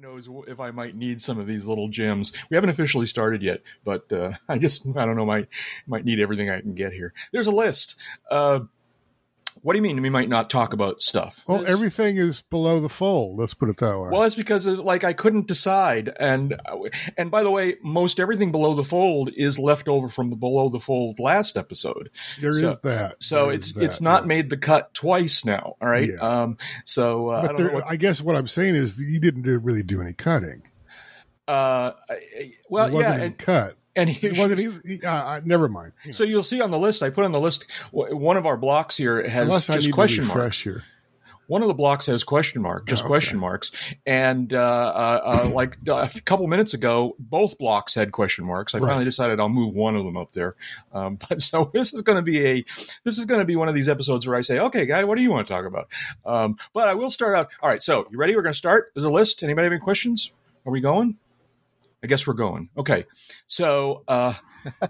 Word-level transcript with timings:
Knows 0.00 0.28
if 0.46 0.60
I 0.60 0.70
might 0.70 0.94
need 0.94 1.20
some 1.20 1.40
of 1.40 1.48
these 1.48 1.66
little 1.66 1.88
gems. 1.88 2.32
We 2.50 2.56
haven't 2.56 2.70
officially 2.70 3.08
started 3.08 3.42
yet, 3.42 3.62
but 3.84 4.12
uh, 4.12 4.32
I 4.48 4.58
just 4.58 4.86
I 4.96 5.04
don't 5.04 5.16
know 5.16 5.26
might 5.26 5.48
might 5.88 6.04
need 6.04 6.20
everything 6.20 6.48
I 6.50 6.60
can 6.60 6.74
get 6.74 6.92
here. 6.92 7.12
There's 7.32 7.48
a 7.48 7.52
list. 7.52 7.96
Uh, 8.30 8.60
what 9.62 9.72
do 9.72 9.78
you 9.78 9.82
mean 9.82 10.00
we 10.02 10.10
might 10.10 10.28
not 10.28 10.50
talk 10.50 10.72
about 10.72 11.00
stuff? 11.00 11.44
Well, 11.46 11.60
It's- 11.62 11.72
everything 11.74 12.16
is 12.16 12.42
below 12.42 12.80
the 12.80 12.88
fold. 12.88 13.38
Let's 13.38 13.54
put 13.54 13.68
it 13.68 13.76
that 13.78 13.98
way. 13.98 14.08
Well, 14.10 14.22
it's 14.24 14.34
because 14.34 14.66
of, 14.66 14.80
like 14.80 15.04
I 15.04 15.12
couldn't 15.12 15.46
decide, 15.46 16.10
and 16.20 16.60
and 17.16 17.30
by 17.30 17.42
the 17.42 17.50
way, 17.50 17.76
most 17.82 18.20
everything 18.20 18.52
below 18.52 18.74
the 18.74 18.84
fold 18.84 19.30
is 19.36 19.58
left 19.58 19.88
over 19.88 20.08
from 20.08 20.30
the 20.30 20.36
below 20.36 20.68
the 20.68 20.80
fold 20.80 21.18
last 21.18 21.56
episode. 21.56 22.10
there 22.40 22.50
is 22.50 22.60
so- 22.60 22.78
that. 22.82 23.16
So 23.22 23.46
There 23.46 23.54
it's 23.54 23.72
that, 23.74 23.84
it's 23.84 24.00
not 24.00 24.22
yeah. 24.24 24.26
made 24.28 24.50
the 24.50 24.56
cut 24.56 24.94
twice 24.94 25.44
now. 25.44 25.74
All 25.80 25.88
right. 25.88 26.10
Yeah. 26.10 26.16
Um. 26.42 26.58
So 26.84 27.30
uh, 27.30 27.36
I 27.38 27.40
But 27.42 27.46
don't 27.48 27.56
there, 27.56 27.66
know 27.68 27.74
what, 27.74 27.84
I 27.88 27.96
guess 27.96 28.20
what 28.20 28.36
I'm 28.36 28.48
saying 28.48 28.74
is 28.76 28.96
that 28.96 29.04
you 29.04 29.20
didn't 29.20 29.42
do, 29.42 29.58
really 29.58 29.82
do 29.82 30.00
any 30.00 30.12
cutting. 30.12 30.62
uh. 31.46 31.92
I- 32.10 32.52
Well, 32.68 32.86
it 32.86 32.92
wasn't 32.92 33.08
yeah, 33.08 33.14
any 33.14 33.24
and 33.26 33.38
cut. 33.38 33.76
And 34.00 34.10
It 34.22 34.38
wasn't. 34.38 34.60
e- 34.86 35.00
Uh, 35.04 35.08
uh, 35.08 35.40
never 35.44 35.68
mind. 35.68 35.92
You 36.04 36.10
know, 36.10 36.12
So 36.16 36.24
you'll 36.24 36.42
see 36.42 36.60
on 36.60 36.70
the 36.70 36.78
list 36.78 37.02
I 37.02 37.10
put 37.10 37.24
on 37.24 37.32
the 37.32 37.40
list 37.40 37.66
one 37.92 38.36
of 38.36 38.46
our 38.46 38.56
blocks 38.56 38.96
here 38.96 39.26
has 39.28 39.46
unless 39.48 39.66
just 39.66 39.92
question 39.92 40.26
marks. 40.26 40.60
here. 40.60 40.84
One 41.46 41.62
of 41.62 41.68
the 41.68 41.74
blocks 41.74 42.04
has 42.06 42.24
question 42.24 42.60
mark, 42.60 42.86
just 42.86 43.02
Oh, 43.02 43.06
okay. 43.06 43.10
question 43.12 43.38
marks, 43.38 43.70
and 44.04 44.52
uh, 44.52 44.58
uh, 44.58 45.20
uh, 45.46 45.48
like 45.48 45.78
a 45.86 46.10
couple 46.26 46.46
minutes 46.46 46.74
ago, 46.74 47.16
both 47.18 47.56
blocks 47.56 47.94
had 47.94 48.12
question 48.12 48.44
marks. 48.44 48.74
I 48.74 48.78
Right. 48.78 48.88
finally 48.88 49.06
decided 49.06 49.40
I'll 49.40 49.48
move 49.48 49.74
one 49.74 49.96
of 49.96 50.04
them 50.04 50.18
up 50.18 50.32
there. 50.32 50.56
Um, 50.92 51.16
but 51.28 51.40
so 51.40 51.70
this 51.72 51.94
is 51.94 52.02
going 52.02 52.16
to 52.16 52.22
be 52.22 52.44
a 52.46 52.64
this 53.04 53.16
is 53.16 53.24
going 53.24 53.38
to 53.40 53.46
be 53.46 53.56
one 53.56 53.66
of 53.66 53.74
these 53.74 53.88
episodes 53.88 54.26
where 54.26 54.36
I 54.36 54.42
say, 54.42 54.58
"Okay, 54.58 54.84
guy, 54.84 55.04
what 55.04 55.16
do 55.16 55.22
you 55.22 55.30
want 55.30 55.46
to 55.48 55.54
talk 55.54 55.64
about?" 55.64 55.88
Um, 56.26 56.58
but 56.74 56.86
I 56.86 56.92
will 56.92 57.10
start 57.10 57.34
out. 57.34 57.48
All 57.62 57.70
right, 57.70 57.82
so 57.82 58.06
you 58.10 58.18
ready? 58.18 58.36
We're 58.36 58.42
going 58.42 58.52
to 58.52 58.58
start. 58.58 58.90
There's 58.94 59.06
a 59.06 59.08
list. 59.10 59.42
Anybody 59.42 59.64
have 59.64 59.72
any 59.72 59.80
questions? 59.80 60.30
Are 60.66 60.70
we 60.70 60.82
going? 60.82 61.16
I 62.02 62.06
guess 62.06 62.26
we're 62.26 62.34
going. 62.34 62.70
Okay, 62.76 63.04
so. 63.46 64.02
Uh, 64.08 64.34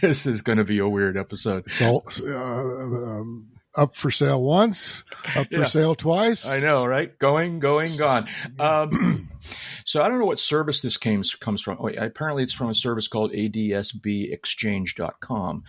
this 0.00 0.26
is 0.26 0.42
going 0.42 0.58
to 0.58 0.64
be 0.64 0.78
a 0.78 0.88
weird 0.88 1.16
episode. 1.16 1.70
So, 1.70 2.02
uh, 2.24 2.32
um, 2.32 3.48
up 3.76 3.94
for 3.96 4.10
sale 4.10 4.42
once, 4.42 5.04
up 5.36 5.46
for 5.48 5.60
Yeah. 5.60 5.64
sale 5.66 5.94
twice. 5.94 6.44
I 6.46 6.60
know, 6.60 6.84
right? 6.86 7.16
Going, 7.18 7.58
going, 7.58 7.94
gone. 7.96 8.26
Um, 8.58 9.28
so 9.84 10.02
I 10.02 10.08
don't 10.08 10.18
know 10.18 10.24
what 10.26 10.38
service 10.40 10.80
this 10.80 10.96
came, 10.96 11.22
comes 11.40 11.60
from. 11.62 11.76
Wait, 11.80 11.96
apparently, 11.96 12.42
it's 12.42 12.52
from 12.54 12.70
a 12.70 12.74
service 12.74 13.06
called 13.08 13.32
adsbexchange.com. 13.32 15.64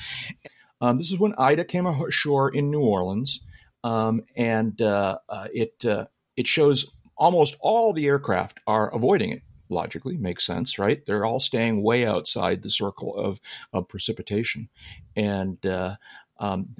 Um, 0.82 0.98
this 0.98 1.12
is 1.12 1.20
when 1.20 1.36
Ida 1.38 1.66
came 1.66 1.86
ashore 1.86 2.50
in 2.50 2.72
New 2.72 2.80
Orleans, 2.82 3.42
um, 3.84 4.22
and 4.38 4.80
uh, 4.82 5.18
uh, 5.28 5.48
it 5.54 5.86
uh, 5.86 6.06
it 6.38 6.48
shows 6.48 6.90
almost 7.20 7.56
all 7.60 7.94
the 7.94 8.08
aircraft 8.08 8.60
are 8.66 8.94
avoiding 8.96 9.30
it. 9.32 9.44
Logically, 9.72 10.18
makes 10.18 10.44
sense, 10.44 10.80
right? 10.80 11.06
They're 11.06 11.26
all 11.26 11.40
staying 11.40 11.84
way 11.84 12.04
outside 12.08 12.64
the 12.64 12.72
circle 12.72 13.16
of 13.16 13.40
of 13.72 13.88
precipitation, 13.88 14.68
and 15.16 15.64
uh, 15.64 15.98
um, 16.40 16.76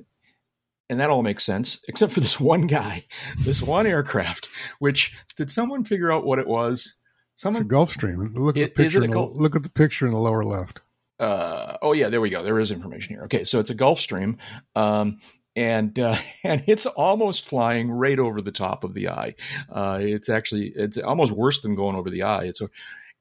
and 0.90 1.00
that 1.00 1.12
all 1.12 1.22
makes 1.22 1.44
sense, 1.44 1.84
except 1.88 2.14
for 2.14 2.20
this 2.20 2.40
one 2.40 2.66
guy, 2.66 3.06
this 3.46 3.62
one 3.62 3.86
aircraft. 3.86 4.50
Which 4.80 5.14
did 5.38 5.52
someone 5.52 5.84
figure 5.84 6.12
out 6.12 6.26
what 6.26 6.40
it 6.40 6.48
was? 6.48 6.96
It's 7.34 7.44
a 7.44 7.54
Someone 7.54 7.68
Gulfstream. 7.70 8.32
Look 8.36 8.58
at 8.58 8.64
It- 8.64 8.76
the 8.76 8.84
picture. 8.86 9.00
the, 9.02 9.08
Gulf- 9.08 9.36
look 9.36 9.56
at 9.56 9.62
the 9.62 9.70
picture 9.70 10.08
in 10.08 10.12
the 10.12 10.18
lower 10.18 10.44
left. 10.44 10.82
uh, 11.20 11.78
oh 11.84 11.94
yeah, 11.94 12.10
there 12.10 12.22
we 12.22 12.32
go. 12.32 12.42
There 12.44 12.60
is 12.60 12.72
information 12.72 13.14
here. 13.14 13.24
Okay, 13.26 13.44
so 13.44 13.60
it's 13.60 13.70
a 13.70 13.76
Gulfstream, 13.76 14.38
um, 14.76 15.20
and 15.60 16.00
uh, 16.00 16.16
and 16.44 16.64
it's 16.68 16.86
almost 16.86 17.46
flying 17.46 17.92
right 17.92 18.18
over 18.18 18.42
the 18.42 18.52
top 18.52 18.84
of 18.84 18.94
the 18.94 19.10
eye. 19.10 19.36
Uh, 19.70 20.00
it's 20.02 20.30
actually 20.30 20.72
it's 20.76 20.98
almost 20.98 21.32
worse 21.34 21.62
than 21.62 21.76
going 21.76 21.96
over 21.96 22.10
the 22.10 22.24
eye. 22.24 22.46
It's 22.46 22.62
a, 22.62 22.70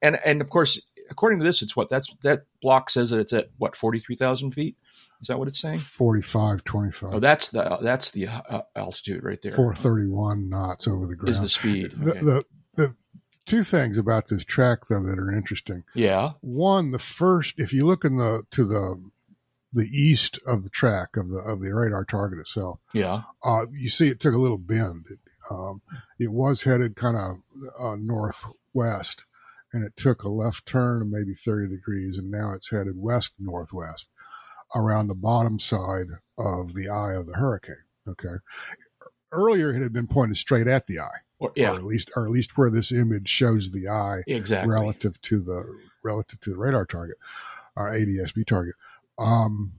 and 0.00 0.18
and 0.24 0.40
of 0.40 0.48
course, 0.48 0.80
according 1.10 1.40
to 1.40 1.44
this, 1.44 1.62
it's 1.62 1.74
what 1.74 1.88
that's 1.88 2.14
that 2.22 2.44
block 2.62 2.90
says 2.90 3.10
that 3.10 3.18
it's 3.18 3.32
at 3.32 3.50
what 3.58 3.74
forty 3.74 3.98
three 3.98 4.14
thousand 4.16 4.52
feet. 4.52 4.76
Is 5.20 5.26
that 5.26 5.36
what 5.40 5.48
it's 5.48 5.58
saying? 5.58 5.80
45, 5.80 6.62
25, 6.62 7.14
Oh, 7.14 7.18
that's 7.18 7.48
the 7.48 7.78
that's 7.82 8.12
the 8.12 8.28
uh, 8.28 8.62
altitude 8.76 9.24
right 9.24 9.42
there. 9.42 9.50
431 9.50 10.48
knots 10.48 10.86
over 10.86 11.08
the 11.08 11.16
ground. 11.16 11.30
is 11.34 11.40
the 11.40 11.48
speed. 11.48 11.90
the, 11.96 12.12
the, 12.12 12.44
the 12.76 12.94
two 13.44 13.64
things 13.64 13.98
about 13.98 14.28
this 14.28 14.44
track 14.44 14.86
though 14.88 15.02
that 15.02 15.18
are 15.18 15.32
interesting. 15.32 15.82
yeah. 15.94 16.34
One, 16.42 16.92
the 16.92 17.00
first, 17.00 17.54
if 17.58 17.72
you 17.72 17.84
look 17.84 18.04
in 18.04 18.16
the 18.18 18.44
to 18.52 18.64
the 18.64 19.02
the 19.72 19.84
east 19.86 20.38
of 20.46 20.62
the 20.64 20.70
track 20.70 21.16
of 21.16 21.28
the 21.28 21.38
of 21.38 21.60
the 21.60 21.74
radar 21.74 22.04
target 22.04 22.38
itself, 22.38 22.80
Yeah. 22.94 23.22
uh, 23.44 23.66
you 23.72 23.88
see 23.88 24.08
it 24.08 24.20
took 24.20 24.34
a 24.34 24.38
little 24.38 24.58
bend. 24.58 25.06
It, 25.10 25.18
um, 25.50 25.80
it 26.18 26.32
was 26.32 26.62
headed 26.62 26.96
kind 26.96 27.16
of 27.16 27.36
uh, 27.78 27.96
northwest, 27.96 29.24
and 29.72 29.84
it 29.84 29.96
took 29.96 30.22
a 30.22 30.28
left 30.28 30.66
turn 30.66 31.02
of 31.02 31.08
maybe 31.08 31.34
30 31.34 31.68
degrees, 31.68 32.18
and 32.18 32.30
now 32.30 32.52
it's 32.52 32.70
headed 32.70 32.94
west 32.96 33.32
northwest 33.38 34.06
around 34.74 35.08
the 35.08 35.14
bottom 35.14 35.58
side 35.58 36.06
of 36.38 36.74
the 36.74 36.88
eye 36.88 37.14
of 37.14 37.26
the 37.26 37.34
hurricane. 37.34 37.76
Okay. 38.06 38.36
Earlier, 39.32 39.70
it 39.74 39.82
had 39.82 39.92
been 39.92 40.06
pointed 40.06 40.36
straight 40.38 40.66
at 40.66 40.86
the 40.86 40.98
eye, 41.00 41.18
Or, 41.38 41.50
or 41.50 41.52
yeah. 41.56 41.74
at 41.74 41.84
least, 41.84 42.10
or 42.16 42.24
at 42.24 42.30
least 42.30 42.56
where 42.56 42.70
this 42.70 42.90
image 42.92 43.28
shows 43.28 43.70
the 43.70 43.88
eye 43.88 44.22
Exactly. 44.26 44.72
relative 44.72 45.20
to 45.22 45.40
the 45.40 45.64
relative 46.02 46.40
to 46.40 46.50
the 46.50 46.56
radar 46.56 46.86
target, 46.86 47.16
our 47.76 47.90
ADSB 47.90 48.46
target. 48.46 48.74
Um, 49.18 49.72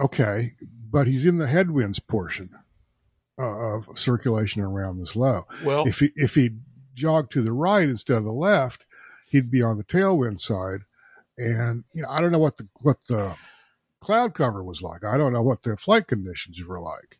okay, 0.00 0.52
but 0.90 1.06
he's 1.06 1.26
in 1.26 1.38
the 1.38 1.46
headwinds 1.46 1.98
portion 1.98 2.50
uh, 3.38 3.76
of 3.76 3.98
circulation 3.98 4.62
around 4.62 4.98
this 4.98 5.16
low. 5.16 5.42
Well, 5.64 5.86
If 5.86 6.00
he 6.00 6.10
if 6.16 6.34
he 6.34 6.50
jogged 6.94 7.32
to 7.32 7.42
the 7.42 7.52
right 7.52 7.88
instead 7.88 8.18
of 8.18 8.24
the 8.24 8.32
left, 8.32 8.84
he'd 9.30 9.50
be 9.50 9.62
on 9.62 9.76
the 9.76 9.84
tailwind 9.84 10.40
side. 10.40 10.80
And 11.36 11.84
you 11.92 12.02
know, 12.02 12.08
I 12.08 12.20
don't 12.20 12.32
know 12.32 12.38
what 12.38 12.56
the 12.56 12.68
what 12.80 12.98
the 13.08 13.34
cloud 14.00 14.34
cover 14.34 14.62
was 14.62 14.82
like. 14.82 15.04
I 15.04 15.16
don't 15.16 15.32
know 15.32 15.42
what 15.42 15.62
the 15.62 15.76
flight 15.76 16.06
conditions 16.06 16.62
were 16.62 16.80
like. 16.80 17.18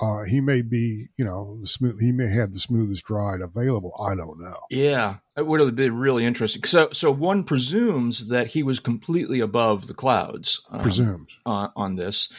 Uh, 0.00 0.24
he 0.24 0.40
may 0.40 0.60
be, 0.60 1.06
you 1.16 1.24
know, 1.24 1.56
the 1.60 1.68
smooth. 1.68 2.00
He 2.00 2.10
may 2.10 2.28
have 2.28 2.52
the 2.52 2.58
smoothest 2.58 3.08
ride 3.08 3.40
available. 3.40 3.92
I 4.00 4.16
don't 4.16 4.40
know. 4.40 4.56
Yeah, 4.68 5.16
it 5.36 5.46
would 5.46 5.60
have 5.60 5.76
been 5.76 5.96
really 5.96 6.24
interesting. 6.24 6.64
So, 6.64 6.88
so 6.92 7.12
one 7.12 7.44
presumes 7.44 8.28
that 8.28 8.48
he 8.48 8.64
was 8.64 8.80
completely 8.80 9.38
above 9.38 9.86
the 9.86 9.94
clouds 9.94 10.60
um, 10.70 10.80
Presumes. 10.82 11.28
on, 11.46 11.70
on 11.76 11.96
this, 11.96 12.32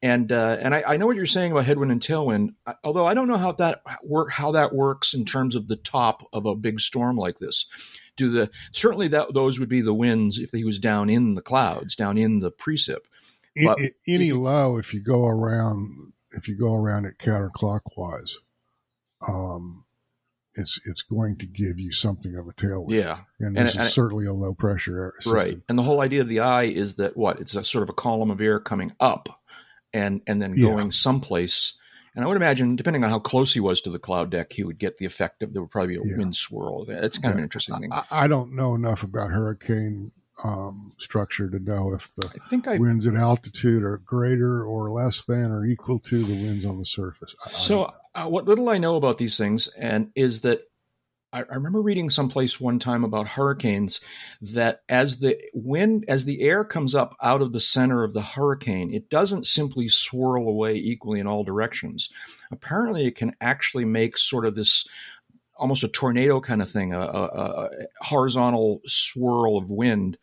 and 0.00 0.32
uh, 0.32 0.56
and 0.60 0.74
I, 0.74 0.84
I 0.86 0.96
know 0.96 1.06
what 1.06 1.16
you're 1.16 1.26
saying 1.26 1.52
about 1.52 1.66
headwind 1.66 1.92
and 1.92 2.00
tailwind. 2.00 2.54
Although 2.82 3.04
I 3.04 3.12
don't 3.12 3.28
know 3.28 3.36
how 3.36 3.52
that 3.52 3.82
work 4.02 4.30
how 4.30 4.52
that 4.52 4.74
works 4.74 5.12
in 5.12 5.26
terms 5.26 5.54
of 5.54 5.68
the 5.68 5.76
top 5.76 6.26
of 6.32 6.46
a 6.46 6.54
big 6.54 6.80
storm 6.80 7.16
like 7.16 7.38
this. 7.38 7.66
Do 8.16 8.30
the 8.30 8.50
certainly 8.72 9.08
that 9.08 9.34
those 9.34 9.60
would 9.60 9.68
be 9.68 9.82
the 9.82 9.94
winds 9.94 10.38
if 10.38 10.50
he 10.50 10.64
was 10.64 10.78
down 10.78 11.10
in 11.10 11.34
the 11.34 11.42
clouds, 11.42 11.94
down 11.94 12.16
in 12.16 12.40
the 12.40 12.50
precip. 12.50 13.00
But 13.62 13.78
any 14.08 14.26
you- 14.26 14.40
low, 14.40 14.78
if 14.78 14.94
you 14.94 15.00
go 15.00 15.26
around, 15.26 16.11
if 16.36 16.48
you 16.48 16.56
go 16.56 16.74
around 16.74 17.04
it 17.06 17.18
counterclockwise, 17.18 18.32
um, 19.28 19.84
it's 20.54 20.78
it's 20.84 21.02
going 21.02 21.38
to 21.38 21.46
give 21.46 21.78
you 21.78 21.92
something 21.92 22.36
of 22.36 22.46
a 22.46 22.52
tailwind. 22.52 22.90
Yeah, 22.92 23.20
and 23.40 23.56
And- 23.56 23.66
this 23.68 23.76
is 23.76 23.92
certainly 23.92 24.26
a 24.26 24.32
low 24.32 24.54
pressure 24.54 25.14
system. 25.16 25.32
Right. 25.32 25.58
And 25.68 25.78
the 25.78 25.82
whole 25.82 26.00
idea 26.00 26.20
of 26.20 26.28
the 26.28 26.40
eye 26.40 26.64
is 26.64 26.96
that 26.96 27.16
what? 27.16 27.40
It's 27.40 27.54
a 27.54 27.64
sort 27.64 27.82
of 27.84 27.88
a 27.88 27.94
column 27.94 28.30
of 28.30 28.40
air 28.40 28.60
coming 28.60 28.92
up 29.00 29.40
and 29.94 30.20
and 30.26 30.42
then 30.42 30.54
Yeah. 30.54 30.66
going 30.68 30.92
someplace. 30.92 31.74
And 32.14 32.22
I 32.22 32.28
would 32.28 32.36
imagine, 32.36 32.76
depending 32.76 33.02
on 33.04 33.08
how 33.08 33.18
close 33.18 33.54
he 33.54 33.60
was 33.60 33.80
to 33.82 33.90
the 33.90 33.98
cloud 33.98 34.28
deck, 34.30 34.52
he 34.52 34.64
would 34.64 34.78
get 34.78 34.98
the 34.98 35.06
effect 35.06 35.42
of 35.42 35.54
there 35.54 35.62
would 35.62 35.70
probably 35.70 35.94
be 35.96 36.02
a 36.02 36.04
Yeah. 36.12 36.18
wind 36.18 36.36
swirl. 36.36 36.84
That's 36.84 37.16
kind 37.16 37.32
of 37.32 37.38
an 37.38 37.44
interesting 37.44 37.78
thing. 37.80 37.90
I, 37.90 38.04
I 38.10 38.26
don't 38.26 38.52
know 38.54 38.74
enough 38.74 39.02
about 39.02 39.30
hurricane 39.30 40.12
um, 40.44 40.92
structure 40.98 41.48
to 41.50 41.58
know 41.58 41.92
if 41.94 42.10
the 42.16 42.26
I 42.28 42.48
think 42.48 42.66
I 42.66 42.78
winds 42.78 43.06
at 43.06 43.14
altitude 43.14 43.82
are 43.82 43.98
greater 43.98 44.64
or 44.64 44.90
less 44.90 45.24
than 45.24 45.50
or 45.50 45.64
equal 45.66 45.98
to 46.00 46.24
the 46.24 46.32
winds 46.34 46.64
on 46.64 46.78
the 46.78 46.86
surface. 46.86 47.34
I- 47.44 47.50
So, 47.52 47.92
uh, 48.14 48.26
what 48.26 48.46
little 48.46 48.68
I 48.68 48.78
know 48.78 48.96
about 48.96 49.18
these 49.18 49.36
things, 49.36 49.68
and 49.68 50.10
is 50.14 50.40
that 50.42 50.62
I, 51.34 51.40
I 51.40 51.54
remember 51.54 51.80
reading 51.80 52.10
someplace 52.10 52.60
one 52.60 52.78
time 52.78 53.04
about 53.04 53.28
hurricanes 53.28 54.00
that 54.42 54.80
as 54.88 55.18
the 55.18 55.38
wind, 55.54 56.04
as 56.08 56.24
the 56.24 56.42
air 56.42 56.64
comes 56.64 56.94
up 56.94 57.14
out 57.22 57.40
of 57.42 57.52
the 57.52 57.60
center 57.60 58.02
of 58.04 58.12
the 58.12 58.22
hurricane, 58.22 58.92
it 58.92 59.08
doesn't 59.08 59.46
simply 59.46 59.88
swirl 59.88 60.46
away 60.48 60.74
equally 60.76 61.20
in 61.20 61.26
all 61.26 61.44
directions. 61.44 62.08
Apparently, 62.50 63.06
it 63.06 63.16
can 63.16 63.34
actually 63.40 63.84
make 63.86 64.18
sort 64.18 64.44
of 64.46 64.54
this 64.54 64.86
almost 65.62 65.84
a 65.84 65.88
tornado 65.88 66.40
kind 66.40 66.60
of 66.60 66.68
thing, 66.68 66.92
a, 66.92 66.98
a, 66.98 67.24
a 67.24 67.70
horizontal 68.00 68.80
swirl 68.84 69.56
of 69.56 69.70
wind 69.70 70.18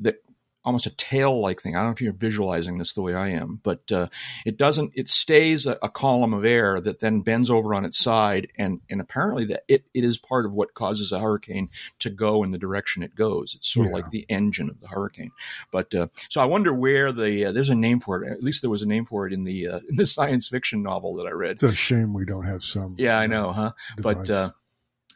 that 0.00 0.16
almost 0.64 0.86
a 0.86 0.90
tail 0.90 1.40
like 1.40 1.60
thing. 1.60 1.74
I 1.74 1.78
don't 1.78 1.88
know 1.88 1.92
if 1.92 2.00
you're 2.00 2.12
visualizing 2.12 2.78
this 2.78 2.92
the 2.92 3.02
way 3.02 3.14
I 3.14 3.28
am, 3.28 3.60
but 3.62 3.90
uh, 3.90 4.08
it 4.44 4.56
doesn't. 4.56 4.92
It 4.94 5.08
stays 5.08 5.66
a, 5.66 5.78
a, 5.82 5.88
column 5.88 6.32
of 6.34 6.44
air 6.44 6.80
that 6.80 7.00
then 7.00 7.20
bends 7.20 7.48
over 7.48 7.74
on 7.74 7.84
its 7.84 7.98
side, 7.98 8.48
and 8.56 8.80
and 8.90 9.00
apparently 9.00 9.44
that 9.46 9.62
it, 9.68 9.84
it 9.94 10.02
is 10.02 10.18
part 10.18 10.46
of 10.46 10.52
what 10.52 10.74
causes 10.74 11.12
a 11.12 11.20
hurricane 11.20 11.68
to 12.00 12.10
go 12.10 12.42
in 12.42 12.50
the 12.50 12.58
direction 12.58 13.04
it 13.04 13.14
goes. 13.14 13.54
It's 13.54 13.68
sort 13.68 13.86
yeah. 13.86 13.90
of 13.90 13.94
like 13.94 14.10
the 14.10 14.26
engine 14.28 14.68
of 14.68 14.80
the 14.80 14.88
hurricane. 14.88 15.30
But 15.70 15.94
uh, 15.94 16.08
so 16.28 16.40
I 16.40 16.46
wonder 16.46 16.72
where 16.72 17.12
the 17.12 17.46
uh, 17.46 17.52
there's 17.52 17.68
a 17.68 17.74
name 17.76 18.00
for 18.00 18.22
it. 18.22 18.32
At 18.32 18.42
least 18.42 18.62
there 18.62 18.70
was 18.70 18.82
a 18.82 18.86
name 18.86 19.06
for 19.06 19.28
it 19.28 19.32
in 19.32 19.44
the 19.44 19.68
uh, 19.68 19.80
in 19.88 19.96
the 19.96 20.06
science 20.06 20.48
fiction 20.48 20.82
novel 20.82 21.14
that 21.16 21.26
I 21.26 21.30
read. 21.30 21.52
It's 21.52 21.62
a 21.62 21.74
shame 21.74 22.14
we 22.14 22.24
don't 22.24 22.46
have 22.46 22.64
some. 22.64 22.96
Yeah, 22.98 23.16
I 23.16 23.26
know, 23.26 23.52
huh? 23.52 23.72
Device. 23.96 24.16
But 24.16 24.30
uh, 24.30 24.50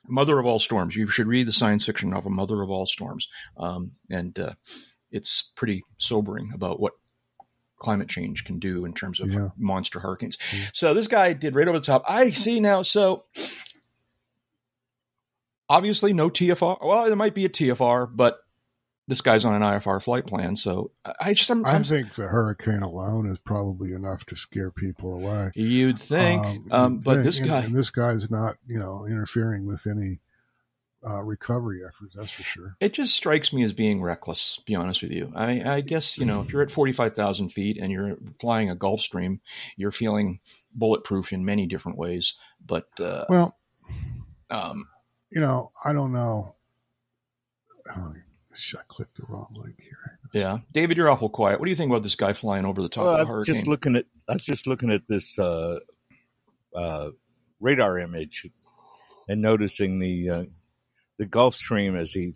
Mother 0.08 0.38
of 0.38 0.47
All 0.47 0.58
Storms. 0.58 0.97
You 0.97 1.06
should 1.06 1.26
read 1.26 1.47
the 1.47 1.53
science 1.53 1.85
fiction 1.85 2.11
novel 2.11 2.31
Mother 2.31 2.62
of 2.62 2.70
All 2.70 2.87
Storms, 2.87 3.29
um, 3.56 3.93
and 4.11 4.38
uh, 4.38 4.55
it's 5.11 5.53
pretty 5.55 5.85
sobering 5.99 6.53
about 6.55 6.81
what 6.81 6.93
climate 7.79 8.08
change 8.08 8.44
can 8.44 8.58
do 8.58 8.85
in 8.85 8.94
terms 8.94 9.20
of 9.20 9.32
yeah. 9.32 9.49
monster 9.56 10.00
hurricanes. 10.00 10.38
So 10.73 10.94
this 10.94 11.08
guy 11.08 11.32
did 11.35 11.55
right 11.55 11.69
over 11.69 11.79
the 11.79 11.85
top. 11.85 12.05
I 12.08 12.31
see 12.31 12.58
now. 12.58 12.82
So 12.82 13.25
obviously 15.69 16.12
no 16.12 16.31
TFR. 16.31 16.79
Well, 16.82 17.06
there 17.06 17.17
might 17.17 17.35
be 17.35 17.44
a 17.44 17.50
TFR, 17.50 18.09
but 18.14 18.38
this 19.08 19.20
guy's 19.20 19.44
on 19.44 19.55
an 19.55 19.62
IFR 19.62 20.03
flight 20.03 20.26
plan. 20.26 20.56
So 20.56 20.91
I 21.20 21.35
just 21.35 21.50
I'm, 21.50 21.64
i 21.64 21.73
I'm, 21.73 21.85
think 21.85 22.14
the 22.14 22.26
hurricane 22.26 22.82
alone 22.82 23.31
is 23.31 23.38
probably 23.38 23.93
enough 23.93 24.25
to 24.26 24.37
scare 24.37 24.70
people 24.70 25.14
away. 25.14 25.53
You'd 25.55 26.00
think, 26.00 26.44
um, 26.44 26.64
um, 26.73 26.99
but 26.99 27.23
this 27.23 27.38
guy 27.38 27.58
and, 27.58 27.67
and 27.67 27.75
this 27.76 27.91
guy's 27.91 28.31
not 28.31 28.56
you 28.67 28.79
know 28.79 29.06
interfering 29.06 29.67
with 29.67 29.87
any 29.87 30.19
uh, 31.06 31.23
recovery 31.23 31.82
efforts. 31.87 32.17
That's 32.17 32.32
for 32.32 32.43
sure. 32.43 32.76
It 32.81 32.93
just 32.93 33.14
strikes 33.14 33.53
me 33.53 33.62
as 33.62 33.73
being 33.73 34.03
reckless. 34.03 34.61
Be 34.67 34.75
honest 34.75 35.03
with 35.03 35.12
you. 35.12 35.32
I, 35.37 35.76
I 35.76 35.81
guess 35.82 36.19
you 36.19 36.25
know 36.25 36.41
if 36.41 36.52
you're 36.52 36.62
at 36.62 36.70
forty 36.70 36.93
five 36.93 37.14
thousand 37.14 37.50
feet 37.50 37.79
and 37.81 37.93
you're 37.93 38.17
flying 38.41 38.70
a 38.70 38.76
Gulfstream, 38.76 39.38
you're 39.76 39.93
feeling 39.93 40.41
bulletproof 40.75 41.32
in 41.32 41.44
many 41.44 41.67
different 41.67 41.99
ways. 41.99 42.35
But 42.64 42.88
uh, 42.99 43.26
well, 43.29 43.56
um, 44.50 44.88
you 45.31 45.41
know, 45.41 45.70
I 45.85 45.93
don't 45.93 46.12
know. 46.12 46.55
Oh, 48.56 48.79
I 48.79 48.82
clicked 48.88 49.17
the 49.17 49.25
wrong 49.29 49.55
link 49.55 49.81
here. 49.81 50.19
Yeah, 50.32 50.58
David, 50.73 50.97
you're 50.97 51.11
awful 51.11 51.29
quiet. 51.29 51.58
What 51.58 51.67
do 51.67 51.70
you 51.70 51.76
think 51.76 51.91
about 51.91 52.03
this 52.03 52.14
guy 52.14 52.32
flying 52.32 52.64
over 52.64 52.82
the 52.82 52.88
top 52.88 53.05
well, 53.05 53.14
of 53.14 53.20
the 53.20 53.26
hurricane? 53.26 53.55
Just 53.55 53.67
looking 53.67 53.97
at, 53.97 54.06
I 54.29 54.32
was 54.35 54.44
just 54.44 54.67
looking 54.67 54.91
at 54.91 55.06
this 55.06 55.38
uh, 55.38 55.79
uh, 56.75 57.11
radar 57.61 57.99
image 57.99 58.49
and 59.29 59.43
noticing 59.43 59.99
the 59.99 60.31
uh, 60.31 60.44
the 61.19 61.26
Gulfstream 61.26 61.99
as 61.99 62.17
a 62.17 62.32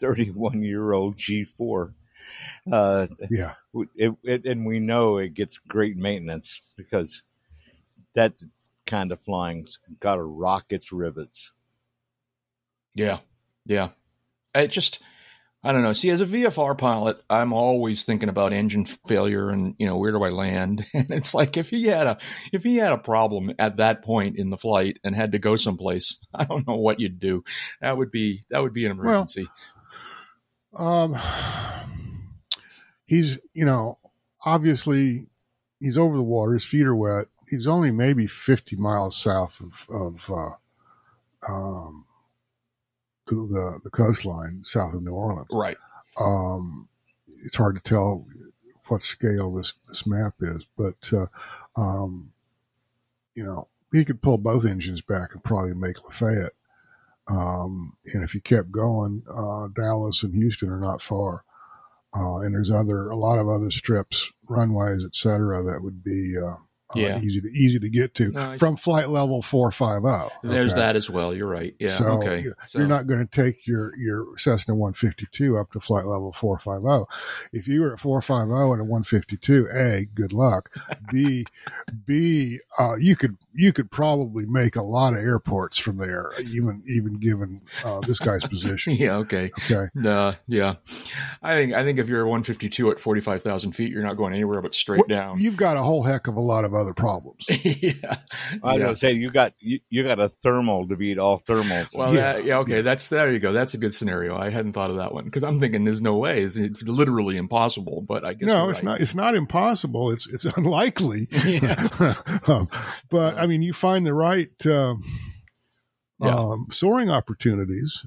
31 0.00 0.62
year 0.62 0.92
old 0.92 1.16
G4. 1.16 1.92
Uh, 2.70 3.06
yeah, 3.30 3.54
it, 3.94 4.14
it, 4.22 4.44
and 4.46 4.66
we 4.66 4.78
know 4.78 5.18
it 5.18 5.34
gets 5.34 5.58
great 5.58 5.96
maintenance 5.96 6.62
because 6.76 7.22
that 8.14 8.40
kind 8.86 9.12
of 9.12 9.20
flying's 9.20 9.78
got 10.00 10.16
to 10.16 10.22
rock 10.22 10.66
its 10.70 10.92
rivets. 10.92 11.52
Yeah, 12.94 13.18
yeah. 13.66 13.90
It 14.54 14.68
just 14.68 15.00
I 15.62 15.72
don't 15.72 15.82
know. 15.82 15.92
See, 15.92 16.08
as 16.08 16.22
a 16.22 16.26
VFR 16.26 16.76
pilot, 16.78 17.22
I'm 17.28 17.52
always 17.52 18.04
thinking 18.04 18.30
about 18.30 18.54
engine 18.54 18.86
failure 18.86 19.50
and 19.50 19.74
you 19.78 19.86
know 19.86 19.98
where 19.98 20.10
do 20.10 20.22
I 20.22 20.30
land? 20.30 20.86
And 20.94 21.10
it's 21.10 21.34
like 21.34 21.56
if 21.56 21.68
he 21.68 21.86
had 21.86 22.06
a 22.06 22.18
if 22.52 22.62
he 22.62 22.76
had 22.76 22.92
a 22.92 22.98
problem 22.98 23.52
at 23.58 23.76
that 23.76 24.02
point 24.02 24.38
in 24.38 24.48
the 24.50 24.56
flight 24.56 24.98
and 25.04 25.14
had 25.14 25.32
to 25.32 25.38
go 25.38 25.56
someplace, 25.56 26.18
I 26.34 26.44
don't 26.44 26.66
know 26.66 26.76
what 26.76 26.98
you'd 26.98 27.20
do. 27.20 27.44
That 27.82 27.98
would 27.98 28.10
be 28.10 28.44
that 28.50 28.62
would 28.62 28.72
be 28.72 28.86
an 28.86 28.92
emergency. 28.92 29.48
Well, 30.72 31.14
um, 31.14 31.18
he's 33.04 33.38
you 33.52 33.66
know 33.66 33.98
obviously 34.44 35.26
he's 35.78 35.98
over 35.98 36.16
the 36.16 36.22
water. 36.22 36.54
His 36.54 36.64
feet 36.64 36.86
are 36.86 36.96
wet. 36.96 37.26
He's 37.50 37.66
only 37.66 37.90
maybe 37.90 38.26
50 38.26 38.76
miles 38.76 39.16
south 39.16 39.60
of 39.60 39.86
of 39.90 40.30
uh, 40.30 41.52
um, 41.52 42.06
the 43.34 43.80
the 43.84 43.90
coastline 43.90 44.62
south 44.64 44.94
of 44.94 45.02
New 45.02 45.12
Orleans. 45.12 45.48
Right. 45.50 45.76
Um, 46.18 46.88
it's 47.44 47.56
hard 47.56 47.76
to 47.76 47.82
tell 47.82 48.26
what 48.88 49.04
scale 49.04 49.54
this 49.54 49.74
this 49.88 50.06
map 50.06 50.34
is, 50.40 50.64
but 50.76 51.12
uh, 51.12 51.26
um, 51.80 52.32
you 53.34 53.44
know 53.44 53.68
he 53.92 54.04
could 54.04 54.22
pull 54.22 54.38
both 54.38 54.64
engines 54.64 55.00
back 55.00 55.30
and 55.32 55.42
probably 55.42 55.74
make 55.74 56.02
Lafayette. 56.04 56.52
Um, 57.28 57.96
and 58.12 58.24
if 58.24 58.34
you 58.34 58.40
kept 58.40 58.72
going, 58.72 59.22
uh, 59.30 59.68
Dallas 59.74 60.22
and 60.22 60.34
Houston 60.34 60.68
are 60.68 60.80
not 60.80 61.02
far. 61.02 61.44
Uh, 62.14 62.38
and 62.38 62.54
there's 62.54 62.72
other 62.72 63.08
a 63.10 63.16
lot 63.16 63.38
of 63.38 63.48
other 63.48 63.70
strips, 63.70 64.32
runways, 64.48 65.04
etc., 65.04 65.62
that 65.62 65.80
would 65.82 66.02
be 66.02 66.34
uh, 66.36 66.56
uh, 66.94 66.98
yeah. 66.98 67.18
easy 67.18 67.40
to 67.40 67.48
easy 67.48 67.78
to 67.78 67.88
get 67.88 68.14
to 68.16 68.30
no, 68.30 68.56
from 68.58 68.76
flight 68.76 69.08
level 69.08 69.42
450. 69.42 70.34
There's 70.42 70.74
that 70.74 70.96
as 70.96 71.08
well. 71.08 71.34
You're 71.34 71.48
right. 71.48 71.74
Yeah. 71.78 71.88
So 71.88 72.06
okay. 72.18 72.42
You're, 72.42 72.56
so. 72.66 72.78
you're 72.78 72.88
not 72.88 73.06
going 73.06 73.20
to 73.20 73.30
take 73.30 73.66
your, 73.66 73.96
your 73.96 74.26
Cessna 74.36 74.74
152 74.74 75.56
up 75.56 75.70
to 75.72 75.80
flight 75.80 76.04
level 76.04 76.32
450. 76.32 77.12
If 77.52 77.68
you 77.68 77.82
were 77.82 77.92
at 77.92 78.00
450 78.00 78.72
and 78.72 78.80
a 78.80 78.84
152, 78.84 79.68
A, 79.74 80.04
good 80.14 80.32
luck. 80.32 80.70
B, 81.12 81.44
B, 82.06 82.58
uh, 82.78 82.96
you 82.96 83.14
could, 83.14 83.36
you 83.54 83.72
could 83.72 83.90
probably 83.90 84.46
make 84.46 84.76
a 84.76 84.82
lot 84.82 85.12
of 85.12 85.20
airports 85.20 85.78
from 85.78 85.98
there, 85.98 86.32
even, 86.40 86.82
even 86.88 87.14
given, 87.14 87.62
uh, 87.84 88.00
this 88.00 88.18
guy's 88.18 88.44
position. 88.44 88.94
yeah. 88.98 89.16
Okay. 89.16 89.50
Okay. 89.70 89.88
Uh, 90.04 90.34
yeah. 90.48 90.74
I 91.42 91.54
think, 91.54 91.72
I 91.74 91.84
think 91.84 91.98
if 91.98 92.08
you're 92.08 92.22
a 92.22 92.28
152 92.28 92.90
at 92.90 93.00
45,000 93.00 93.72
feet, 93.72 93.92
you're 93.92 94.02
not 94.02 94.16
going 94.16 94.32
anywhere 94.32 94.60
but 94.60 94.74
straight 94.74 95.08
well, 95.08 95.08
down. 95.08 95.40
You've 95.40 95.56
got 95.56 95.76
a 95.76 95.82
whole 95.82 96.02
heck 96.02 96.26
of 96.26 96.36
a 96.36 96.40
lot 96.40 96.64
of 96.64 96.74
other 96.80 96.94
problems. 96.94 97.46
yeah, 97.48 98.16
I 98.62 98.72
was 98.72 98.76
yeah. 98.76 98.78
gonna 98.78 98.96
say 98.96 99.12
you 99.12 99.30
got 99.30 99.54
you, 99.60 99.80
you 99.88 100.02
got 100.02 100.18
a 100.18 100.28
thermal 100.28 100.88
to 100.88 100.96
beat 100.96 101.18
all 101.18 101.38
thermals. 101.38 101.96
Well, 101.96 102.14
yeah, 102.14 102.34
that, 102.34 102.44
yeah, 102.44 102.58
okay, 102.58 102.82
that's 102.82 103.08
there 103.08 103.30
you 103.30 103.38
go. 103.38 103.52
That's 103.52 103.74
a 103.74 103.78
good 103.78 103.94
scenario. 103.94 104.36
I 104.36 104.50
hadn't 104.50 104.72
thought 104.72 104.90
of 104.90 104.96
that 104.96 105.12
one 105.14 105.24
because 105.24 105.44
I'm 105.44 105.60
thinking 105.60 105.84
there's 105.84 106.00
no 106.00 106.16
way. 106.16 106.42
It's, 106.42 106.56
it's, 106.56 106.82
literally 106.82 107.36
impossible. 107.36 108.02
But 108.06 108.24
I 108.24 108.34
guess 108.34 108.46
no, 108.46 108.70
it's 108.70 108.78
right. 108.78 108.84
not. 108.84 109.00
It's 109.00 109.14
not 109.14 109.34
impossible. 109.34 110.10
It's 110.10 110.26
it's 110.28 110.44
unlikely. 110.56 111.28
um, 112.46 112.68
but 113.10 113.38
I 113.38 113.46
mean, 113.46 113.62
you 113.62 113.72
find 113.72 114.06
the 114.06 114.14
right 114.14 114.50
um, 114.66 115.04
yeah. 116.20 116.34
um, 116.34 116.68
soaring 116.72 117.10
opportunities, 117.10 118.04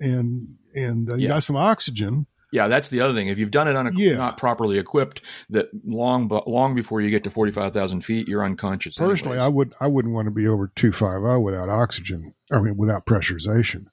and 0.00 0.56
and 0.74 1.12
uh, 1.12 1.16
you 1.16 1.28
got 1.28 1.44
some 1.44 1.56
oxygen 1.56 2.26
yeah, 2.56 2.68
that's 2.68 2.88
the 2.88 3.02
other 3.02 3.12
thing. 3.12 3.28
If 3.28 3.38
you've 3.38 3.50
done 3.50 3.68
it 3.68 3.76
on 3.76 3.86
a, 3.86 3.92
yeah. 3.92 4.16
not 4.16 4.38
properly 4.38 4.78
equipped, 4.78 5.20
that 5.50 5.68
long 5.84 6.28
long 6.46 6.74
before 6.74 7.02
you 7.02 7.10
get 7.10 7.22
to 7.24 7.30
forty 7.30 7.52
five 7.52 7.74
thousand 7.74 8.00
feet, 8.00 8.28
you're 8.28 8.42
unconscious. 8.42 8.96
Personally, 8.96 9.36
anyways. 9.36 9.46
I 9.46 9.48
would 9.48 9.74
I 9.78 9.86
wouldn't 9.88 10.14
want 10.14 10.24
to 10.24 10.30
be 10.30 10.48
over 10.48 10.72
two 10.74 10.90
five 10.90 11.20
zero 11.20 11.38
without 11.38 11.68
oxygen. 11.68 12.34
I 12.50 12.60
mean, 12.60 12.78
without 12.78 13.04
pressurization. 13.04 13.88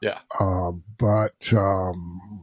Yeah. 0.00 0.20
Uh, 0.38 0.72
but 0.98 1.52
um, 1.52 2.42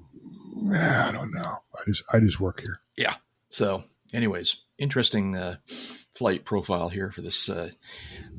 I 0.74 1.12
don't 1.14 1.34
know. 1.34 1.60
I 1.74 1.82
just 1.86 2.04
I 2.12 2.20
just 2.20 2.42
work 2.42 2.60
here. 2.60 2.82
Yeah. 2.98 3.16
So, 3.48 3.84
anyways, 4.12 4.58
interesting. 4.78 5.38
Uh, 5.38 5.56
flight 6.16 6.46
profile 6.46 6.90
here 6.90 7.12
for 7.12 7.22
this. 7.22 7.50
Uh, 7.50 7.72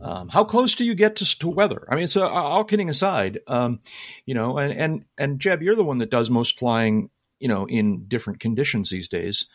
um, 0.01 0.29
how 0.29 0.45
close 0.45 0.75
do 0.75 0.85
you 0.85 0.95
get 0.95 1.17
to, 1.17 1.39
to 1.39 1.49
weather? 1.49 1.87
I 1.91 1.97
mean, 1.97 2.09
so 2.09 2.27
all 2.27 2.65
kidding 2.65 2.89
aside, 2.89 3.41
um, 3.47 3.81
you 4.27 4.35
know, 4.35 4.59
and 4.59 4.73
and 4.73 5.05
and 5.19 5.41
Jeb, 5.41 5.63
you're 5.63 5.75
the 5.75 5.85
one 5.85 5.99
that 5.99 6.11
does 6.11 6.31
most 6.31 6.59
flying, 6.59 7.11
you 7.39 7.49
know, 7.49 7.67
in 7.67 8.07
different 8.07 8.41
conditions 8.41 8.91
these 8.91 9.09
days. 9.09 9.47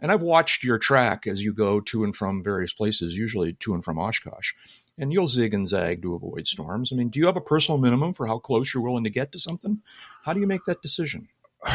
And 0.00 0.10
I've 0.10 0.22
watched 0.22 0.64
your 0.64 0.78
track 0.78 1.26
as 1.28 1.44
you 1.44 1.52
go 1.52 1.80
to 1.80 2.02
and 2.02 2.14
from 2.14 2.42
various 2.42 2.72
places, 2.72 3.16
usually 3.16 3.52
to 3.60 3.74
and 3.74 3.84
from 3.84 3.98
Oshkosh, 3.98 4.52
and 4.98 5.12
you'll 5.12 5.28
zig 5.28 5.54
and 5.54 5.68
zag 5.68 6.02
to 6.02 6.14
avoid 6.14 6.48
storms. 6.48 6.92
I 6.92 6.96
mean, 6.96 7.08
do 7.08 7.20
you 7.20 7.26
have 7.26 7.36
a 7.36 7.40
personal 7.40 7.78
minimum 7.78 8.12
for 8.12 8.26
how 8.26 8.38
close 8.38 8.74
you're 8.74 8.82
willing 8.82 9.04
to 9.04 9.10
get 9.10 9.30
to 9.32 9.38
something? 9.38 9.80
How 10.24 10.32
do 10.32 10.40
you 10.40 10.46
make 10.48 10.64
that 10.66 10.82
decision? 10.82 11.28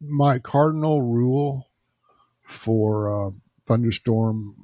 My 0.00 0.38
cardinal 0.38 1.00
rule 1.00 1.66
for 2.42 3.28
uh, 3.28 3.30
thunderstorm 3.66 4.54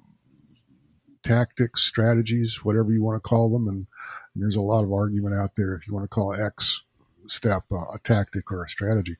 tactics, 1.22 1.82
strategies, 1.82 2.62
whatever 2.62 2.92
you 2.92 3.02
want 3.02 3.16
to 3.16 3.26
call 3.28 3.50
them. 3.50 3.68
And, 3.68 3.86
and 4.34 4.42
there's 4.42 4.56
a 4.56 4.60
lot 4.60 4.84
of 4.84 4.92
argument 4.92 5.34
out 5.34 5.50
there 5.56 5.74
if 5.74 5.86
you 5.86 5.94
want 5.94 6.04
to 6.04 6.14
call 6.14 6.34
X 6.34 6.84
step 7.26 7.64
a, 7.71 7.75
a 7.75 7.99
tactic 8.02 8.50
or 8.50 8.64
a 8.64 8.71
strategy. 8.71 9.16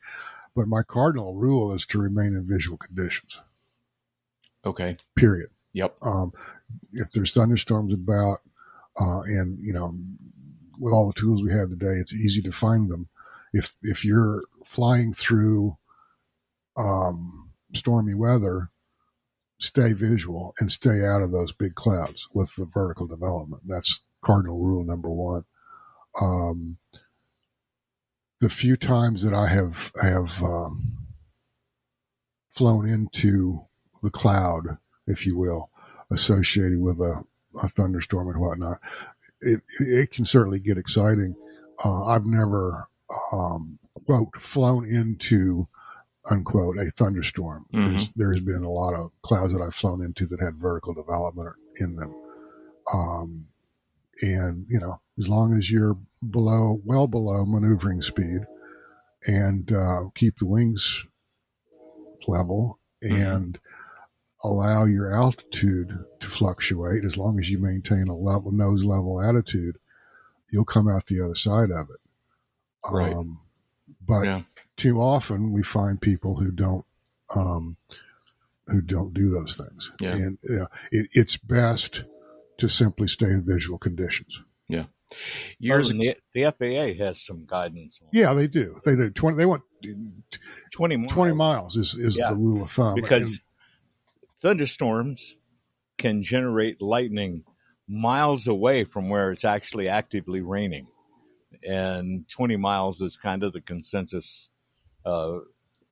But 0.55 0.69
my 0.69 0.83
cardinal 0.83 1.35
rule 1.35 1.75
is 1.75 1.87
to 1.87 2.01
remain 2.01 2.35
in 2.35 2.47
visual 2.47 2.79
conditions. 2.79 3.41
Okay. 4.65 4.97
Period. 5.17 5.51
Yep. 5.73 5.97
Um, 6.03 6.33
if 6.93 7.11
there's 7.13 7.35
thunderstorms 7.35 7.93
about, 7.93 8.39
uh, 8.99 9.23
and 9.23 9.59
you 9.59 9.73
know, 9.73 9.93
with 10.79 10.93
all 10.93 11.09
the 11.09 11.21
tools 11.21 11.43
we 11.43 11.53
have 11.53 11.69
today, 11.69 11.97
it's 12.01 12.15
easy 12.15 12.43
to 12.43 12.53
find 12.53 12.91
them. 12.91 13.09
If 13.53 13.77
if 13.83 14.05
you're 14.05 14.43
flying 14.65 15.13
through 15.13 15.77
um, 16.77 17.51
stormy 17.75 18.15
weather, 18.15 18.71
stay 19.59 19.93
visual 19.93 20.55
and 20.59 20.71
stay 20.71 21.05
out 21.05 21.23
of 21.23 21.33
those 21.33 21.53
big 21.53 21.75
clouds 21.75 22.29
with 22.33 22.55
the 22.57 22.67
vertical 22.73 23.07
development. 23.07 23.63
That's 23.67 24.03
cardinal 24.23 24.59
rule 24.59 24.85
number 24.85 25.11
one. 25.11 25.45
Um, 26.21 26.79
the 28.45 28.51
few 28.51 28.77
times 28.77 29.23
that 29.23 29.33
I 29.33 29.47
have 29.49 29.91
I 30.03 30.09
have 30.09 30.43
um, 30.43 30.99
flown 32.51 32.87
into 32.87 33.65
the 34.03 34.11
cloud, 34.11 34.65
if 35.07 35.25
you 35.25 35.39
will, 35.39 35.71
associated 36.11 36.79
with 36.79 36.99
a, 37.01 37.25
a 37.63 37.69
thunderstorm 37.71 38.29
and 38.29 38.39
whatnot, 38.39 38.81
it 39.41 39.63
it 39.81 40.11
can 40.11 40.27
certainly 40.27 40.59
get 40.59 40.77
exciting. 40.77 41.35
Uh, 41.83 42.05
I've 42.05 42.27
never 42.27 42.87
um, 43.33 43.79
quote 44.05 44.37
flown 44.39 44.87
into 44.87 45.67
unquote 46.31 46.77
a 46.77 46.91
thunderstorm. 46.91 47.65
Mhm. 47.73 47.93
There's, 47.93 48.09
there's 48.15 48.41
been 48.41 48.63
a 48.63 48.71
lot 48.71 48.93
of 48.93 49.11
clouds 49.23 49.55
that 49.55 49.63
I've 49.63 49.75
flown 49.75 50.05
into 50.05 50.27
that 50.27 50.43
had 50.43 50.57
vertical 50.57 50.93
development 50.93 51.57
in 51.81 51.97
them. 51.97 52.15
Um, 52.93 53.47
and 54.21 54.67
you 54.69 54.81
know, 54.81 55.01
as 55.19 55.29
long 55.29 55.57
as 55.57 55.71
you're 55.71 55.97
below, 56.31 56.81
well 56.85 57.07
below 57.07 57.45
maneuvering 57.47 58.03
speed, 58.03 58.41
and 59.27 59.71
uh, 59.73 60.05
keep 60.15 60.39
the 60.39 60.47
wings 60.47 61.05
level 62.27 62.79
and 63.03 63.59
allow 64.43 64.85
your 64.85 65.15
altitude 65.15 65.99
to 66.21 66.29
fluctuate, 66.29 67.05
as 67.05 67.17
long 67.17 67.39
as 67.39 67.51
you 67.51 67.59
maintain 67.59 68.09
a 68.09 68.17
level 68.17 68.53
nose 68.53 68.85
level 68.85 69.21
attitude, 69.21 69.79
you'll 70.51 70.65
come 70.65 70.89
out 70.89 71.07
the 71.07 71.21
other 71.21 71.35
side 71.35 71.71
of 71.71 71.89
it. 71.91 72.01
Right. 72.91 73.13
Um, 73.13 73.41
but 74.07 74.25
Yeah. 74.25 74.43
too 74.77 75.01
often 75.01 75.53
we 75.53 75.63
find 75.63 76.01
people 76.01 76.37
who 76.37 76.51
don't 76.51 76.85
um, 77.35 77.77
who 78.67 78.81
don't 78.81 79.13
do 79.15 79.31
those 79.31 79.57
things. 79.57 79.91
Yeah. 80.01 80.13
And 80.13 80.39
it, 80.91 81.09
it's 81.13 81.37
best 81.37 82.05
to 82.59 82.69
simply 82.69 83.09
stay 83.09 83.27
in 83.31 83.45
visual 83.45 83.79
conditions. 83.79 84.41
Years 85.59 85.93
Well, 85.93 86.01
and 86.01 86.01
the, 86.01 86.17
the 86.33 86.53
FAA 86.99 87.05
has 87.05 87.21
some 87.25 87.45
guidance. 87.47 88.01
On 88.03 88.09
Yeah, 88.13 88.35
they 88.35 88.47
do. 88.47 88.79
They 88.85 88.97
do. 88.97 89.11
Twenty. 89.11 89.37
They 89.37 89.47
want 89.47 89.63
20 90.73 90.97
miles. 90.97 91.13
twenty 91.13 91.35
miles 91.35 91.77
is 91.77 91.95
is 91.97 92.19
Yeah. 92.19 92.31
the 92.31 92.37
rule 92.37 92.63
of 92.65 92.71
thumb. 92.71 92.95
because 92.95 93.41
thunderstorms 94.41 95.39
can 95.99 96.23
generate 96.23 96.81
lightning 96.83 97.45
miles 97.89 98.49
away 98.49 98.85
from 98.85 99.09
where 99.09 99.31
it's 99.31 99.45
actually 99.45 99.89
actively 99.89 100.41
raining. 100.41 100.87
And 101.67 102.29
20 102.29 102.57
miles 102.57 103.01
is 103.01 103.17
kind 103.17 103.43
of 103.43 103.53
the 103.53 103.61
consensus 103.61 104.51
uh, 105.07 105.39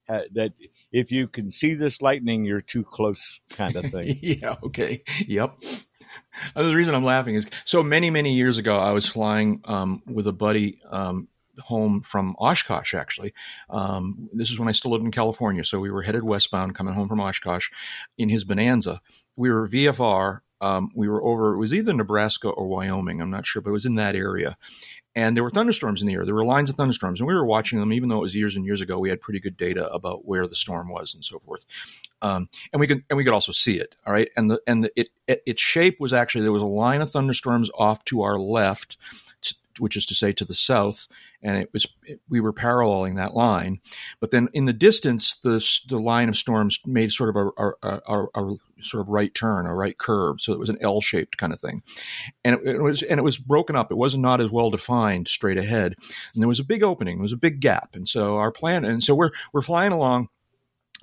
that 0.09 0.53
if 0.91 1.13
you 1.13 1.29
can 1.29 1.51
see 1.51 1.75
this 1.75 2.03
lightning, 2.03 2.45
you're 2.45 2.61
too 2.61 2.83
close, 2.83 3.41
kind 3.51 3.77
of 3.77 3.91
thing. 3.91 4.19
yeah. 4.23 4.57
Okay. 4.65 5.03
Yep. 5.27 5.63
The 6.57 6.75
reason 6.75 6.95
I'm 6.95 7.05
laughing 7.05 7.35
is 7.35 7.47
so 7.65 7.83
many, 7.83 8.11
many 8.11 8.35
years 8.35 8.59
ago, 8.59 8.77
I 8.77 8.93
was 8.93 9.07
flying 9.07 9.61
um, 9.65 10.03
with 10.07 10.27
a 10.27 10.33
buddy 10.33 10.81
um, 10.91 11.29
home 11.61 12.01
from 12.01 12.35
Oshkosh, 12.39 12.95
actually. 12.95 13.35
Um, 13.69 14.29
this 14.33 14.51
is 14.51 14.59
when 14.59 14.69
I 14.69 14.73
still 14.73 14.91
lived 14.91 15.05
in 15.05 15.11
California. 15.11 15.65
So 15.65 15.79
we 15.79 15.91
were 15.91 16.03
headed 16.03 16.25
westbound 16.25 16.75
coming 16.75 16.95
home 16.95 17.09
from 17.09 17.21
Oshkosh 17.21 17.69
in 18.17 18.29
his 18.29 18.45
Bonanza. 18.45 19.01
We 19.37 19.51
were 19.51 19.69
VFR. 19.69 20.41
Um, 20.61 20.91
we 20.95 21.09
were 21.09 21.23
over, 21.23 21.55
it 21.55 21.59
was 21.59 21.75
either 21.75 21.93
Nebraska 21.93 22.49
or 22.49 22.67
Wyoming. 22.67 23.21
I'm 23.21 23.31
not 23.31 23.47
sure, 23.47 23.61
but 23.61 23.71
it 23.71 23.75
was 23.75 23.87
in 23.87 23.97
that 23.97 24.15
area. 24.15 24.57
And 25.15 25.37
there 25.37 25.45
were 25.45 25.51
thunderstorms 25.51 26.01
in 26.01 26.09
the 26.09 26.15
air. 26.15 26.25
There 26.25 26.35
were 26.35 26.45
lines 26.45 26.71
of 26.71 26.77
thunderstorms, 26.77 27.21
and 27.21 27.27
we 27.27 27.35
were 27.35 27.45
watching 27.45 27.79
them. 27.79 27.93
Even 27.93 28.09
though 28.09 28.19
it 28.19 28.23
was 28.23 28.35
years 28.35 28.57
and 28.57 28.65
years 28.65 28.81
ago, 28.81 28.99
we 28.99 29.11
had 29.11 29.21
pretty 29.21 29.41
good 29.41 29.57
data 29.57 29.91
about 29.93 30.27
where 30.27 30.47
the 30.47 30.55
storm 30.55 30.89
was 30.89 31.15
and 31.15 31.25
so 31.25 31.39
forth. 31.39 31.67
Um, 32.23 32.49
and 32.73 32.81
we 32.81 32.87
could 32.87 33.05
and 33.11 33.17
we 33.17 33.25
could 33.25 33.35
also 33.35 33.53
see 33.53 33.79
it. 33.79 33.95
All 34.07 34.13
right, 34.13 34.31
and 34.37 34.51
the 34.51 34.61
and 34.67 34.85
the, 34.85 34.93
it, 34.97 35.09
it 35.27 35.43
its 35.45 35.61
shape 35.61 36.01
was 36.01 36.13
actually 36.13 36.43
there 36.43 36.53
was 36.53 36.63
a 36.63 36.67
line 36.67 37.03
of 37.03 37.11
thunderstorms 37.11 37.71
off 37.77 38.05
to 38.07 38.23
our 38.23 38.39
left, 38.39 38.97
which 39.79 39.97
is 39.97 40.07
to 40.07 40.15
say 40.15 40.33
to 40.33 40.45
the 40.45 40.55
south, 40.55 41.07
and 41.43 41.57
it 41.57 41.71
was 41.73 41.87
it, 42.05 42.21
we 42.29 42.41
were 42.41 42.53
paralleling 42.53 43.15
that 43.15 43.35
line. 43.35 43.81
But 44.19 44.33
then 44.33 44.49
in 44.53 44.65
the 44.65 44.73
distance, 44.73 45.37
the 45.43 45.65
the 45.89 46.01
line 46.01 46.29
of 46.29 46.37
storms 46.37 46.81
made 46.85 47.13
sort 47.13 47.29
of 47.29 47.37
a, 47.37 47.65
a, 47.65 48.01
a, 48.07 48.27
a 48.35 48.57
sort 48.83 49.03
of 49.03 49.09
right 49.09 49.33
turn, 49.33 49.67
a 49.67 49.75
right 49.75 49.97
curve, 49.97 50.41
so 50.41 50.53
it 50.53 50.59
was 50.59 50.69
an 50.69 50.79
L 50.81 51.01
shaped 51.01 51.37
kind 51.37 51.53
of 51.53 51.61
thing, 51.61 51.83
and 52.45 52.57
it, 52.57 52.67
it 52.67 52.83
was 52.83 53.03
and 53.03 53.21
it 53.21 53.25
was 53.25 53.39
broken 53.39 53.77
up. 53.77 53.93
It 53.93 53.97
was 53.97 54.17
not 54.17 54.33
not 54.33 54.41
as 54.41 54.51
well 54.51 54.71
defined 54.71 55.29
straight 55.29 55.59
ahead, 55.59 55.95
and 56.33 56.43
there 56.43 56.49
was 56.49 56.61
a 56.61 56.65
big 56.65 56.83
opening, 56.83 57.19
there 57.19 57.23
was 57.23 57.35
a 57.35 57.37
big 57.37 57.61
gap, 57.61 57.91
and 57.95 58.09
so 58.09 58.39
our 58.39 58.51
plan, 58.51 58.85
and 58.85 59.05
so 59.05 59.15
we're 59.15 59.31
we're 59.53 59.61
flying 59.61 59.93
along 59.93 60.29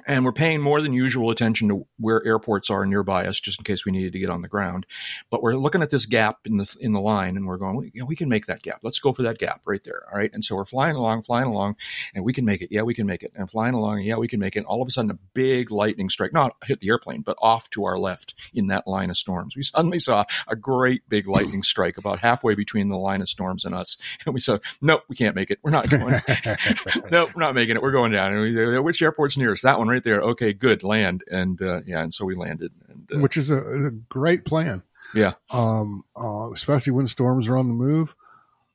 and 0.08 0.26
we're 0.26 0.32
paying 0.32 0.62
more 0.62 0.82
than 0.82 0.94
usual 0.94 1.30
attention 1.30 1.70
to 1.70 1.88
where 1.98 2.26
airports 2.26 2.70
are 2.70 2.86
nearby 2.86 3.26
us, 3.28 3.40
just 3.40 3.60
in 3.60 3.64
case 3.64 3.86
we 3.86 3.92
needed 3.92 4.14
to 4.14 4.20
get 4.20 4.30
on 4.30 4.42
the 4.42 4.48
ground. 4.48 4.86
But 5.30 5.42
we're 5.44 5.56
looking 5.56 5.82
at 5.82 5.90
this 5.90 6.06
gap 6.06 6.40
in 6.46 6.58
the 6.58 6.76
in 6.80 6.94
the 6.94 7.02
line, 7.02 7.38
and 7.38 7.46
we're 7.46 7.58
going, 7.58 7.76
"We- 7.78 7.92
we 8.04 8.16
can 8.16 8.30
make 8.30 8.46
that 8.48 8.62
gap. 8.62 8.80
Let's 8.84 9.00
go 9.00 9.14
for 9.14 9.24
that 9.24 9.38
gap 9.38 9.62
right 9.66 9.84
there. 9.84 10.04
All 10.12 10.18
right. 10.18 10.32
And 10.34 10.44
so 10.44 10.56
we're 10.56 10.66
flying 10.66 10.96
along, 10.96 11.24
flying 11.24 11.48
along, 11.48 11.76
and 12.14 12.24
we 12.24 12.34
can 12.34 12.46
make 12.46 12.62
it. 12.62 12.70
Yeah, 12.72 12.84
we 12.84 12.94
can 12.94 13.06
make 13.06 13.24
it. 13.24 13.32
And 13.36 13.50
flying 13.50 13.76
along, 13.76 14.02
yeah, 14.02 14.16
we 14.16 14.28
can 14.28 14.40
make 14.40 14.56
it. 14.56 14.66
All 14.66 14.82
of 14.82 14.88
a 14.88 14.92
sudden, 14.92 15.12
a 15.12 15.20
big 15.34 15.72
lightning 15.72 16.10
strike, 16.10 16.34
not 16.34 16.56
hit 16.66 16.80
the 16.80 16.90
airplane, 16.90 17.22
but 17.22 17.38
off 17.42 17.70
to 17.72 17.86
our 17.86 17.98
left 17.98 18.34
in 18.54 18.68
that 18.68 18.88
line 18.88 19.10
of 19.10 19.18
storms. 19.18 19.56
We 19.56 19.64
suddenly 19.64 20.00
saw 20.00 20.26
a 20.48 20.56
great 20.56 21.08
big 21.10 21.28
lightning 21.28 21.64
strike 21.64 21.98
about 21.98 22.20
halfway 22.20 22.56
between 22.56 22.90
the 22.90 22.98
line 22.98 23.22
of 23.22 23.30
storms 23.30 23.66
and 23.66 23.76
us, 23.76 23.98
and 24.26 24.34
we 24.34 24.40
said, 24.40 24.62
"Nope, 24.82 25.04
we 25.10 25.16
can't 25.16 25.36
make 25.36 25.52
it. 25.52 25.60
We're 25.62 25.72
not 25.72 25.90
going." 25.90 26.22
nope, 27.12 27.30
we're 27.36 27.42
not 27.42 27.56
making 27.56 27.76
it. 27.76 27.82
We're 27.82 27.92
going 27.92 28.12
down. 28.12 28.34
And 28.34 28.42
we, 28.42 28.80
which 28.80 29.02
airport's 29.02 29.38
nearest? 29.38 29.64
That 29.64 29.78
one 29.78 29.89
right 29.90 30.04
there. 30.04 30.22
Okay, 30.22 30.54
good. 30.54 30.84
Land. 30.84 31.24
And 31.30 31.62
uh, 31.62 31.82
yeah, 31.86 32.02
and 32.02 32.14
so 32.14 32.26
we 32.26 32.36
landed. 32.36 32.72
And 32.88 33.10
uh, 33.14 33.20
which 33.20 33.38
is 33.38 33.50
a, 33.50 33.58
a 33.58 33.92
great 34.10 34.46
plan. 34.46 34.84
Yeah. 35.14 35.34
Um, 35.52 36.04
uh, 36.16 36.52
especially 36.52 36.94
when 36.94 37.08
storms 37.08 37.48
are 37.48 37.58
on 37.58 37.68
the 37.68 37.74
move. 37.74 38.16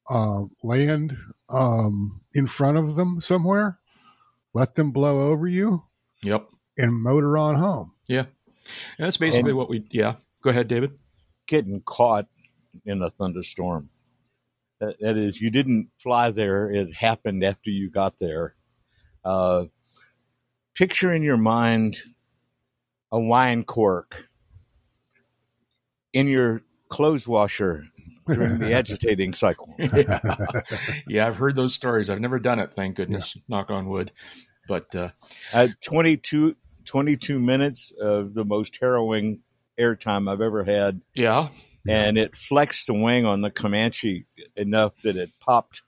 Uh, 0.09 0.43
land 0.63 1.17
um, 1.49 2.21
in 2.35 2.47
front 2.47 2.77
of 2.77 2.97
them 2.97 3.21
somewhere. 3.21 3.79
Let 4.53 4.75
them 4.75 4.93
blow 4.93 5.31
over 5.31 5.49
you 5.49 5.83
yep. 6.23 6.47
and 6.77 6.93
motor 6.93 7.39
on 7.39 7.55
home. 7.57 7.93
And 8.99 9.07
that's 9.07 9.17
basically 9.17 9.51
And- 9.51 9.59
what 9.59 9.69
we. 9.69 9.87
Yeah. 9.91 10.15
Go 10.43 10.51
ahead, 10.51 10.69
David. 10.69 10.99
Getting 11.47 11.81
caught 11.81 12.27
in 12.85 13.03
a 13.03 13.11
thunderstorm. 13.11 13.91
That, 14.81 14.97
that 15.01 15.17
is, 15.17 15.41
you 15.41 15.51
didn't 15.51 15.89
fly 15.99 16.31
there, 16.31 16.71
it 16.71 16.95
happened 16.95 17.45
after 17.45 17.71
you 17.71 17.91
got 17.91 18.19
there. 18.19 18.55
Uh, 19.25 19.67
picture 20.75 21.13
in 21.15 21.23
your 21.23 21.37
mind 21.37 21.97
a 23.13 23.21
wine 23.21 23.65
cork 23.65 24.29
in 26.13 26.27
your 26.29 26.63
clothes 26.89 27.27
washer 27.27 27.85
during 28.27 28.59
the 28.59 28.73
agitating 28.79 29.35
cycle. 29.35 29.75
yeah. 29.79 30.21
yeah, 31.09 31.27
I've 31.27 31.37
heard 31.37 31.57
those 31.57 31.75
stories. 31.75 32.09
I've 32.11 32.21
never 32.21 32.39
done 32.39 32.59
it. 32.59 32.73
Thank 32.73 32.97
goodness. 32.97 33.37
Knock 33.49 33.71
on 33.71 33.89
wood. 33.89 34.13
But 34.69 34.95
uh, 34.95 35.11
Uh, 35.53 35.69
22, 35.83 36.57
22 36.85 37.39
minutes 37.39 37.93
of 38.01 38.35
the 38.35 38.45
most 38.45 38.79
harrowing 38.81 39.41
airtime 39.79 40.31
I've 40.31 40.41
ever 40.41 40.65
had. 40.65 41.01
yeah. 41.15 41.49
And 41.87 42.17
it 42.17 42.35
flexed 42.35 42.87
the 42.87 42.95
wing 42.95 43.27
on 43.27 43.43
the 43.43 43.51
Comanche 43.51 44.25
enough 44.57 44.95
that 45.03 45.17
it 45.17 45.31
popped 45.39 45.83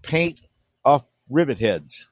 paint 0.00 0.40
off 0.86 1.04
rivet 1.28 1.58
heads. 1.58 2.08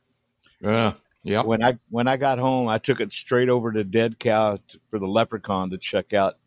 Uh, 0.63 0.93
yeah. 1.27 1.43
When 1.43 1.63
I 1.63 1.79
when 1.91 2.07
I 2.07 2.17
got 2.17 2.39
home, 2.39 2.69
I 2.69 2.79
took 2.79 3.01
it 3.01 3.11
straight 3.13 3.49
over 3.49 3.73
to 3.73 3.83
Dead 3.85 4.19
Cow 4.19 4.57
t- 4.57 4.79
for 4.91 4.99
the 4.99 5.07
Leprechaun 5.07 5.71
to 5.71 5.79
check 5.79 6.13
out. 6.15 6.39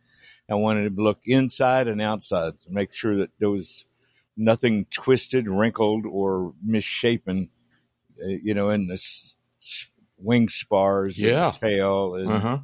I 0.50 0.56
wanted 0.56 0.96
to 0.96 1.04
look 1.04 1.20
inside 1.26 1.88
and 1.88 2.02
outside 2.02 2.54
to 2.62 2.72
make 2.72 2.94
sure 2.94 3.18
that 3.18 3.30
there 3.40 3.50
was 3.52 3.86
nothing 4.36 4.86
twisted, 4.90 5.48
wrinkled, 5.48 6.06
or 6.06 6.54
misshapen. 6.64 7.50
Uh, 8.22 8.28
you 8.30 8.54
know, 8.54 8.70
in 8.72 8.88
the 8.88 8.94
s- 8.94 9.36
s- 9.62 9.92
wing 10.18 10.48
spars, 10.50 11.20
and 11.20 11.28
Yeah. 11.28 11.52
tail, 11.52 12.16
and, 12.16 12.42
huh. 12.42 12.60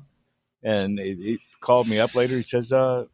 and 0.63 0.99
it, 0.99 1.17
it 1.19 1.39
called 1.61 1.87
me 1.87 1.99
up 1.99 2.15
later. 2.15 2.35
He 2.37 2.41
says, 2.41 2.73
"Uh, 2.73 3.05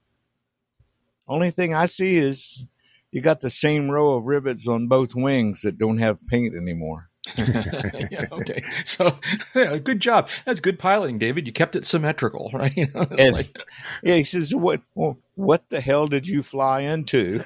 only 1.27 1.51
thing 1.51 1.73
I 1.73 1.85
see 1.85 2.15
is 2.17 2.67
you 3.11 3.21
got 3.21 3.41
the 3.41 3.49
same 3.49 3.91
row 3.91 4.15
of 4.15 4.23
rivets 4.25 4.67
on 4.67 4.87
both 4.87 5.15
wings 5.15 5.61
that 5.63 5.77
don't 5.77 5.97
have 5.99 6.19
paint 6.29 6.55
anymore." 6.55 7.10
Yeah, 7.37 8.25
okay. 8.31 8.63
So, 8.85 9.17
yeah, 9.55 9.77
good 9.77 9.99
job. 9.99 10.29
That's 10.45 10.59
good 10.59 10.79
piloting, 10.79 11.19
David. 11.19 11.45
You 11.45 11.53
kept 11.53 11.75
it 11.75 11.85
symmetrical, 11.85 12.49
right? 12.53 12.75
You 12.75 12.87
know, 12.93 13.07
And- 13.17 13.33
like- 13.33 13.57
Yeah, 14.03 14.15
he 14.15 14.23
says, 14.23 14.55
"What? 14.55 14.81
Well, 14.95 15.17
what 15.35 15.69
the 15.69 15.81
hell 15.81 16.07
did 16.07 16.27
you 16.27 16.41
fly 16.43 16.81
into?" 16.81 17.43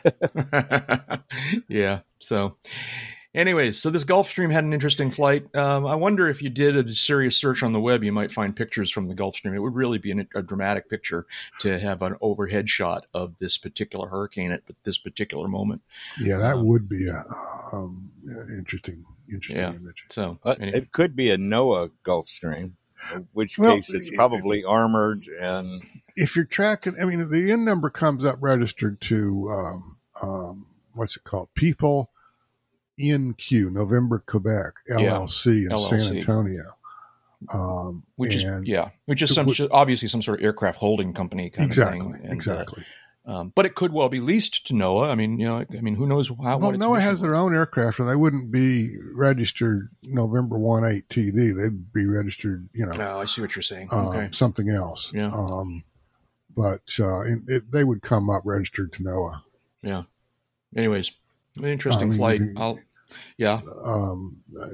yeah. 1.68 2.00
So, 2.20 2.56
anyways, 3.34 3.80
so 3.80 3.90
this 3.90 4.04
Gulfstream 4.06 4.52
had 4.52 4.64
an 4.64 4.74
interesting 4.74 5.12
flight. 5.12 5.44
Um, 5.56 5.86
I 5.86 5.96
wonder 5.96 6.30
if 6.30 6.42
you 6.42 6.50
did 6.50 6.78
a 6.78 6.96
serious 6.96 7.36
search 7.36 7.62
on 7.62 7.74
the 7.74 7.80
web, 7.80 8.04
you 8.04 8.12
might 8.12 8.32
find 8.32 8.56
pictures 8.56 8.90
from 8.90 9.08
the 9.08 9.14
Gulfstream. 9.16 9.54
It 9.56 9.60
would 9.60 9.76
really 9.76 9.98
be 9.98 10.12
an, 10.12 10.28
a 10.36 10.42
dramatic 10.42 10.90
picture 10.90 11.26
to 11.60 11.80
have 11.80 12.02
an 12.02 12.16
overhead 12.22 12.70
shot 12.70 13.06
of 13.14 13.38
this 13.38 13.58
particular 13.58 14.08
hurricane 14.08 14.52
at 14.52 14.64
this 14.84 14.98
particular 14.98 15.48
moment. 15.48 15.82
Yeah, 16.20 16.38
that 16.38 16.56
Um, 16.56 16.66
would 16.68 16.90
be 16.90 17.08
a 17.08 17.24
um, 17.74 18.10
interesting, 18.58 19.06
interesting 19.32 19.58
Yeah. 19.62 19.74
image. 19.74 20.04
So, 20.10 20.40
Uh, 20.44 20.56
anyway. 20.60 20.78
It 20.80 20.92
could 20.92 21.16
be 21.16 21.30
a 21.32 21.38
NOAA 21.38 21.92
Gulfstream, 22.04 22.72
in 23.14 23.28
which 23.34 23.58
Well, 23.58 23.76
case 23.76 23.94
it's 23.94 24.12
probably 24.12 24.64
armored 24.64 25.26
and 25.40 25.84
If 26.16 26.36
you're 26.36 26.46
tracking, 26.46 26.96
I 27.00 27.06
mean, 27.06 27.30
the 27.30 27.52
N 27.52 27.66
number 27.66 27.90
comes 27.90 28.24
up 28.26 28.38
registered 28.40 29.02
to 29.02 29.50
um, 29.52 29.98
um, 30.22 30.66
what's 30.94 31.18
it 31.18 31.24
called? 31.26 31.50
People 31.56 32.10
NQ, 33.00 33.72
November 33.74 34.24
Quebec 34.26 34.74
LLC 34.90 35.66
in 35.66 35.70
LLC. 35.70 35.90
San 35.90 36.16
Antonio. 36.18 36.64
Um, 37.54 38.04
which 38.16 38.34
is 38.34 38.46
yeah, 38.64 38.90
which 39.06 39.22
is 39.22 39.34
some 39.36 39.46
Which- 39.46 39.62
obviously 39.70 40.08
some 40.08 40.22
sort 40.22 40.40
of 40.40 40.46
aircraft 40.46 40.78
holding 40.80 41.14
company 41.14 41.50
kind 41.50 41.68
exactly, 41.68 42.00
of 42.00 42.06
thing. 42.06 42.16
And, 42.22 42.30
uh, 42.32 42.34
exactly. 42.34 42.86
Um, 43.26 43.52
but 43.56 43.66
it 43.66 43.76
could 43.76 43.92
well 43.92 44.10
be 44.10 44.20
leased 44.20 44.68
to 44.68 44.74
NOAA. 44.74 45.10
I 45.10 45.16
mean, 45.16 45.40
you 45.40 45.48
know, 45.48 45.58
I 45.60 45.82
mean, 45.82 45.96
who 45.96 46.06
knows 46.06 46.28
how? 46.30 46.58
well, 46.58 46.72
NOAA 46.72 47.02
has 47.02 47.22
their 47.22 47.36
own 47.36 47.56
aircraft, 47.56 48.00
and 48.00 48.10
they 48.10 48.16
wouldn't 48.16 48.52
be 48.52 48.98
registered 49.14 49.90
November 50.04 50.58
one 50.58 50.86
eight 50.86 51.10
TD. 51.10 51.34
They'd 51.56 51.92
be 51.94 52.06
registered, 52.06 52.70
you 52.74 52.86
know, 52.86 52.94
Oh, 53.00 53.20
I 53.20 53.26
see 53.26 53.42
what 53.42 53.56
you're 53.56 53.64
saying. 53.64 53.90
um, 53.92 54.08
okay. 54.08 54.30
something 54.32 54.70
else. 54.70 55.12
Yeah. 55.14 55.32
Um, 55.34 55.84
but 56.56 56.82
uh, 57.00 57.22
it, 57.22 57.40
it, 57.48 57.72
they 57.72 57.84
would 57.84 58.02
come 58.02 58.30
up 58.30 58.44
registered 58.46 58.94
to 58.94 59.04
NOAA. 59.04 59.42
Yeah. 59.82 60.04
Anyways, 60.76 61.12
an 61.58 61.66
interesting 61.66 62.04
I 62.04 62.10
mean, 62.10 62.18
flight. 62.18 62.42
I'll. 62.58 62.80
Yeah. 63.38 63.62
Um, 63.84 64.38
uh, 64.60 64.66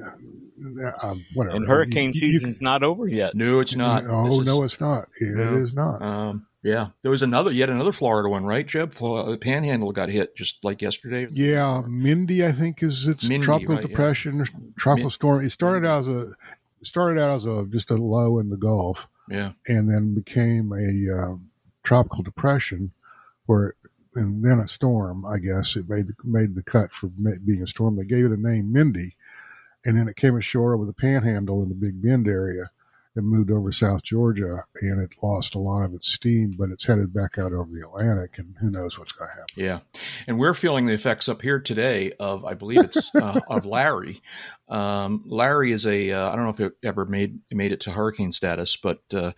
uh, 1.04 1.16
whatever. 1.36 1.56
And 1.56 1.68
hurricane 1.68 2.12
You- 2.14 2.22
you- 2.28 2.34
season's 2.34 2.62
not 2.62 2.82
over 2.84 3.08
yet. 3.08 3.36
No, 3.36 3.60
it's 3.60 3.76
not. 3.76 4.06
Oh 4.08 4.26
This 4.26 4.38
is- 4.40 4.46
no, 4.46 4.64
it's 4.64 4.80
not. 4.80 5.08
It 5.20 5.36
No. 5.36 5.56
is 5.58 5.74
not. 5.74 6.02
Um, 6.02 6.48
yeah, 6.64 6.90
there 7.02 7.12
was 7.12 7.22
another, 7.22 7.52
yet 7.52 7.70
another 7.70 7.92
Florida 7.92 8.30
one, 8.30 8.46
right, 8.46 8.66
Jeb? 8.66 8.92
The 8.92 9.38
Panhandle 9.42 9.92
got 9.92 10.10
hit 10.10 10.36
just 10.36 10.64
like 10.64 10.82
yesterday. 10.82 11.28
Yeah, 11.32 11.82
Mindy, 11.88 12.46
I 12.46 12.52
think 12.52 12.84
is 12.84 13.08
its 13.08 13.28
Mindy, 13.28 13.46
tropical 13.46 13.76
right, 13.76 13.82
yeah. 13.84 13.88
depression, 13.88 14.46
tropical 14.78 15.06
Min- 15.06 15.12
storm. 15.12 15.46
It 15.46 15.52
started 15.52 15.88
out 15.88 16.02
as 16.02 16.08
a 16.08 16.22
it 16.82 16.88
started 16.88 17.20
out 17.20 17.36
as 17.36 17.46
a 17.46 17.66
just 17.70 17.90
a 17.90 17.96
low 17.96 18.40
in 18.40 18.50
the 18.50 18.58
Gulf, 18.58 19.08
Yeah, 19.30 19.54
and 19.68 19.90
then 19.90 20.14
became 20.14 20.72
a 20.72 21.24
um, 21.24 21.50
tropical 21.84 22.24
depression, 22.24 22.92
where 23.48 23.70
it, 23.70 23.76
and 24.14 24.44
then 24.44 24.60
a 24.60 24.68
storm. 24.68 25.26
I 25.26 25.40
guess 25.40 25.76
it 25.76 25.90
made 25.90 26.08
the, 26.08 26.14
made 26.24 26.54
the 26.54 26.64
cut 26.64 26.92
for 26.92 27.08
being 27.08 27.64
a 27.64 27.68
storm. 27.68 27.96
They 27.96 28.06
gave 28.06 28.26
it 28.26 28.32
a 28.32 28.38
name, 28.38 28.72
Mindy, 28.72 29.16
and 29.84 29.98
then 29.98 30.08
it 30.08 30.16
came 30.16 30.38
ashore 30.38 30.76
over 30.76 30.86
the 30.86 30.94
Panhandle 30.94 31.64
in 31.64 31.70
the 31.70 31.76
Big 31.76 32.02
Bend 32.04 32.28
area. 32.28 32.70
It 33.16 33.24
moved 33.24 33.52
over 33.52 33.72
South 33.74 34.04
Georgia, 34.04 34.64
and 34.82 35.02
it 35.02 35.12
lost 35.22 35.56
a 35.56 35.60
lot 35.60 35.84
of 35.84 35.94
its 35.94 36.08
steam, 36.08 36.54
but 36.58 36.70
it's 36.70 36.86
headed 36.86 37.14
back 37.14 37.38
out 37.38 37.52
over 37.52 37.70
the 37.70 37.86
Atlantic, 37.86 38.38
and 38.38 38.56
who 38.62 38.70
knows 38.70 38.98
what's 38.98 39.12
going 39.12 39.30
to 39.30 39.34
happen. 39.34 39.48
yeah, 39.56 39.80
and 40.28 40.40
we're 40.40 40.54
feeling 40.54 40.86
the 40.86 40.94
effects 40.94 41.28
up 41.28 41.42
here 41.42 41.60
today 41.60 42.14
of, 42.20 42.46
I 42.46 42.54
believe 42.54 42.80
it's 42.86 43.12
uh, 43.16 43.42
of 43.48 43.66
Larry. 43.66 44.22
Um, 44.70 45.24
Larry 45.26 45.74
is 45.74 45.86
a, 45.86 46.12
uh, 46.12 46.30
I 46.32 46.36
don't 46.36 46.46
know 46.46 46.52
if 46.52 46.60
it 46.62 46.74
ever 46.84 47.06
made 47.06 47.40
made 47.52 47.74
it 47.74 47.82
to 47.82 47.92
hurricane 47.92 48.32
status, 48.32 48.78
but 48.78 49.02
uh, 49.14 49.34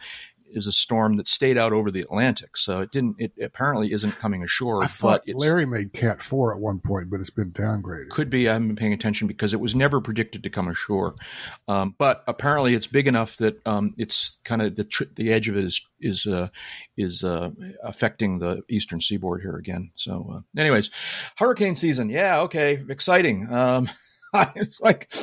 is 0.54 0.68
a 0.68 0.72
storm 0.72 1.18
that 1.18 1.28
stayed 1.28 1.58
out 1.58 1.74
over 1.74 1.92
the 1.92 2.02
Atlantic, 2.02 2.58
so 2.58 2.82
it 2.82 2.92
didn't. 2.92 3.16
It 3.20 3.34
apparently 3.42 3.92
isn't 3.92 4.20
coming 4.20 4.44
ashore, 4.44 4.84
I 4.84 4.90
but. 5.02 5.24
Larry 5.28 5.66
made 5.66 5.94
Cat 5.94 6.22
Four 6.22 6.54
at 6.54 6.60
one 6.60 6.80
point, 6.80 7.10
but 7.10 7.20
it's 7.20 7.30
been 7.30 7.52
downgraded. 7.52 8.10
Could 8.10 8.30
be. 8.30 8.48
I 8.48 8.54
haven't 8.54 8.68
been 8.70 8.76
paying 8.76 8.94
attention 8.94 9.28
because 9.28 9.54
it 9.54 9.60
was 9.60 9.76
never 9.76 10.02
predicted 10.02 10.44
to 10.44 10.50
come 10.50 10.68
ashore, 10.68 11.16
um, 11.68 11.96
but 11.98 12.24
apparently 12.28 12.76
it's 12.76 12.88
big 12.88 13.08
enough 13.08 13.38
that 13.38 13.66
um, 13.68 13.94
it's 13.98 14.38
kind 14.44 14.62
of 14.62 14.76
the 14.76 14.84
tr- 14.84 15.04
the 15.16 15.34
edge 15.34 15.50
of 15.50 15.58
it 15.58 15.66
is 15.66 15.82
is 16.00 16.26
uh, 16.26 16.50
is 16.98 17.24
uh, 17.24 17.52
affecting 17.84 18.40
the 18.40 18.62
eastern 18.70 19.02
seaboard 19.02 19.42
here 19.42 19.56
again. 19.56 19.92
So, 19.96 20.30
uh, 20.34 20.60
anyways, 20.60 20.92
hurricane 21.38 21.76
season. 21.76 22.10
Yeah, 22.10 22.42
okay, 22.42 22.84
exciting. 22.90 23.52
Um, 23.52 23.90
it's 24.56 24.80
like 24.82 25.14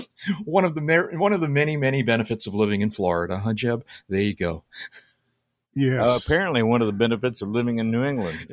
one 0.44 0.64
of 0.64 0.74
the 0.74 1.08
one 1.14 1.32
of 1.32 1.40
the 1.40 1.48
many 1.48 1.76
many 1.76 2.02
benefits 2.02 2.46
of 2.46 2.54
living 2.54 2.80
in 2.80 2.90
Florida, 2.90 3.38
huh, 3.38 3.54
Jeb? 3.54 3.84
There 4.08 4.20
you 4.20 4.34
go. 4.34 4.64
Yes. 5.74 6.00
Uh, 6.00 6.18
apparently, 6.22 6.62
one 6.62 6.82
of 6.82 6.86
the 6.86 6.92
benefits 6.92 7.42
of 7.42 7.48
living 7.48 7.78
in 7.78 7.90
New 7.90 8.04
England. 8.04 8.38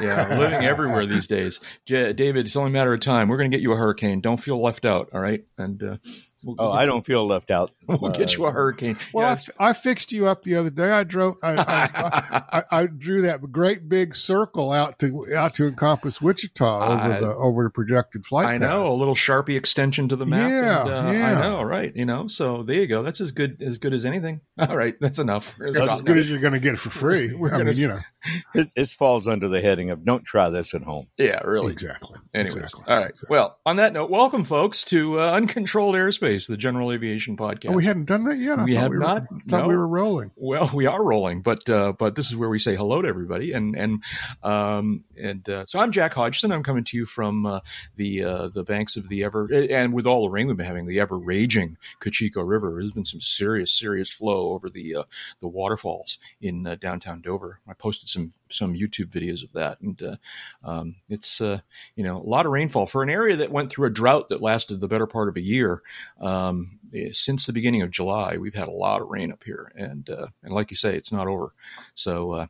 Yeah, 0.00 0.36
living 0.38 0.64
everywhere 0.64 1.06
these 1.06 1.26
days. 1.26 1.60
J- 1.86 2.12
David, 2.12 2.46
it's 2.46 2.56
only 2.56 2.70
a 2.70 2.72
matter 2.72 2.92
of 2.94 3.00
time. 3.00 3.28
We're 3.28 3.38
going 3.38 3.50
to 3.50 3.56
get 3.56 3.62
you 3.62 3.72
a 3.72 3.76
hurricane. 3.76 4.20
Don't 4.20 4.38
feel 4.40 4.60
left 4.60 4.84
out. 4.84 5.08
All 5.12 5.20
right, 5.20 5.44
and 5.58 5.82
uh, 5.82 5.96
we'll, 6.44 6.56
Oh, 6.58 6.70
I 6.70 6.86
don't 6.86 7.04
feel 7.04 7.26
left 7.26 7.50
out. 7.50 7.72
We'll 7.86 8.10
get 8.12 8.36
you 8.36 8.46
a 8.46 8.50
hurricane. 8.50 8.96
Well, 9.12 9.24
I 9.26 9.30
Yeah, 9.30 9.32
f 9.34 9.50
I 9.58 9.68
I, 9.68 9.72
fixed 9.72 10.12
you 10.12 10.26
up 10.26 10.42
the 10.42 10.56
other 10.56 10.70
day. 10.70 10.90
I 10.90 11.04
drove. 11.04 11.36
I, 11.42 11.52
I, 11.54 12.58
I, 12.58 12.62
I 12.82 12.86
drew 12.86 13.22
that 13.22 13.40
great 13.52 13.88
big 13.88 14.16
circle 14.16 14.72
out 14.72 14.98
to 15.00 15.26
out 15.36 15.54
to 15.56 15.66
encompass 15.68 16.20
Wichita 16.20 16.86
over 16.92 17.02
I- 17.14 17.20
the 17.20 17.26
over 17.34 17.64
the 17.64 17.70
projected 17.70 18.26
flight. 18.26 18.46
I 18.46 18.58
path. 18.58 18.60
know 18.68 18.88
a 18.88 18.94
little 18.94 19.14
sharpie 19.14 19.56
extension 19.56 20.08
to 20.08 20.16
the 20.16 20.26
map. 20.26 20.50
Yeah, 20.50 20.80
and, 20.82 20.90
uh, 20.90 21.10
yeah. 21.12 21.30
I 21.30 21.40
know, 21.40 21.62
right? 21.62 21.94
You 21.94 22.04
know, 22.06 22.26
so 22.28 22.62
there 22.62 22.76
you 22.76 22.86
go. 22.86 23.02
That's 23.02 23.20
as 23.20 23.32
good 23.32 23.62
as 23.62 23.78
good 23.78 23.92
as 23.92 24.04
anything. 24.04 24.40
All 24.58 24.76
right, 24.76 24.94
that's 25.00 25.18
enough. 25.18 25.54
That's 25.58 25.88
as 25.88 26.00
good 26.02 26.18
as 26.18 26.28
you're 26.28 26.40
going 26.40 26.52
to 26.54 26.60
get 26.60 26.78
for 26.78 26.90
free. 26.90 27.32
We're 27.34 27.48
I 27.48 27.58
gonna 27.58 27.64
mean, 27.66 27.76
you 27.76 27.88
know, 27.88 28.00
This, 28.54 28.72
this 28.72 28.94
falls 28.94 29.26
under 29.28 29.48
the 29.48 29.60
heading 29.60 29.90
of 29.90 30.04
"Don't 30.04 30.24
try 30.24 30.48
this 30.50 30.74
at 30.74 30.82
home." 30.82 31.08
yeah, 31.18 31.40
really. 31.44 31.72
exactly. 31.72 32.18
Anyways, 32.32 32.54
Exactly. 32.56 32.84
all 32.86 32.98
right. 32.98 33.10
Exactly. 33.10 33.26
Well, 33.34 33.58
on 33.66 33.76
that 33.76 33.92
note, 33.92 34.10
welcome, 34.10 34.44
folks, 34.44 34.84
to 34.86 35.20
uh, 35.20 35.32
Uncontrolled 35.32 35.94
Airspace, 35.94 36.46
the 36.48 36.56
General 36.56 36.92
Aviation 36.92 37.36
Podcast. 37.36 37.70
Oh, 37.70 37.72
we 37.72 37.84
hadn't 37.84 38.04
done 38.06 38.24
that 38.24 38.38
yet. 38.38 38.58
I 38.58 38.64
We 38.64 38.74
have 38.76 38.90
we 38.90 38.96
were, 38.98 39.02
not? 39.04 39.22
I 39.22 39.50
thought 39.50 39.62
No. 39.62 39.68
we 39.68 39.76
were 39.76 39.86
rolling. 39.88 40.30
Well, 40.36 40.70
we 40.72 40.86
are 40.86 41.02
rolling, 41.04 41.42
but 41.42 41.68
uh, 41.68 41.92
but 41.98 42.14
this 42.14 42.26
is 42.30 42.36
where 42.36 42.48
we 42.48 42.58
say 42.58 42.74
hello 42.76 43.02
to 43.02 43.08
everybody, 43.08 43.52
and 43.52 43.76
and 43.76 44.02
um, 44.42 45.04
and 45.20 45.48
uh, 45.48 45.66
so 45.66 45.78
I'm 45.78 45.92
Jack 45.92 46.14
Hodgson. 46.14 46.52
I'm 46.52 46.62
coming 46.62 46.84
to 46.84 46.96
you 46.96 47.06
from 47.06 47.46
uh, 47.46 47.60
the 47.96 48.24
uh, 48.24 48.48
the 48.48 48.64
banks 48.64 48.96
of 48.96 49.08
the 49.08 49.24
ever 49.24 49.48
and 49.52 49.92
with 49.92 50.06
all 50.06 50.22
the 50.22 50.30
rain 50.30 50.46
we've 50.46 50.56
been 50.56 50.66
having, 50.66 50.86
the 50.86 51.00
ever 51.00 51.18
raging 51.18 51.76
Cocheco 52.00 52.42
River. 52.42 52.76
There's 52.80 52.92
been 52.92 53.04
some 53.04 53.20
serious 53.20 53.72
serious 53.72 54.10
flow 54.10 54.50
over 54.52 54.68
the 54.70 54.96
uh, 54.96 55.02
the 55.40 55.48
waterfalls 55.48 56.18
in 56.40 56.66
uh, 56.66 56.76
downtown 56.76 57.20
Dover. 57.20 57.60
I 57.68 57.74
posted 57.74 58.08
some 58.14 58.32
some 58.50 58.74
YouTube 58.74 59.10
videos 59.10 59.42
of 59.42 59.52
that, 59.52 59.80
and 59.80 60.00
uh, 60.02 60.16
um, 60.62 60.96
it's 61.08 61.40
uh, 61.40 61.60
you 61.96 62.04
know 62.04 62.16
a 62.16 62.28
lot 62.28 62.46
of 62.46 62.52
rainfall 62.52 62.86
for 62.86 63.02
an 63.02 63.10
area 63.10 63.36
that 63.36 63.50
went 63.50 63.70
through 63.70 63.86
a 63.86 63.90
drought 63.90 64.30
that 64.30 64.40
lasted 64.40 64.80
the 64.80 64.88
better 64.88 65.06
part 65.06 65.28
of 65.28 65.36
a 65.36 65.42
year. 65.42 65.82
Um, 66.20 66.78
eh, 66.94 67.10
since 67.12 67.44
the 67.44 67.52
beginning 67.52 67.82
of 67.82 67.90
July, 67.90 68.38
we've 68.38 68.54
had 68.54 68.68
a 68.68 68.72
lot 68.72 69.02
of 69.02 69.08
rain 69.08 69.30
up 69.30 69.44
here, 69.44 69.70
and 69.76 70.08
uh, 70.08 70.28
and 70.42 70.54
like 70.54 70.70
you 70.70 70.76
say, 70.76 70.96
it's 70.96 71.12
not 71.12 71.28
over. 71.28 71.52
So. 71.94 72.48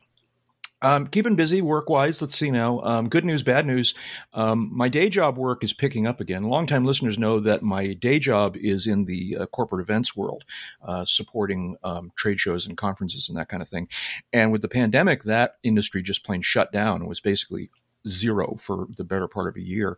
Um, 0.81 1.07
keeping 1.07 1.35
busy 1.35 1.61
work 1.61 1.89
wise. 1.89 2.21
Let's 2.21 2.37
see 2.37 2.51
now. 2.51 2.79
Um, 2.81 3.09
good 3.09 3.25
news, 3.25 3.43
bad 3.43 3.65
news. 3.65 3.95
Um, 4.33 4.69
my 4.73 4.89
day 4.89 5.09
job 5.09 5.37
work 5.37 5.63
is 5.63 5.73
picking 5.73 6.05
up 6.05 6.19
again. 6.19 6.43
Longtime 6.43 6.85
listeners 6.85 7.17
know 7.17 7.39
that 7.39 7.63
my 7.63 7.93
day 7.93 8.19
job 8.19 8.55
is 8.57 8.85
in 8.85 9.05
the 9.05 9.37
uh, 9.39 9.45
corporate 9.47 9.81
events 9.81 10.15
world, 10.15 10.43
uh, 10.83 11.05
supporting 11.05 11.77
um, 11.83 12.11
trade 12.15 12.39
shows 12.39 12.67
and 12.67 12.77
conferences 12.77 13.29
and 13.29 13.37
that 13.37 13.49
kind 13.49 13.63
of 13.63 13.69
thing. 13.69 13.87
And 14.33 14.51
with 14.51 14.61
the 14.61 14.67
pandemic, 14.67 15.23
that 15.23 15.55
industry 15.63 16.03
just 16.03 16.25
plain 16.25 16.41
shut 16.41 16.71
down 16.71 16.99
and 17.01 17.07
was 17.07 17.21
basically 17.21 17.69
zero 18.07 18.55
for 18.55 18.87
the 18.97 19.03
better 19.03 19.27
part 19.27 19.47
of 19.47 19.55
a 19.55 19.61
year. 19.61 19.97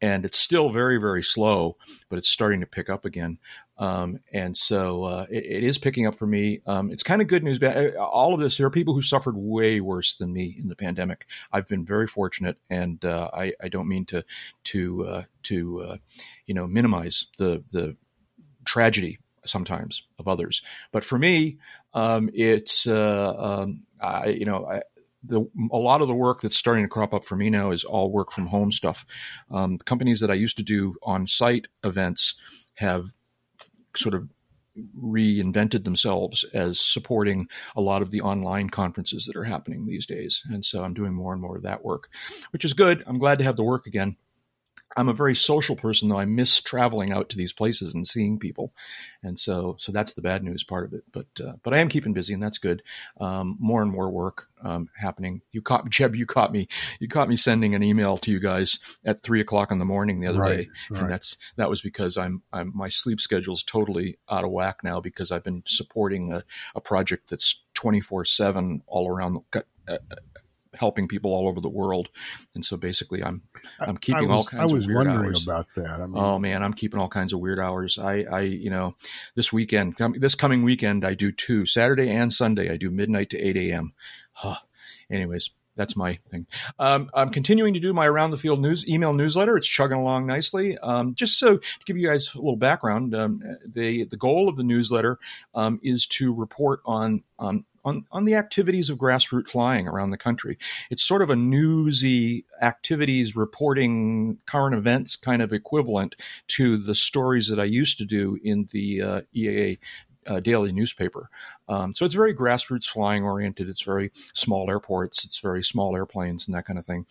And 0.00 0.24
it's 0.24 0.38
still 0.38 0.70
very, 0.70 0.98
very 0.98 1.22
slow, 1.22 1.76
but 2.08 2.18
it's 2.18 2.28
starting 2.28 2.60
to 2.60 2.66
pick 2.66 2.88
up 2.88 3.04
again. 3.04 3.38
Um, 3.80 4.20
and 4.30 4.54
so 4.54 5.04
uh, 5.04 5.26
it, 5.30 5.44
it 5.44 5.64
is 5.64 5.78
picking 5.78 6.06
up 6.06 6.14
for 6.14 6.26
me. 6.26 6.60
Um, 6.66 6.92
it's 6.92 7.02
kind 7.02 7.22
of 7.22 7.28
good 7.28 7.42
news. 7.42 7.58
But 7.58 7.76
uh, 7.96 8.04
all 8.04 8.34
of 8.34 8.40
this, 8.40 8.58
there 8.58 8.66
are 8.66 8.70
people 8.70 8.92
who 8.94 9.00
suffered 9.00 9.36
way 9.36 9.80
worse 9.80 10.14
than 10.14 10.32
me 10.32 10.54
in 10.60 10.68
the 10.68 10.76
pandemic. 10.76 11.26
I've 11.50 11.66
been 11.66 11.86
very 11.86 12.06
fortunate, 12.06 12.58
and 12.68 13.02
uh, 13.04 13.30
I, 13.32 13.54
I 13.60 13.68
don't 13.68 13.88
mean 13.88 14.04
to 14.06 14.24
to 14.64 15.06
uh, 15.06 15.22
to 15.44 15.82
uh, 15.82 15.96
you 16.46 16.54
know 16.54 16.66
minimize 16.66 17.26
the 17.38 17.64
the 17.72 17.96
tragedy 18.66 19.18
sometimes 19.46 20.02
of 20.18 20.28
others. 20.28 20.60
But 20.92 21.02
for 21.02 21.18
me, 21.18 21.56
um, 21.94 22.28
it's 22.34 22.86
uh, 22.86 23.34
um, 23.36 23.86
I 23.98 24.28
you 24.28 24.44
know 24.44 24.66
I, 24.66 24.82
the 25.24 25.40
a 25.72 25.78
lot 25.78 26.02
of 26.02 26.08
the 26.08 26.14
work 26.14 26.42
that's 26.42 26.56
starting 26.56 26.84
to 26.84 26.88
crop 26.88 27.14
up 27.14 27.24
for 27.24 27.36
me 27.36 27.48
now 27.48 27.70
is 27.70 27.84
all 27.84 28.12
work 28.12 28.30
from 28.30 28.46
home 28.46 28.72
stuff. 28.72 29.06
Um, 29.50 29.78
companies 29.78 30.20
that 30.20 30.30
I 30.30 30.34
used 30.34 30.58
to 30.58 30.62
do 30.62 30.96
on 31.02 31.26
site 31.26 31.66
events 31.82 32.34
have 32.74 33.10
sort 33.96 34.14
of 34.14 34.28
reinvented 34.96 35.84
themselves 35.84 36.44
as 36.54 36.80
supporting 36.80 37.48
a 37.74 37.80
lot 37.80 38.02
of 38.02 38.10
the 38.10 38.20
online 38.20 38.70
conferences 38.70 39.26
that 39.26 39.36
are 39.36 39.44
happening 39.44 39.84
these 39.84 40.06
days. 40.06 40.42
And 40.50 40.64
so 40.64 40.84
I'm 40.84 40.94
doing 40.94 41.12
more 41.12 41.32
and 41.32 41.42
more 41.42 41.56
of 41.56 41.62
that 41.64 41.84
work, 41.84 42.08
which 42.52 42.64
is 42.64 42.72
good. 42.72 43.02
I'm 43.06 43.18
glad 43.18 43.38
to 43.38 43.44
have 43.44 43.56
the 43.56 43.64
work 43.64 43.86
again. 43.86 44.16
I'm 44.96 45.08
a 45.08 45.12
very 45.14 45.36
social 45.36 45.76
person, 45.76 46.08
though. 46.08 46.18
I 46.18 46.24
miss 46.24 46.60
traveling 46.60 47.12
out 47.12 47.28
to 47.30 47.36
these 47.36 47.52
places 47.52 47.94
and 47.94 48.06
seeing 48.06 48.38
people, 48.38 48.72
and 49.22 49.38
so 49.38 49.76
so 49.78 49.92
that's 49.92 50.14
the 50.14 50.22
bad 50.22 50.42
news 50.42 50.64
part 50.64 50.84
of 50.84 50.92
it. 50.92 51.04
But 51.12 51.26
uh, 51.44 51.52
but 51.62 51.74
I 51.74 51.78
am 51.78 51.88
keeping 51.88 52.12
busy, 52.12 52.34
and 52.34 52.42
that's 52.42 52.58
good. 52.58 52.82
Um, 53.20 53.56
more 53.60 53.82
and 53.82 53.90
more 53.90 54.10
work 54.10 54.48
um, 54.62 54.88
happening. 54.96 55.42
You 55.52 55.62
caught 55.62 55.88
Jeb. 55.88 56.16
You 56.16 56.26
caught 56.26 56.52
me. 56.52 56.66
You 56.98 57.08
caught 57.08 57.28
me 57.28 57.36
sending 57.36 57.74
an 57.74 57.82
email 57.82 58.16
to 58.18 58.30
you 58.32 58.40
guys 58.40 58.78
at 59.04 59.22
three 59.22 59.40
o'clock 59.40 59.70
in 59.70 59.78
the 59.78 59.84
morning 59.84 60.18
the 60.20 60.26
other 60.26 60.40
Right, 60.40 60.56
day, 60.64 60.68
right. 60.90 61.02
and 61.02 61.10
that's 61.10 61.36
that 61.56 61.70
was 61.70 61.80
because 61.80 62.16
I'm 62.16 62.42
I'm 62.52 62.72
my 62.74 62.88
sleep 62.88 63.20
schedule's 63.20 63.62
totally 63.62 64.18
out 64.28 64.44
of 64.44 64.50
whack 64.50 64.78
now 64.82 65.00
because 65.00 65.30
I've 65.30 65.44
been 65.44 65.62
supporting 65.66 66.32
a, 66.32 66.42
a 66.74 66.80
project 66.80 67.30
that's 67.30 67.62
twenty 67.74 68.00
four 68.00 68.24
seven 68.24 68.82
all 68.86 69.08
around. 69.08 69.38
The, 69.52 69.64
uh, 69.88 69.98
helping 70.80 71.06
people 71.06 71.32
all 71.32 71.46
over 71.46 71.60
the 71.60 71.68
world 71.68 72.08
and 72.54 72.64
so 72.64 72.76
basically 72.76 73.22
i'm 73.22 73.42
i'm 73.78 73.96
keeping 73.98 74.30
I 74.30 74.32
all 74.32 74.40
was, 74.40 74.48
kinds 74.48 74.72
I 74.72 74.74
was 74.74 74.84
of 74.84 74.88
weird 74.88 75.06
wondering 75.06 75.26
hours 75.26 75.42
about 75.44 75.66
that. 75.76 76.00
I 76.00 76.06
mean, 76.06 76.16
Oh 76.16 76.38
man, 76.38 76.62
I'm 76.62 76.72
keeping 76.74 77.00
all 77.00 77.08
kinds 77.08 77.32
of 77.32 77.40
weird 77.40 77.58
hours. 77.58 77.98
I, 77.98 78.24
I, 78.30 78.40
you 78.40 78.70
know, 78.70 78.94
this 79.34 79.52
weekend, 79.52 79.96
com- 79.96 80.14
this 80.18 80.34
coming 80.34 80.62
weekend, 80.62 81.04
I 81.04 81.14
do 81.14 81.32
two 81.32 81.66
Saturday 81.66 82.10
and 82.10 82.32
Sunday. 82.32 82.70
I 82.70 82.76
do 82.76 82.90
midnight 82.90 83.30
to 83.30 83.38
eight 83.38 83.56
a.m. 83.56 83.92
Huh. 84.32 84.56
Anyways, 85.10 85.50
that's 85.80 85.96
my 85.96 86.18
thing. 86.28 86.46
Um, 86.78 87.08
I'm 87.14 87.30
continuing 87.30 87.72
to 87.72 87.80
do 87.80 87.94
my 87.94 88.06
around 88.06 88.32
the 88.32 88.36
field 88.36 88.60
news 88.60 88.86
email 88.86 89.14
newsletter. 89.14 89.56
It's 89.56 89.66
chugging 89.66 89.96
along 89.96 90.26
nicely. 90.26 90.76
Um, 90.76 91.14
just 91.14 91.38
so 91.38 91.56
to 91.56 91.84
give 91.86 91.96
you 91.96 92.06
guys 92.06 92.34
a 92.34 92.38
little 92.38 92.56
background, 92.56 93.14
um, 93.14 93.42
the 93.64 94.04
the 94.04 94.18
goal 94.18 94.50
of 94.50 94.58
the 94.58 94.62
newsletter 94.62 95.18
um, 95.54 95.80
is 95.82 96.04
to 96.08 96.34
report 96.34 96.80
on 96.84 97.22
um, 97.38 97.64
on, 97.82 98.04
on 98.12 98.26
the 98.26 98.34
activities 98.34 98.90
of 98.90 98.98
grassroots 98.98 99.48
flying 99.48 99.88
around 99.88 100.10
the 100.10 100.18
country. 100.18 100.58
It's 100.90 101.02
sort 101.02 101.22
of 101.22 101.30
a 101.30 101.36
newsy 101.36 102.44
activities 102.60 103.34
reporting 103.34 104.36
current 104.44 104.76
events 104.76 105.16
kind 105.16 105.40
of 105.40 105.54
equivalent 105.54 106.14
to 106.48 106.76
the 106.76 106.94
stories 106.94 107.48
that 107.48 107.58
I 107.58 107.64
used 107.64 107.96
to 107.96 108.04
do 108.04 108.38
in 108.44 108.68
the 108.70 109.00
uh, 109.00 109.20
EAA 109.34 109.78
uh, 110.26 110.40
daily 110.40 110.72
newspaper. 110.72 111.28
Um, 111.68 111.94
so 111.94 112.04
it's 112.04 112.14
very 112.14 112.34
grassroots 112.34 112.86
flying 112.86 113.24
oriented. 113.24 113.68
It's 113.68 113.82
very 113.82 114.12
small 114.34 114.70
airports. 114.70 115.24
It's 115.24 115.38
very 115.38 115.62
small 115.62 115.96
airplanes 115.96 116.46
and 116.46 116.54
that 116.54 116.66
kind 116.66 116.78
of 116.78 116.86
thing. 116.86 117.06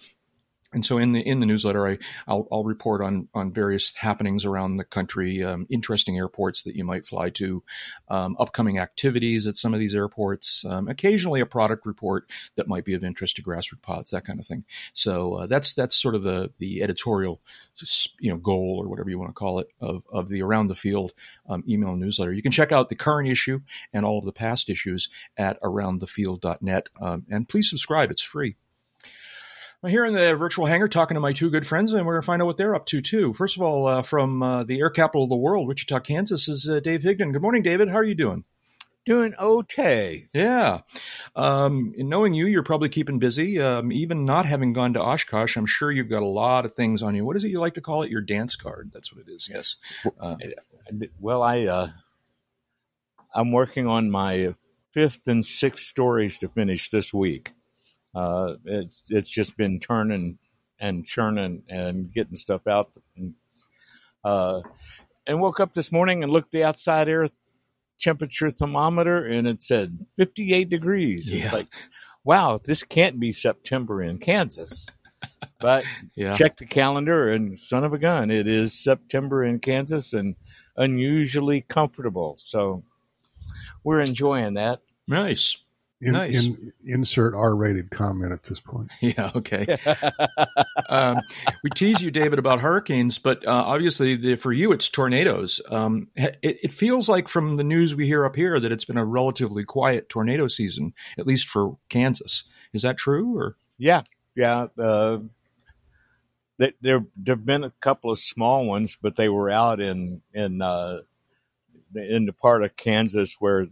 And 0.72 0.86
so 0.86 1.00
in 1.00 1.14
the 1.14 1.22
in 1.22 1.40
the 1.40 1.48
newsletter, 1.48 1.88
I 1.88 1.98
I'll, 2.28 2.48
I'll 2.52 2.64
report 2.64 3.02
on 3.02 3.28
on 3.34 3.52
various 3.52 3.96
happenings 3.96 4.46
around 4.46 4.78
the 4.78 4.84
country, 4.84 5.44
um, 5.44 5.66
interesting 5.68 6.18
airports 6.18 6.62
that 6.64 6.76
you 6.76 6.84
might 6.86 7.08
fly 7.08 7.32
to, 7.32 7.64
um, 8.08 8.36
upcoming 8.40 8.78
activities 8.78 9.48
at 9.48 9.58
some 9.58 9.74
of 9.74 9.80
these 9.80 9.96
airports, 9.96 10.64
um, 10.66 10.88
occasionally 10.88 11.40
a 11.42 11.48
product 11.48 11.88
report 11.88 12.30
that 12.56 12.68
might 12.68 12.86
be 12.86 12.94
of 12.94 13.04
interest 13.04 13.38
to 13.38 13.44
grassroots 13.44 13.82
pods, 13.82 14.12
that 14.12 14.26
kind 14.26 14.40
of 14.40 14.46
thing. 14.46 14.64
So 14.94 15.36
uh, 15.36 15.48
that's 15.48 15.74
that's 15.74 15.96
sort 15.96 16.14
of 16.14 16.22
the 16.22 16.52
the 16.60 16.84
editorial, 16.84 17.42
you 18.20 18.30
know, 18.30 18.38
goal 18.38 18.80
or 18.80 18.88
whatever 18.88 19.10
you 19.10 19.18
want 19.18 19.30
to 19.30 19.34
call 19.34 19.60
it 19.60 19.70
of 19.82 20.06
of 20.12 20.30
the 20.30 20.44
around 20.44 20.68
the 20.68 20.76
field 20.76 21.14
um, 21.48 21.64
email 21.68 21.96
newsletter. 21.96 22.32
You 22.32 22.44
can 22.44 22.52
check 22.52 22.72
out 22.72 22.90
the 22.90 22.96
current 22.96 23.28
issue 23.28 23.62
and 23.92 24.06
all 24.06 24.20
of 24.20 24.26
the 24.26 24.32
past 24.32 24.70
issues 24.70 25.10
at 25.36 25.60
aroundthefield.net, 25.64 26.90
um, 27.02 27.26
and 27.28 27.50
please 27.50 27.68
subscribe; 27.68 28.12
it's 28.12 28.22
free. 28.22 28.56
I'm 29.82 29.90
here 29.90 30.04
in 30.04 30.14
the 30.14 30.36
virtual 30.36 30.66
hangar 30.66 30.90
talking 30.90 31.16
to 31.16 31.22
my 31.22 31.32
two 31.32 31.50
good 31.50 31.66
friends, 31.66 31.94
and 31.94 32.06
we're 32.06 32.16
going 32.16 32.22
to 32.22 32.26
find 32.26 32.42
out 32.42 32.48
what 32.48 32.58
they're 32.58 32.76
up 32.76 32.86
to, 32.88 33.02
too. 33.02 33.34
First 33.34 33.56
of 33.56 33.64
all, 33.64 33.88
uh, 33.88 34.02
from 34.02 34.44
uh, 34.44 34.64
the 34.66 34.82
air 34.82 34.90
capital 34.90 35.24
of 35.24 35.30
the 35.30 35.38
world, 35.38 35.70
Wichita, 35.70 36.02
Kansas, 36.02 36.50
is 36.50 36.68
uh, 36.68 36.82
Dave 36.82 37.02
Higdon. 37.02 37.32
Good 37.32 37.42
morning, 37.42 37.64
David. 37.64 37.88
How 37.88 37.96
are 37.96 38.04
you 38.04 38.16
doing? 38.16 38.44
Doing 39.06 39.34
okay. 39.40 40.28
Yeah. 40.34 40.82
Um, 41.34 41.94
knowing 41.96 42.34
you, 42.34 42.46
you're 42.46 42.62
probably 42.62 42.90
keeping 42.90 43.20
busy. 43.20 43.58
Um, 43.62 43.94
even 43.94 44.26
not 44.26 44.46
having 44.46 44.74
gone 44.74 44.96
to 44.96 45.02
Oshkosh, 45.02 45.56
I'm 45.56 45.66
sure 45.66 45.90
you've 45.90 46.10
got 46.10 46.24
a 46.24 46.28
lot 46.28 46.66
of 46.66 46.74
things 46.74 47.02
on 47.02 47.16
you. 47.16 47.24
What 47.24 47.38
is 47.38 47.46
it 47.46 47.50
you 47.50 47.62
like 47.62 47.76
to 47.76 47.82
call 47.82 48.04
it? 48.04 48.12
Your 48.12 48.20
dance 48.20 48.58
card. 48.58 48.92
That's 48.94 49.14
what 49.14 49.26
it 49.26 49.32
is, 49.32 49.50
yes. 49.50 49.78
Uh, 50.20 50.36
well, 51.22 51.42
I, 51.42 51.68
uh, 51.68 51.88
I'm 53.34 53.54
working 53.54 53.88
on 53.88 54.12
my 54.12 54.54
fifth 54.92 55.26
and 55.28 55.46
sixth 55.46 55.86
stories 55.86 56.40
to 56.40 56.50
finish 56.50 56.90
this 56.90 57.14
week. 57.14 57.54
Uh, 58.16 58.54
it's 58.66 59.04
it's 59.10 59.30
just 59.30 59.56
been 59.58 59.80
turning 59.80 60.38
and 60.80 61.06
churning 61.06 61.64
and 61.70 62.14
getting 62.14 62.36
stuff 62.36 62.66
out. 62.68 62.90
And, 63.18 63.34
uh, 64.24 64.62
and 65.28 65.40
woke 65.40 65.60
up 65.60 65.74
this 65.74 65.92
morning 65.92 66.24
and 66.24 66.32
looked 66.32 66.52
the 66.52 66.64
outside 66.64 67.08
air 67.10 67.30
temperature 68.00 68.50
thermometer 68.50 69.26
and 69.26 69.48
it 69.48 69.62
said 69.62 70.06
58 70.18 70.70
degrees. 70.70 71.30
Yeah. 71.32 71.46
It's 71.46 71.54
like, 71.54 71.68
wow, 72.24 72.60
this 72.64 72.84
can't 72.84 73.20
be 73.20 73.32
September 73.32 74.02
in 74.02 74.18
Kansas. 74.18 74.88
But 75.60 75.84
Yeah. 76.16 76.36
check 76.36 76.58
the 76.58 76.66
calendar 76.66 77.30
and 77.30 77.60
son 77.60 77.84
of 77.84 77.94
a 77.94 77.98
gun, 78.00 78.32
it 78.32 78.48
is 78.48 78.74
September 78.74 79.44
in 79.44 79.60
Kansas 79.60 80.14
and 80.14 80.36
unusually 80.78 81.62
comfortable. 81.62 82.36
So 82.40 82.84
we're 83.84 84.02
enjoying 84.02 84.54
that. 84.56 84.80
Nice. 85.08 85.58
In, 86.02 86.14
Nice. 86.14 86.46
in, 86.46 86.72
insert 86.86 87.34
R-rated 87.36 87.92
comment 87.92 88.32
at 88.32 88.44
this 88.44 88.62
point. 88.62 88.90
Yeah, 89.02 89.32
okay. 89.36 89.78
um, 90.88 91.18
we 91.62 91.70
tease 91.72 92.02
you, 92.02 92.10
David, 92.10 92.40
about 92.40 92.62
hurricanes, 92.62 93.18
but 93.20 93.46
uh, 93.46 93.52
obviously 93.52 94.16
the, 94.16 94.36
for 94.36 94.54
you, 94.54 94.72
it's 94.72 94.88
tornadoes. 94.88 95.60
Um, 95.70 96.08
it, 96.16 96.38
it 96.42 96.72
feels 96.72 97.10
like 97.10 97.28
from 97.28 97.58
the 97.58 97.66
news 97.66 97.96
we 97.98 98.06
hear 98.06 98.24
up 98.24 98.38
here 98.38 98.60
that 98.62 98.72
it's 98.72 98.86
been 98.86 98.98
a 98.98 99.04
relatively 99.04 99.66
quiet 99.66 100.08
tornado 100.08 100.48
season, 100.48 100.94
at 101.18 101.28
least 101.28 101.50
for 101.50 101.78
Kansas. 101.90 102.46
Is 102.72 102.84
that 102.84 102.98
true? 102.98 103.38
Or 103.38 103.58
Yeah, 103.78 104.04
yeah. 104.36 104.68
Uh, 104.78 105.20
there, 106.58 106.72
there 106.82 107.06
there've 107.18 107.46
been 107.46 107.64
a 107.64 107.74
couple 107.82 108.12
of 108.12 108.20
small 108.20 108.66
ones, 108.66 108.98
but 109.02 109.16
they 109.16 109.28
were 109.30 109.50
out 109.50 109.80
in 109.82 110.22
in 110.34 110.62
uh, 110.62 111.00
in 111.96 112.26
the 112.26 112.34
part 112.34 112.64
of 112.64 112.76
Kansas 112.78 113.36
where 113.40 113.66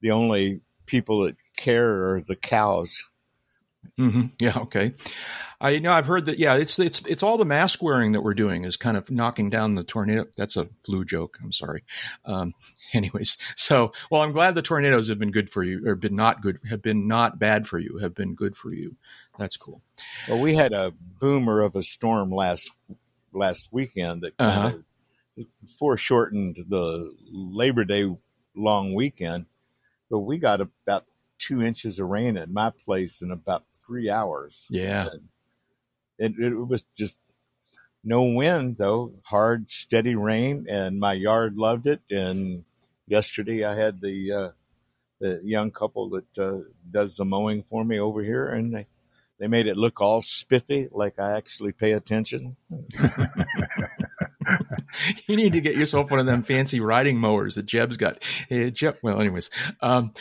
the 0.00 0.10
only 0.10 0.60
people 0.86 1.24
that 1.24 1.36
care 1.62 2.14
are 2.14 2.20
the 2.20 2.36
cows. 2.36 3.04
hmm 3.96 4.26
yeah, 4.38 4.58
okay. 4.58 4.92
I 5.62 5.78
know 5.78 5.92
I've 5.92 6.06
heard 6.06 6.26
that. 6.26 6.40
Yeah, 6.40 6.56
it's 6.56 6.76
it's 6.80 7.00
it's 7.06 7.22
all 7.22 7.38
the 7.38 7.44
mask 7.44 7.84
wearing 7.84 8.12
that 8.12 8.22
we're 8.22 8.34
doing 8.34 8.64
is 8.64 8.76
kind 8.76 8.96
of 8.96 9.08
knocking 9.12 9.48
down 9.48 9.76
the 9.76 9.84
tornado. 9.84 10.26
That's 10.36 10.56
a 10.56 10.68
flu 10.84 11.04
joke. 11.04 11.38
I'm 11.40 11.52
sorry. 11.52 11.84
Um, 12.24 12.52
anyways, 12.92 13.38
so 13.54 13.92
well, 14.10 14.22
I'm 14.22 14.32
glad 14.32 14.56
the 14.56 14.62
tornadoes 14.62 15.08
have 15.08 15.20
been 15.20 15.30
good 15.30 15.50
for 15.50 15.62
you, 15.62 15.86
or 15.86 15.94
been 15.94 16.16
not 16.16 16.42
good, 16.42 16.58
have 16.68 16.82
been 16.82 17.06
not 17.06 17.38
bad 17.38 17.68
for 17.68 17.78
you, 17.78 17.98
have 17.98 18.12
been 18.12 18.34
good 18.34 18.56
for 18.56 18.72
you. 18.72 18.96
That's 19.38 19.56
cool. 19.56 19.80
Well, 20.28 20.40
we 20.40 20.56
had 20.56 20.72
a 20.72 20.92
boomer 21.20 21.60
of 21.60 21.76
a 21.76 21.82
storm 21.84 22.32
last 22.32 22.72
last 23.32 23.68
weekend 23.72 24.22
that 24.22 24.36
kind 24.36 24.84
of 25.38 25.46
foreshortened 25.78 26.64
the 26.68 27.14
Labor 27.30 27.84
Day 27.84 28.12
long 28.56 28.94
weekend, 28.94 29.46
but 30.10 30.18
we 30.18 30.38
got 30.38 30.60
about 30.60 31.04
two 31.46 31.62
inches 31.62 31.98
of 31.98 32.08
rain 32.08 32.36
at 32.36 32.50
my 32.50 32.70
place 32.84 33.22
in 33.22 33.30
about 33.30 33.64
three 33.86 34.08
hours. 34.08 34.66
Yeah. 34.70 35.08
It, 36.18 36.38
it 36.38 36.54
was 36.54 36.82
just 36.96 37.16
no 38.04 38.22
wind 38.22 38.76
though, 38.76 39.12
hard, 39.24 39.70
steady 39.70 40.14
rain, 40.14 40.66
and 40.68 41.00
my 41.00 41.14
yard 41.14 41.56
loved 41.56 41.86
it. 41.86 42.00
And 42.10 42.64
yesterday 43.06 43.64
I 43.64 43.74
had 43.74 44.00
the 44.00 44.32
uh, 44.32 44.50
the 45.20 45.40
young 45.44 45.70
couple 45.70 46.10
that 46.10 46.38
uh, 46.38 46.58
does 46.90 47.16
the 47.16 47.24
mowing 47.24 47.64
for 47.70 47.84
me 47.84 47.98
over 47.98 48.22
here, 48.22 48.48
and 48.48 48.74
they 48.74 48.86
they 49.38 49.48
made 49.48 49.66
it 49.66 49.76
look 49.76 50.00
all 50.00 50.22
spiffy, 50.22 50.88
like 50.90 51.18
I 51.18 51.36
actually 51.36 51.72
pay 51.72 51.92
attention. 51.92 52.56
you 55.26 55.36
need 55.36 55.54
to 55.54 55.60
get 55.60 55.76
yourself 55.76 56.10
one 56.10 56.20
of 56.20 56.26
them 56.26 56.42
fancy 56.44 56.80
riding 56.80 57.18
mowers 57.18 57.56
that 57.56 57.66
Jeb's 57.66 57.96
got. 57.96 58.22
Hey, 58.48 58.70
Jeb, 58.70 58.98
well, 59.02 59.20
anyways, 59.20 59.50
um, 59.80 60.12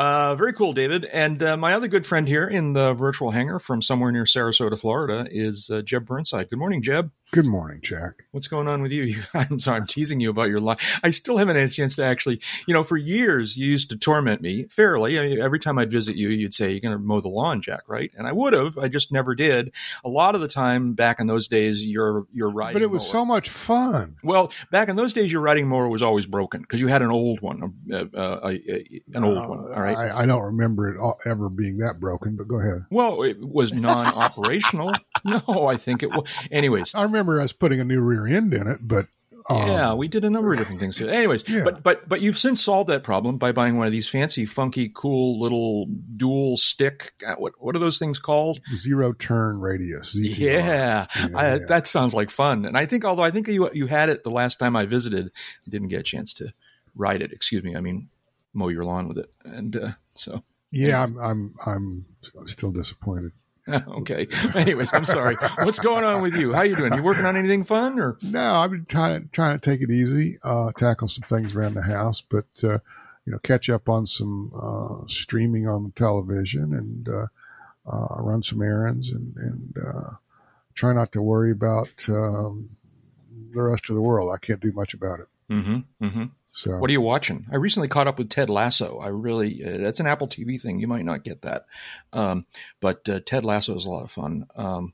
uh, 0.00 0.34
very 0.36 0.54
cool, 0.54 0.72
David. 0.72 1.04
And 1.04 1.42
uh, 1.42 1.56
my 1.58 1.74
other 1.74 1.86
good 1.86 2.06
friend 2.06 2.26
here 2.26 2.46
in 2.48 2.72
the 2.72 2.94
virtual 2.94 3.32
hangar 3.32 3.58
from 3.58 3.82
somewhere 3.82 4.10
near 4.10 4.24
Sarasota, 4.24 4.78
Florida, 4.80 5.26
is 5.30 5.68
uh, 5.70 5.82
Jeb 5.82 6.06
Burnside. 6.06 6.48
Good 6.48 6.58
morning, 6.58 6.80
Jeb. 6.80 7.10
Good 7.32 7.44
morning, 7.46 7.80
Jack. 7.82 8.14
What's 8.32 8.48
going 8.48 8.66
on 8.66 8.80
with 8.80 8.92
you? 8.92 9.02
you 9.04 9.22
I'm 9.34 9.60
sorry, 9.60 9.76
I'm 9.78 9.86
teasing 9.86 10.18
you 10.18 10.30
about 10.30 10.48
your 10.48 10.58
life. 10.60 10.78
I 11.02 11.10
still 11.10 11.36
haven't 11.36 11.56
had 11.56 11.68
a 11.68 11.70
chance 11.70 11.96
to 11.96 12.04
actually, 12.04 12.40
you 12.66 12.72
know, 12.72 12.82
for 12.82 12.96
years 12.96 13.56
you 13.58 13.66
used 13.70 13.90
to 13.90 13.98
torment 13.98 14.40
me 14.40 14.64
fairly. 14.70 15.18
I 15.18 15.22
mean, 15.28 15.38
every 15.40 15.58
time 15.60 15.78
I'd 15.78 15.90
visit 15.90 16.16
you, 16.16 16.30
you'd 16.30 16.54
say, 16.54 16.70
You're 16.70 16.80
going 16.80 16.92
to 16.96 16.98
mow 16.98 17.20
the 17.20 17.28
lawn, 17.28 17.60
Jack, 17.60 17.82
right? 17.86 18.10
And 18.16 18.26
I 18.26 18.32
would 18.32 18.54
have. 18.54 18.78
I 18.78 18.88
just 18.88 19.12
never 19.12 19.34
did. 19.34 19.72
A 20.02 20.08
lot 20.08 20.34
of 20.34 20.40
the 20.40 20.48
time 20.48 20.94
back 20.94 21.20
in 21.20 21.26
those 21.26 21.46
days, 21.46 21.84
your 21.84 22.26
your 22.32 22.48
riding 22.50 22.72
But 22.72 22.82
it 22.82 22.90
was 22.90 23.02
mower- 23.02 23.10
so 23.12 23.24
much 23.26 23.50
fun. 23.50 24.16
well, 24.24 24.50
back 24.72 24.88
in 24.88 24.96
those 24.96 25.12
days, 25.12 25.30
your 25.30 25.42
riding 25.42 25.68
mower 25.68 25.88
was 25.90 26.00
always 26.02 26.24
broken 26.26 26.62
because 26.62 26.80
you 26.80 26.86
had 26.88 27.02
an 27.02 27.10
old 27.10 27.40
one, 27.42 27.74
uh, 27.92 28.04
a- 28.16 28.48
a- 28.48 29.02
an 29.14 29.24
old 29.24 29.36
one. 29.46 29.58
Uh, 29.70 29.74
All 29.76 29.82
right. 29.82 29.89
I, 29.94 30.22
I 30.22 30.26
don't 30.26 30.42
remember 30.42 30.88
it 30.88 30.98
all, 30.98 31.18
ever 31.26 31.48
being 31.48 31.78
that 31.78 32.00
broken, 32.00 32.36
but 32.36 32.48
go 32.48 32.58
ahead. 32.60 32.86
well, 32.90 33.22
it 33.22 33.38
was 33.40 33.72
non-operational. 33.72 34.92
no, 35.24 35.66
I 35.66 35.76
think 35.76 36.02
it 36.02 36.10
was. 36.10 36.28
Anyways, 36.50 36.94
I 36.94 37.02
remember 37.04 37.40
us 37.40 37.52
putting 37.52 37.80
a 37.80 37.84
new 37.84 38.00
rear 38.00 38.26
end 38.26 38.54
in 38.54 38.66
it, 38.66 38.78
but 38.82 39.06
um, 39.48 39.66
yeah, 39.66 39.94
we 39.94 40.06
did 40.06 40.24
a 40.24 40.30
number 40.30 40.52
of 40.52 40.58
different 40.58 40.80
things. 40.80 40.98
Here. 40.98 41.08
Anyways, 41.08 41.48
Yeah. 41.48 41.64
but 41.64 41.82
but 41.82 42.08
but 42.08 42.20
you've 42.20 42.38
since 42.38 42.62
solved 42.62 42.88
that 42.90 43.02
problem 43.02 43.38
by 43.38 43.52
buying 43.52 43.76
one 43.78 43.86
of 43.86 43.92
these 43.92 44.08
fancy, 44.08 44.44
funky, 44.46 44.90
cool 44.94 45.40
little 45.40 45.86
dual 45.86 46.56
stick. 46.56 47.12
uh, 47.26 47.34
What 47.36 47.54
what 47.58 47.74
are 47.74 47.78
those 47.80 47.98
things 47.98 48.18
called? 48.18 48.60
zero 48.76 49.12
turn 49.12 49.60
radius. 49.60 50.14
ZTR. 50.14 50.36
Yeah, 50.38 51.06
I, 51.34 51.52
Yeah. 51.54 51.58
that 51.68 51.86
sounds 51.88 52.14
like 52.14 52.30
fun. 52.30 52.64
And 52.64 52.76
I 52.76 52.86
think, 52.86 53.04
although 53.04 53.24
I 53.24 53.30
think 53.30 53.48
you 53.48 53.68
you 53.72 53.86
had 53.86 54.08
it 54.08 54.22
the 54.22 54.30
last 54.30 54.58
time 54.58 54.76
I 54.76 54.84
visited, 54.84 55.26
I 55.66 55.70
didn't 55.70 55.88
get 55.88 56.00
a 56.00 56.04
chance 56.04 56.34
to 56.34 56.52
ride 56.94 57.22
it. 57.22 57.32
Excuse 57.32 57.64
me, 57.64 57.74
I 57.74 57.80
mean 57.80 58.08
mow 58.52 58.68
your 58.68 58.84
lawn 58.84 59.08
with 59.08 59.18
it. 59.18 59.30
And 59.44 59.76
uh, 59.76 59.90
so, 60.14 60.42
Yeah, 60.70 61.02
I'm, 61.02 61.18
I'm, 61.18 61.54
I'm 61.66 62.06
still 62.46 62.72
disappointed. 62.72 63.32
okay. 63.68 64.26
Anyways, 64.54 64.92
I'm 64.92 65.04
sorry. 65.04 65.36
What's 65.62 65.78
going 65.78 66.04
on 66.04 66.22
with 66.22 66.34
you? 66.36 66.52
How 66.52 66.62
you 66.62 66.74
doing? 66.74 66.94
You 66.94 67.02
working 67.02 67.24
on 67.24 67.36
anything 67.36 67.64
fun 67.64 68.00
or? 68.00 68.16
No, 68.22 68.54
I've 68.56 68.70
been 68.70 68.86
trying, 68.86 69.28
trying 69.32 69.58
to 69.58 69.64
take 69.64 69.80
it 69.80 69.90
easy, 69.90 70.38
uh, 70.42 70.72
tackle 70.76 71.08
some 71.08 71.22
things 71.22 71.54
around 71.54 71.74
the 71.74 71.82
house, 71.82 72.20
but, 72.20 72.46
uh, 72.64 72.78
you 73.26 73.32
know, 73.32 73.38
catch 73.38 73.68
up 73.68 73.88
on 73.88 74.06
some, 74.06 74.52
uh, 74.60 75.06
streaming 75.08 75.68
on 75.68 75.84
the 75.84 75.92
television 75.92 76.74
and, 76.74 77.08
uh, 77.08 77.26
uh, 77.86 78.22
run 78.22 78.42
some 78.42 78.62
errands 78.62 79.10
and, 79.10 79.36
and, 79.36 79.76
uh, 79.86 80.10
try 80.74 80.92
not 80.92 81.12
to 81.12 81.22
worry 81.22 81.52
about, 81.52 81.90
um, 82.08 82.70
the 83.54 83.62
rest 83.62 83.88
of 83.88 83.94
the 83.94 84.02
world. 84.02 84.32
I 84.34 84.44
can't 84.44 84.60
do 84.60 84.72
much 84.72 84.94
about 84.94 85.20
it. 85.20 85.26
Mm-hmm. 85.50 86.04
Mm-hmm. 86.04 86.24
So 86.52 86.78
What 86.78 86.90
are 86.90 86.92
you 86.92 87.00
watching? 87.00 87.46
I 87.52 87.56
recently 87.56 87.88
caught 87.88 88.08
up 88.08 88.18
with 88.18 88.28
Ted 88.28 88.50
Lasso. 88.50 88.98
I 88.98 89.08
really, 89.08 89.64
uh, 89.64 89.78
that's 89.78 90.00
an 90.00 90.06
Apple 90.06 90.26
TV 90.26 90.60
thing. 90.60 90.80
You 90.80 90.88
might 90.88 91.04
not 91.04 91.24
get 91.24 91.42
that. 91.42 91.66
Um, 92.12 92.44
but 92.80 93.08
uh, 93.08 93.20
Ted 93.24 93.44
Lasso 93.44 93.76
is 93.76 93.84
a 93.84 93.90
lot 93.90 94.02
of 94.02 94.10
fun. 94.10 94.46
Um, 94.56 94.92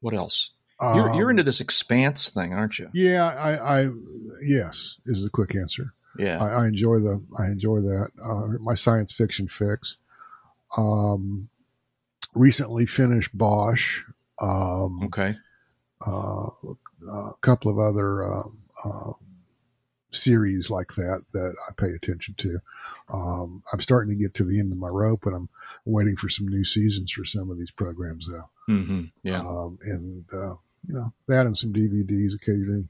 what 0.00 0.14
else? 0.14 0.50
You're, 0.80 1.12
you're 1.14 1.24
um, 1.24 1.30
into 1.30 1.42
this 1.42 1.60
expanse 1.60 2.28
thing, 2.28 2.54
aren't 2.54 2.78
you? 2.78 2.88
Yeah, 2.94 3.26
I, 3.26 3.80
I 3.80 3.90
yes 4.46 4.98
is 5.06 5.24
the 5.24 5.30
quick 5.30 5.56
answer. 5.56 5.92
Yeah. 6.16 6.40
I, 6.40 6.62
I 6.62 6.66
enjoy 6.66 7.00
the 7.00 7.20
I 7.36 7.46
enjoy 7.46 7.80
that. 7.80 8.10
Uh, 8.22 8.58
my 8.60 8.74
science 8.74 9.12
fiction 9.12 9.48
fix. 9.48 9.96
Um, 10.76 11.48
recently 12.32 12.86
finished 12.86 13.36
Bosch. 13.36 14.02
Um, 14.40 15.00
okay. 15.06 15.34
uh, 16.06 16.50
a 17.10 17.32
couple 17.40 17.72
of 17.72 17.78
other 17.78 18.24
um, 18.24 18.58
series 20.10 20.70
like 20.70 20.88
that 20.96 21.24
that 21.32 21.54
I 21.68 21.72
pay 21.76 21.88
attention 21.92 22.34
to. 22.38 22.58
Um, 23.12 23.62
I'm 23.72 23.80
starting 23.80 24.16
to 24.16 24.20
get 24.22 24.34
to 24.34 24.44
the 24.44 24.58
end 24.58 24.72
of 24.72 24.78
my 24.78 24.88
rope, 24.88 25.26
and 25.26 25.34
I'm 25.34 25.48
waiting 25.84 26.16
for 26.16 26.28
some 26.28 26.48
new 26.48 26.64
seasons 26.64 27.12
for 27.12 27.24
some 27.24 27.50
of 27.50 27.58
these 27.58 27.70
programs, 27.70 28.28
though. 28.30 28.48
hmm 28.66 29.04
Yeah. 29.22 29.40
Um, 29.40 29.78
and 29.82 30.24
uh, 30.32 30.54
you 30.86 30.94
know 30.94 31.12
that, 31.26 31.46
and 31.46 31.56
some 31.56 31.72
DVDs 31.72 32.34
occasionally. 32.34 32.88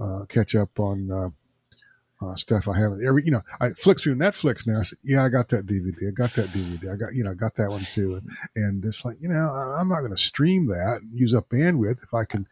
Uh, 0.00 0.24
catch 0.26 0.54
up 0.54 0.78
on 0.78 1.10
uh, 1.10 2.24
uh, 2.24 2.36
stuff 2.36 2.68
I 2.68 2.78
haven't 2.78 3.04
every. 3.04 3.24
You 3.24 3.32
know, 3.32 3.42
I 3.60 3.70
flick 3.70 4.00
through 4.00 4.14
Netflix 4.14 4.64
now. 4.66 4.80
I 4.80 4.82
say, 4.84 4.96
yeah, 5.02 5.24
I 5.24 5.28
got 5.28 5.48
that 5.48 5.66
DVD. 5.66 6.08
I 6.08 6.10
got 6.12 6.34
that 6.34 6.52
DVD. 6.52 6.92
I 6.92 6.96
got 6.96 7.14
you 7.14 7.24
know, 7.24 7.32
I 7.32 7.34
got 7.34 7.56
that 7.56 7.70
one 7.70 7.86
too. 7.92 8.14
And, 8.14 8.30
and 8.54 8.84
it's 8.84 9.04
like 9.04 9.16
you 9.20 9.28
know, 9.28 9.34
I- 9.50 9.80
I'm 9.80 9.88
not 9.88 10.00
going 10.00 10.12
to 10.14 10.16
stream 10.22 10.66
that 10.68 11.00
and 11.02 11.18
use 11.18 11.34
up 11.34 11.48
bandwidth 11.48 12.02
if 12.02 12.14
I 12.14 12.24
can. 12.24 12.46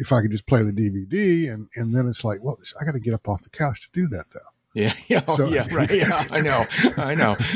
If 0.00 0.12
I 0.12 0.22
could 0.22 0.30
just 0.32 0.46
play 0.46 0.62
the 0.62 0.72
DVD, 0.72 1.52
and 1.52 1.68
and 1.76 1.94
then 1.94 2.08
it's 2.08 2.24
like, 2.24 2.42
well, 2.42 2.58
I 2.80 2.84
got 2.84 2.92
to 2.92 3.00
get 3.00 3.14
up 3.14 3.28
off 3.28 3.42
the 3.42 3.50
couch 3.50 3.82
to 3.82 3.88
do 3.92 4.08
that, 4.08 4.24
though. 4.32 4.40
Yeah. 4.72 4.94
Yeah. 5.08 5.24
Oh, 5.26 5.36
So- 5.36 5.48
yeah. 5.48 5.66
Right. 5.74 5.90
Yeah. 6.02 6.26
I 6.30 6.40
know. 6.40 6.64
I 6.96 7.14
know. 7.14 7.36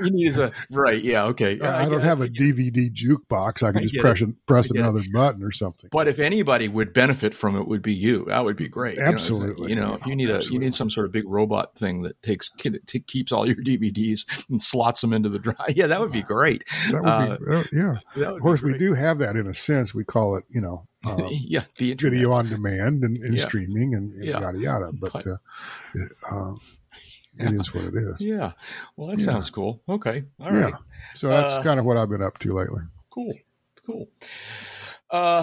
You 0.00 0.10
need 0.10 0.36
a 0.36 0.52
right. 0.70 1.02
Yeah. 1.02 1.24
Okay. 1.24 1.54
Yeah, 1.54 1.76
I, 1.76 1.80
don't 1.86 1.92
get 1.92 2.00
it. 2.00 2.04
have 2.04 2.20
a 2.20 2.28
DVD 2.28 2.88
jukebox. 2.92 3.64
I 3.64 3.68
I 3.68 3.72
can 3.72 3.82
just 3.82 3.94
get 3.94 4.00
press 4.02 4.22
press 4.46 4.66
I 4.70 4.74
get 4.74 4.76
it. 4.76 4.82
another 4.84 5.02
button 5.12 5.42
or 5.42 5.50
something. 5.50 5.88
But 5.90 6.06
if 6.06 6.20
anybody 6.20 6.68
would 6.68 6.92
benefit 6.92 7.34
from 7.34 7.56
it, 7.56 7.66
would 7.66 7.82
be 7.82 7.94
you. 7.94 8.26
That 8.26 8.44
would 8.44 8.56
be 8.56 8.68
great. 8.68 8.94
You 8.94 9.00
know, 9.00 9.08
Absolutely. 9.08 9.70
You 9.70 9.76
know, 9.76 9.94
if 9.94 10.06
you 10.06 10.14
need 10.14 10.30
a 10.30 10.40
you 10.44 10.58
need 10.60 10.74
some 10.74 10.88
sort 10.90 11.06
of 11.06 11.12
big 11.12 11.24
robot 11.26 11.74
thing 11.74 12.02
that 12.02 12.22
takes 12.22 12.50
that 12.62 13.06
keeps 13.08 13.32
all 13.32 13.44
your 13.46 13.56
DVDs 13.56 14.20
and 14.48 14.62
slots 14.62 15.00
them 15.00 15.12
into 15.12 15.28
the 15.30 15.38
drive. 15.40 15.56
Yeah, 15.74 15.88
that 15.88 15.98
would 16.00 16.12
be 16.12 16.22
great. 16.22 16.62
That 16.92 17.02
would 17.02 17.46
be, 17.48 17.56
uh, 17.56 17.64
yeah. 17.72 17.94
That 18.16 18.26
would 18.34 18.36
Of 18.36 18.42
course, 18.42 18.62
we 18.62 18.78
do 18.78 18.94
have 18.94 19.18
that 19.18 19.34
in 19.34 19.48
a 19.48 19.54
sense. 19.54 19.94
We 19.94 20.04
call 20.04 20.36
it, 20.36 20.44
you 20.48 20.60
know, 20.60 20.86
uh, 21.06 21.28
yeah, 21.30 21.64
the 21.76 21.92
internet. 21.92 22.12
video 22.12 22.32
on 22.32 22.48
demand 22.48 23.02
and, 23.04 23.16
and 23.18 23.34
Yeah. 23.34 23.40
streaming 23.46 23.94
and, 23.94 24.12
and 24.14 24.24
Yeah. 24.24 24.40
yada 24.40 24.58
yada. 24.58 24.92
But 25.00 25.12
But- 25.12 25.26
uh, 25.26 25.36
it, 25.94 26.12
um, 26.30 26.60
is 27.60 27.72
what 27.74 27.84
it 27.84 27.94
is. 27.94 28.16
Yeah. 28.18 28.52
Well, 28.96 29.08
that 29.08 29.20
sounds 29.20 29.48
cool. 29.50 29.80
Okay. 29.88 30.24
All 30.40 30.50
right. 30.52 30.74
So 31.14 31.28
that's 31.28 31.54
Uh, 31.54 31.62
kind 31.62 31.78
of 31.78 31.86
what 31.86 31.96
I've 31.96 32.08
been 32.10 32.22
up 32.22 32.38
to 32.40 32.52
lately. 32.52 32.82
Cool. 33.10 33.32
Cool. 33.86 34.08
Uh, 35.10 35.42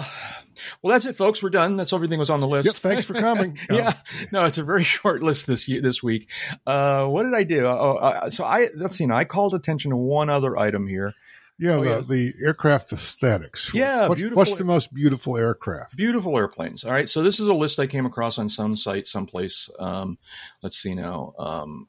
well, 0.80 0.92
that's 0.92 1.06
it, 1.06 1.16
folks. 1.16 1.42
We're 1.42 1.50
done. 1.50 1.74
That's 1.76 1.92
everything 1.92 2.18
was 2.20 2.30
on 2.30 2.40
the 2.40 2.46
list. 2.46 2.66
Yep. 2.66 2.74
Thanks 2.76 3.04
for 3.04 3.14
coming. 3.14 3.58
yeah, 3.70 3.94
no, 4.30 4.44
it's 4.44 4.58
a 4.58 4.62
very 4.62 4.84
short 4.84 5.22
list 5.24 5.48
this 5.48 5.66
this 5.66 6.02
week. 6.04 6.30
Uh, 6.66 7.06
what 7.06 7.24
did 7.24 7.34
I 7.34 7.42
do? 7.42 7.66
Oh, 7.66 7.96
uh, 7.96 8.30
so 8.30 8.44
I 8.44 8.68
let's 8.76 8.96
see. 8.96 9.06
Now 9.06 9.16
I 9.16 9.24
called 9.24 9.54
attention 9.54 9.90
to 9.90 9.96
one 9.96 10.30
other 10.30 10.56
item 10.56 10.86
here. 10.86 11.14
Yeah. 11.58 11.70
Oh, 11.76 11.82
the, 11.82 11.88
yeah. 11.90 12.00
the 12.06 12.34
aircraft 12.44 12.92
aesthetics. 12.92 13.72
Yeah, 13.72 14.08
What's, 14.08 14.20
beautiful- 14.20 14.40
what's 14.40 14.56
the 14.56 14.64
most 14.64 14.92
beautiful 14.92 15.36
aircraft? 15.36 15.96
Beautiful 15.96 16.36
airplanes. 16.36 16.84
All 16.84 16.92
right, 16.92 17.08
so 17.08 17.22
this 17.22 17.40
is 17.40 17.48
a 17.48 17.54
list 17.54 17.78
I 17.78 17.86
came 17.86 18.06
across 18.06 18.38
on 18.38 18.48
some 18.48 18.76
site, 18.76 19.06
someplace. 19.06 19.70
Um, 19.78 20.18
let's 20.62 20.76
see 20.76 20.94
now. 20.94 21.32
Um, 21.38 21.88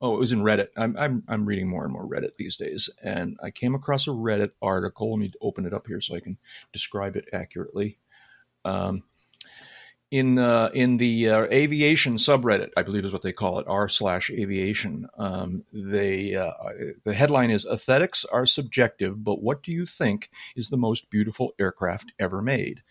oh, 0.00 0.14
it 0.14 0.18
was 0.18 0.32
in 0.32 0.40
Reddit. 0.40 0.68
I'm, 0.76 0.96
I'm 0.96 1.22
I'm 1.28 1.44
reading 1.46 1.68
more 1.68 1.84
and 1.84 1.92
more 1.92 2.06
Reddit 2.06 2.36
these 2.38 2.56
days, 2.56 2.88
and 3.02 3.36
I 3.42 3.50
came 3.50 3.74
across 3.74 4.06
a 4.06 4.10
Reddit 4.10 4.52
article. 4.62 5.10
Let 5.10 5.20
me 5.20 5.32
open 5.42 5.66
it 5.66 5.74
up 5.74 5.86
here 5.86 6.00
so 6.00 6.14
I 6.16 6.20
can 6.20 6.38
describe 6.72 7.16
it 7.16 7.28
accurately. 7.32 7.98
Um, 8.64 9.02
in 10.10 10.38
uh, 10.38 10.70
in 10.72 10.98
the 10.98 11.28
uh, 11.28 11.46
aviation 11.50 12.16
subreddit, 12.16 12.70
I 12.76 12.82
believe 12.82 13.04
is 13.04 13.12
what 13.12 13.22
they 13.22 13.32
call 13.32 13.58
it, 13.58 13.66
r 13.68 13.88
slash 13.88 14.30
aviation. 14.30 15.08
Um, 15.18 15.64
they 15.72 16.34
uh, 16.34 16.52
the 17.04 17.14
headline 17.14 17.50
is 17.50 17.64
"Aesthetics 17.64 18.24
are 18.24 18.46
subjective, 18.46 19.22
but 19.24 19.42
what 19.42 19.62
do 19.62 19.72
you 19.72 19.86
think 19.86 20.30
is 20.54 20.68
the 20.68 20.76
most 20.76 21.10
beautiful 21.10 21.54
aircraft 21.58 22.12
ever 22.18 22.40
made?" 22.40 22.82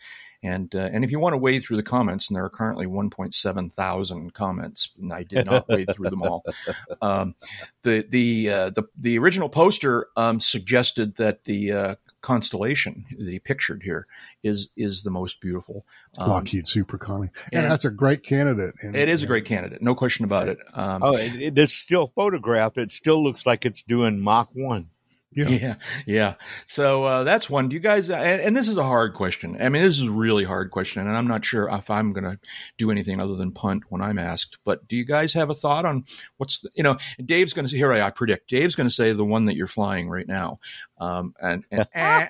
And 0.44 0.76
uh, 0.76 0.90
and 0.92 1.04
if 1.04 1.12
you 1.12 1.20
want 1.20 1.34
to 1.34 1.38
wade 1.38 1.64
through 1.64 1.78
the 1.78 1.84
comments, 1.84 2.30
and 2.30 2.36
there 2.36 2.46
are 2.46 2.50
currently 2.50 2.86
1.7 2.86 3.74
thousand 3.74 4.34
comments, 4.34 4.92
and 5.02 5.12
I 5.12 5.24
did 5.24 5.46
not 5.46 5.68
wade 5.70 5.90
through 5.94 6.10
them 6.10 6.24
all. 6.24 6.44
Um, 7.02 7.36
the 7.84 8.06
the 8.08 8.50
uh, 8.50 8.70
the 8.72 8.84
the 8.98 9.18
original 9.20 9.50
poster 9.50 10.08
um, 10.16 10.40
suggested 10.40 11.16
that 11.16 11.44
the 11.44 11.72
uh, 11.72 11.96
constellation 12.26 13.06
that 13.18 13.28
he 13.30 13.38
pictured 13.40 13.84
here 13.84 14.08
is 14.44 14.68
is 14.76 15.04
the 15.04 15.12
most 15.12 15.40
beautiful. 15.42 15.86
Um, 16.18 16.30
Lockheed 16.30 16.68
Super 16.68 16.98
Connie. 16.98 17.30
And, 17.54 17.62
and- 17.64 17.72
that's 17.72 17.86
a 17.86 17.92
great 17.92 18.24
candidate. 18.24 18.74
And, 18.82 18.96
it 18.96 19.08
is 19.10 19.22
a 19.22 19.28
great 19.28 19.46
candidate, 19.46 19.82
no 19.82 19.94
question 19.94 20.26
about 20.26 20.48
it. 20.50 20.58
Um, 20.74 21.04
Oh, 21.04 21.16
it, 21.16 21.36
it 21.36 21.58
is 21.58 21.72
still 21.72 22.08
photographed. 22.16 22.78
It 22.80 22.90
still 22.90 23.24
looks 23.24 23.46
like 23.46 23.64
it's 23.66 23.84
doing 23.84 24.20
Mach 24.20 24.50
1. 24.54 24.90
Yeah. 25.36 25.50
Yeah, 25.50 25.76
yeah. 26.06 26.34
So 26.66 27.04
uh, 27.04 27.24
that's 27.24 27.50
one. 27.50 27.70
Do 27.70 27.74
you 27.74 27.82
guys? 27.82 28.10
And, 28.10 28.42
and 28.42 28.56
this 28.56 28.68
is 28.68 28.78
a 28.78 28.84
hard 28.84 29.14
question. 29.14 29.58
I 29.60 29.70
mean, 29.70 29.84
this 29.84 30.00
is 30.00 30.08
a 30.08 30.12
really 30.12 30.46
hard 30.46 30.72
question, 30.72 31.06
and 31.06 31.16
I'm 31.16 31.28
not 31.28 31.44
sure 31.44 31.70
if 31.70 31.90
I'm 31.90 32.14
going 32.14 32.24
to 32.24 32.40
do 32.78 32.90
anything 32.90 33.20
other 33.20 33.36
than 33.36 33.52
punt 33.52 33.84
when 33.90 34.02
I'm 34.02 34.18
asked. 34.18 34.58
But 34.64 34.88
do 34.88 34.96
you 34.96 35.06
guys 35.06 35.34
have 35.34 35.50
a 35.50 35.56
thought 35.56 35.86
on 35.86 36.06
what's 36.38 36.60
the, 36.60 36.70
you 36.74 36.84
know? 36.84 36.98
Dave's 37.24 37.54
going 37.54 37.66
to 37.66 37.70
say 37.70 37.78
here. 37.78 37.92
I, 37.92 38.02
I 38.02 38.10
predict 38.12 38.50
Dave's 38.50 38.76
going 38.76 38.88
to 38.88 38.94
say 38.94 39.12
the 39.12 39.26
one 39.26 39.46
that 39.46 39.56
you're 39.56 39.68
flying 39.68 40.10
right 40.10 40.28
now, 40.28 40.60
um, 41.00 41.34
and, 41.42 41.66
and 41.70 41.88
eh, 41.94 42.28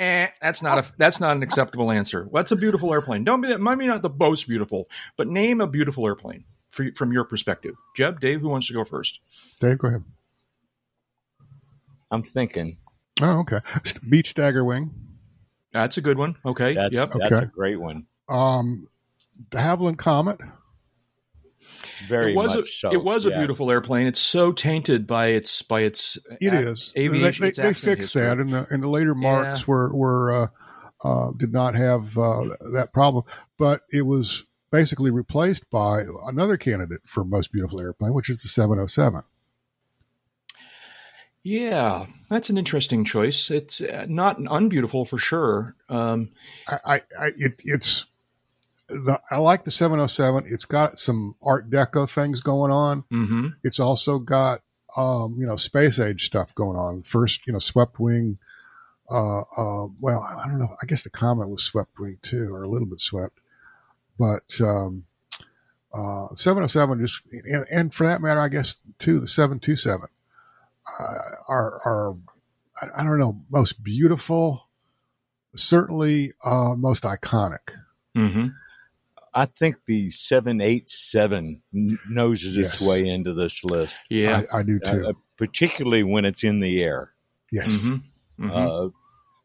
eh, 0.00 0.28
that's 0.42 0.60
not 0.60 0.78
a 0.78 0.92
that's 0.98 1.20
not 1.20 1.36
an 1.36 1.44
acceptable 1.44 1.92
answer. 1.92 2.28
That's 2.32 2.50
a 2.50 2.56
beautiful 2.56 2.92
airplane. 2.92 3.22
Don't 3.22 3.40
be 3.42 3.56
maybe 3.56 3.86
not 3.86 4.02
the 4.02 4.10
most 4.10 4.48
beautiful, 4.48 4.88
but 5.16 5.28
name 5.28 5.60
a 5.60 5.68
beautiful 5.68 6.04
airplane 6.04 6.44
for, 6.68 6.86
from 6.96 7.12
your 7.12 7.24
perspective. 7.24 7.76
Jeb, 7.94 8.20
Dave, 8.20 8.40
who 8.40 8.48
wants 8.48 8.66
to 8.66 8.72
go 8.72 8.82
first? 8.82 9.20
Dave, 9.60 9.78
go 9.78 9.88
ahead. 9.88 10.04
I'm 12.10 12.22
thinking 12.22 12.78
Oh, 13.20 13.40
okay. 13.40 13.58
Beech 14.08 14.34
Staggerwing. 14.34 14.90
That's 15.72 15.98
a 15.98 16.00
good 16.00 16.16
one. 16.18 16.36
Okay. 16.44 16.74
that's 16.74 16.92
yep. 16.94 17.12
that's 17.12 17.32
Okay. 17.32 17.44
a 17.44 17.46
great 17.48 17.78
one. 17.80 18.06
Um, 18.28 18.88
de 19.50 19.58
Havilland 19.58 19.98
Comet. 19.98 20.38
Very 22.08 22.32
it 22.32 22.36
was 22.36 22.56
much 22.56 22.64
a, 22.64 22.70
so. 22.70 22.92
It 22.92 23.04
was 23.04 23.26
a 23.26 23.30
beautiful 23.30 23.70
airplane. 23.70 24.06
It's 24.06 24.20
so 24.20 24.52
tainted 24.52 25.06
by 25.06 25.28
its 25.28 25.60
by 25.62 25.82
its. 25.82 26.18
It 26.40 26.52
a- 26.52 26.68
is. 26.70 26.92
aviation. 26.96 27.44
They, 27.44 27.50
they, 27.50 27.62
they 27.62 27.74
fixed 27.74 28.14
history. 28.14 28.22
that, 28.22 28.38
and 28.38 28.52
the 28.52 28.66
and 28.70 28.82
the 28.82 28.88
later 28.88 29.14
marks 29.14 29.66
were 29.68 29.94
were 29.94 30.50
uh, 31.04 31.06
uh, 31.06 31.30
did 31.36 31.52
not 31.52 31.74
have 31.74 32.16
uh, 32.16 32.42
that 32.72 32.90
problem, 32.94 33.24
but 33.58 33.82
it 33.92 34.02
was 34.02 34.44
basically 34.72 35.10
replaced 35.10 35.68
by 35.70 36.02
another 36.26 36.56
candidate 36.56 37.00
for 37.06 37.24
most 37.24 37.52
beautiful 37.52 37.80
airplane, 37.80 38.14
which 38.14 38.30
is 38.30 38.40
the 38.42 38.48
707. 38.48 39.22
Yeah, 41.42 42.06
that's 42.28 42.50
an 42.50 42.58
interesting 42.58 43.04
choice. 43.04 43.50
It's 43.50 43.80
uh, 43.80 44.06
not 44.08 44.38
unbeautiful 44.38 45.06
for 45.06 45.18
sure. 45.18 45.74
Um, 45.88 46.30
I, 46.68 47.02
I, 47.18 47.30
it, 47.38 47.60
it's 47.64 48.06
the 48.88 49.20
I 49.30 49.38
like 49.38 49.64
the 49.64 49.70
707. 49.70 50.44
It's 50.52 50.66
got 50.66 50.98
some 50.98 51.34
Art 51.42 51.70
Deco 51.70 52.10
things 52.10 52.40
going 52.42 52.72
on. 52.72 53.04
hmm 53.10 53.48
It's 53.64 53.80
also 53.80 54.18
got 54.18 54.60
um, 54.96 55.36
you 55.38 55.46
know 55.46 55.56
space 55.56 55.98
age 55.98 56.26
stuff 56.26 56.54
going 56.54 56.76
on. 56.76 57.02
First, 57.02 57.46
you 57.46 57.52
know, 57.52 57.58
swept 57.58 57.98
wing. 57.98 58.38
Uh, 59.10 59.40
uh, 59.40 59.88
well, 60.00 60.20
I 60.22 60.46
don't 60.46 60.58
know. 60.60 60.76
I 60.82 60.86
guess 60.86 61.02
the 61.02 61.10
Comet 61.10 61.48
was 61.48 61.62
swept 61.64 61.98
wing 61.98 62.18
too, 62.22 62.54
or 62.54 62.62
a 62.62 62.68
little 62.68 62.86
bit 62.86 63.00
swept. 63.00 63.38
But 64.18 64.60
um, 64.60 65.04
uh, 65.94 66.34
707 66.34 67.00
just, 67.00 67.22
and, 67.32 67.66
and 67.70 67.94
for 67.94 68.06
that 68.06 68.20
matter, 68.20 68.38
I 68.40 68.48
guess 68.48 68.76
too, 68.98 69.18
the 69.18 69.26
727 69.26 70.06
uh, 70.98 71.02
are 71.48 71.80
are 71.84 72.16
I, 72.80 73.00
I 73.00 73.04
don't 73.04 73.18
know 73.18 73.40
most 73.50 73.82
beautiful, 73.82 74.68
certainly 75.56 76.32
uh, 76.44 76.74
most 76.76 77.04
iconic. 77.04 77.70
hmm 78.14 78.48
I 79.32 79.46
think 79.46 79.76
the 79.86 80.10
787 80.10 81.62
n- 81.72 81.98
noses 82.08 82.56
its 82.56 82.80
way 82.80 83.06
into 83.08 83.32
this 83.32 83.62
list, 83.62 84.00
Yeah. 84.10 84.42
I, 84.52 84.58
I 84.58 84.62
do 84.64 84.80
too. 84.80 85.06
uh, 85.06 85.12
particularly 85.36 86.02
when 86.02 86.24
it's 86.24 86.42
in 86.42 86.58
the 86.58 86.82
air. 86.82 87.12
yes. 87.52 87.80
hmm 87.82 87.96
hmm 88.38 88.50
Uh, 88.50 88.88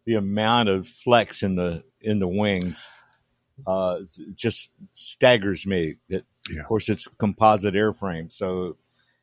the 0.07 0.15
amount 0.15 0.69
of 0.69 0.87
flex 0.87 1.43
in 1.43 1.55
the 1.55 1.83
in 2.01 2.17
the 2.19 2.27
wings 2.27 2.79
uh, 3.67 3.99
just 4.33 4.69
staggers 4.93 5.67
me. 5.67 5.95
It, 6.09 6.25
Yeah. 6.49 6.61
Of 6.61 6.67
course, 6.67 6.89
it's 6.89 7.07
composite 7.19 7.73
airframe, 7.75 8.31
so 8.31 8.77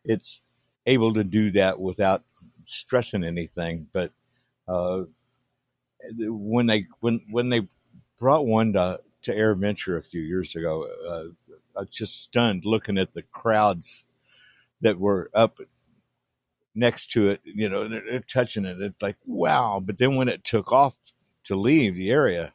it's 0.05 0.42
able 0.87 1.15
to 1.15 1.25
do 1.25 1.53
that 1.53 1.81
without 1.81 2.23
stressing 2.65 3.25
anything. 3.25 3.87
But 3.93 4.13
uh, 4.69 5.03
when 6.19 6.67
they 6.67 6.87
when 7.01 7.21
when 7.31 7.49
they 7.49 7.63
brought 8.19 8.47
one 8.47 8.73
to 8.75 9.01
to 9.23 9.35
AirVenture 9.35 9.99
a 9.99 10.03
few 10.03 10.21
years 10.21 10.57
ago, 10.57 10.89
uh, 11.09 11.53
was 11.75 11.89
just 11.89 12.23
stunned 12.23 12.65
looking 12.65 12.99
at 12.99 13.15
the 13.15 13.23
crowds 13.23 14.05
that 14.81 14.99
were 14.99 15.31
up 15.35 15.59
next 16.75 17.13
to 17.13 17.31
it. 17.31 17.41
You 17.45 17.69
know, 17.69 17.89
they're, 17.89 18.03
they're 18.09 18.21
touching 18.21 18.65
it. 18.65 18.81
It's 18.81 19.03
like 19.03 19.17
wow. 19.27 19.83
But 19.85 19.99
then 19.99 20.17
when 20.17 20.29
it 20.29 20.45
took 20.45 20.73
off 20.73 20.97
to 21.45 21.57
leave 21.57 21.97
the 21.97 22.11
area, 22.11 22.53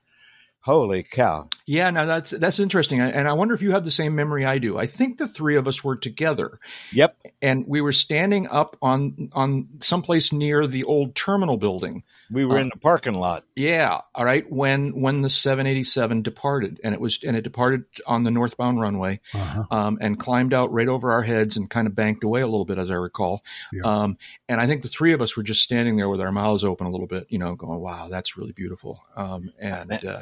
holy 0.62 1.04
cow! 1.04 1.50
Yeah, 1.70 1.90
now 1.90 2.06
that's 2.06 2.32
that's 2.32 2.60
interesting, 2.60 3.02
and 3.02 3.28
I 3.28 3.34
wonder 3.34 3.54
if 3.54 3.62
you 3.62 3.72
have 3.72 3.84
the 3.84 3.92
same 3.92 4.16
memory 4.16 4.46
I 4.46 4.58
do. 4.58 4.78
I 4.78 4.86
think 4.86 5.18
the 5.18 5.28
three 5.28 5.58
of 5.58 5.68
us 5.68 5.84
were 5.84 5.98
together. 5.98 6.62
Yep. 6.94 7.22
And 7.42 7.68
we 7.68 7.82
were 7.82 7.92
standing 7.92 8.48
up 8.48 8.78
on 8.82 9.30
on 9.34 9.68
someplace 9.82 10.32
near 10.32 10.66
the 10.66 10.86
old 10.86 11.14
terminal 11.14 11.58
building. 11.58 12.04
We 12.32 12.46
were 12.46 12.58
uh, 12.58 12.62
in 12.62 12.70
the 12.70 12.80
parking 12.80 13.16
lot. 13.16 13.44
Yeah. 13.54 14.00
All 14.16 14.24
right. 14.24 14.50
When 14.50 15.02
when 15.02 15.24
the 15.24 15.30
787 15.30 16.22
departed, 16.22 16.80
and 16.86 16.94
it 16.94 17.02
was 17.02 17.22
and 17.22 17.36
it 17.36 17.42
departed 17.42 17.84
on 18.06 18.24
the 18.24 18.32
northbound 18.32 18.80
runway, 18.80 19.20
uh-huh. 19.34 19.66
um, 19.70 19.98
and 20.00 20.18
climbed 20.18 20.54
out 20.54 20.72
right 20.72 20.88
over 20.88 21.12
our 21.12 21.24
heads 21.24 21.58
and 21.58 21.70
kind 21.70 21.86
of 21.86 21.94
banked 21.94 22.24
away 22.24 22.40
a 22.40 22.48
little 22.48 22.66
bit, 22.66 22.78
as 22.78 22.90
I 22.90 22.96
recall. 22.96 23.44
Yeah. 23.74 23.84
Um, 23.84 24.18
and 24.48 24.62
I 24.62 24.68
think 24.68 24.84
the 24.84 24.88
three 24.88 25.12
of 25.12 25.22
us 25.22 25.36
were 25.36 25.44
just 25.44 25.64
standing 25.64 25.98
there 25.98 26.08
with 26.08 26.22
our 26.22 26.32
mouths 26.32 26.64
open 26.64 26.88
a 26.88 26.92
little 26.92 27.08
bit, 27.08 27.28
you 27.28 27.40
know, 27.40 27.56
going, 27.56 27.82
"Wow, 27.82 28.08
that's 28.10 28.38
really 28.38 28.54
beautiful." 28.54 29.04
Um, 29.18 29.52
and 29.60 29.92
uh, 29.92 30.22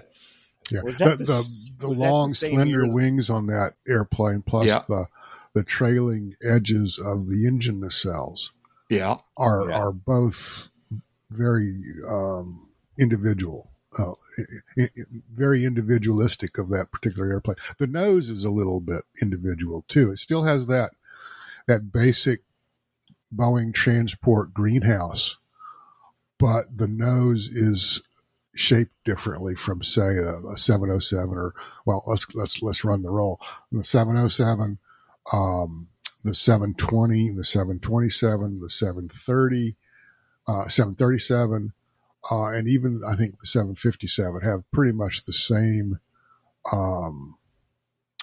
yeah, 0.71 0.81
the, 0.83 0.91
the, 0.91 1.15
the, 1.17 1.69
the 1.79 1.87
long, 1.87 2.33
slender 2.33 2.87
wings 2.87 3.29
on 3.29 3.47
that 3.47 3.73
airplane, 3.87 4.41
plus 4.41 4.65
yeah. 4.65 4.81
the 4.87 5.07
the 5.53 5.63
trailing 5.63 6.35
edges 6.43 6.99
of 6.99 7.29
the 7.29 7.47
engine 7.47 7.79
nacelles, 7.81 8.49
yeah, 8.89 9.15
are 9.37 9.69
yeah. 9.69 9.77
are 9.77 9.91
both 9.91 10.69
very 11.29 11.79
um, 12.07 12.67
individual, 12.97 13.69
uh, 13.97 14.13
very 15.33 15.65
individualistic 15.65 16.57
of 16.57 16.69
that 16.69 16.91
particular 16.91 17.29
airplane. 17.31 17.57
The 17.77 17.87
nose 17.87 18.29
is 18.29 18.43
a 18.43 18.51
little 18.51 18.81
bit 18.81 19.03
individual 19.21 19.85
too. 19.87 20.11
It 20.11 20.19
still 20.19 20.43
has 20.43 20.67
that 20.67 20.91
that 21.67 21.91
basic 21.91 22.41
Boeing 23.33 23.73
transport 23.73 24.53
greenhouse, 24.53 25.37
but 26.39 26.65
the 26.75 26.87
nose 26.87 27.47
is 27.47 28.01
shaped 28.55 28.93
differently 29.03 29.53
from 29.53 29.83
say 29.83 30.17
a, 30.17 30.53
a 30.53 30.57
707 30.57 31.37
or 31.37 31.53
well 31.85 32.03
let's 32.07 32.25
let's 32.33 32.61
let's 32.61 32.83
run 32.83 33.03
the 33.03 33.09
roll. 33.09 33.39
The 33.71 33.83
707 33.83 34.79
um, 35.31 35.89
the 36.23 36.33
720 36.33 37.31
the 37.31 37.43
727 37.43 38.61
the 38.61 38.69
730 38.69 39.75
uh, 40.47 40.67
737 40.67 41.73
uh, 42.31 42.45
and 42.45 42.67
even 42.67 43.01
I 43.07 43.15
think 43.15 43.39
the 43.39 43.47
757 43.47 44.41
have 44.41 44.71
pretty 44.71 44.93
much 44.93 45.25
the 45.25 45.33
same 45.33 45.99
um, 46.71 47.35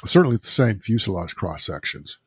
certainly 0.04 0.38
the 0.38 0.46
same 0.46 0.80
fuselage 0.80 1.36
cross 1.36 1.64
sections 1.64 2.18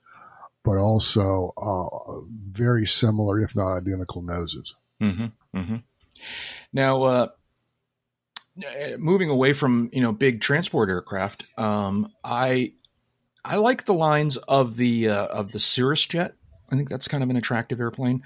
but 0.64 0.78
also 0.78 1.54
uh, 1.58 2.22
very 2.52 2.88
similar 2.88 3.40
if 3.40 3.56
not 3.56 3.78
identical 3.78 4.22
noses. 4.22 4.74
Mm-hmm, 5.02 5.58
mm-hmm. 5.58 5.76
now 6.74 7.04
uh, 7.04 7.28
moving 8.98 9.30
away 9.30 9.54
from 9.54 9.90
you 9.92 10.02
know 10.02 10.12
big 10.12 10.42
transport 10.42 10.90
aircraft, 10.90 11.46
um, 11.58 12.12
I 12.24 12.74
I 13.44 13.58
like 13.58 13.86
the 13.86 13.94
lines 13.94 14.38
of 14.38 14.76
the 14.76 15.10
uh, 15.10 15.26
of 15.28 15.52
the 15.52 15.60
Cirrus 15.60 16.06
jet. 16.06 16.34
I 16.72 16.76
think 16.76 16.90
that's 16.90 17.08
kind 17.08 17.24
of 17.24 17.30
an 17.30 17.36
attractive 17.36 17.80
airplane. 17.80 18.24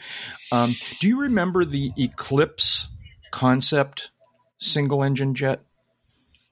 Um, 0.52 0.74
do 1.00 1.08
you 1.08 1.22
remember 1.22 1.65
the 1.65 1.92
Eclipse 1.98 2.88
concept 3.32 4.12
single 4.60 5.04
engine 5.04 5.36
jet? 5.36 5.62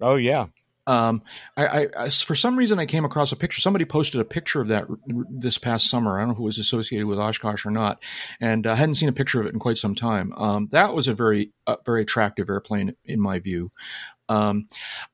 Oh 0.02 0.16
yeah, 0.16 0.48
um, 0.88 1.22
I, 1.56 1.90
I, 1.98 2.10
for 2.10 2.36
some 2.36 2.58
reason, 2.58 2.80
I 2.80 2.86
came 2.86 3.06
across 3.06 3.32
a 3.32 3.36
picture. 3.36 3.62
Somebody 3.62 3.86
posted 3.86 4.22
a 4.22 4.26
picture 4.26 4.62
of 4.62 4.70
that 4.70 4.88
this 5.30 5.58
past 5.58 5.90
summer. 5.90 6.18
I 6.18 6.22
don't 6.22 6.30
know 6.30 6.36
who 6.36 6.44
was 6.44 6.58
associated 6.58 7.06
with 7.08 7.20
Oshkosh 7.20 7.66
or 7.66 7.72
not, 7.72 8.02
and 8.40 8.66
I 8.66 8.76
hadn't 8.76 8.96
seen 8.96 9.10
a 9.10 9.14
picture 9.14 9.42
of 9.42 9.48
it 9.48 9.54
in 9.54 9.60
quite 9.60 9.78
some 9.78 9.96
time. 9.96 10.34
Um, 10.38 10.70
that 10.72 10.96
was 10.96 11.08
a 11.08 11.14
very, 11.14 11.52
uh, 11.68 11.76
very 11.86 12.04
attractive 12.04 12.50
airplane 12.50 12.96
in 13.04 13.20
my 13.20 13.40
view. 13.40 13.70
Um, 14.30 14.68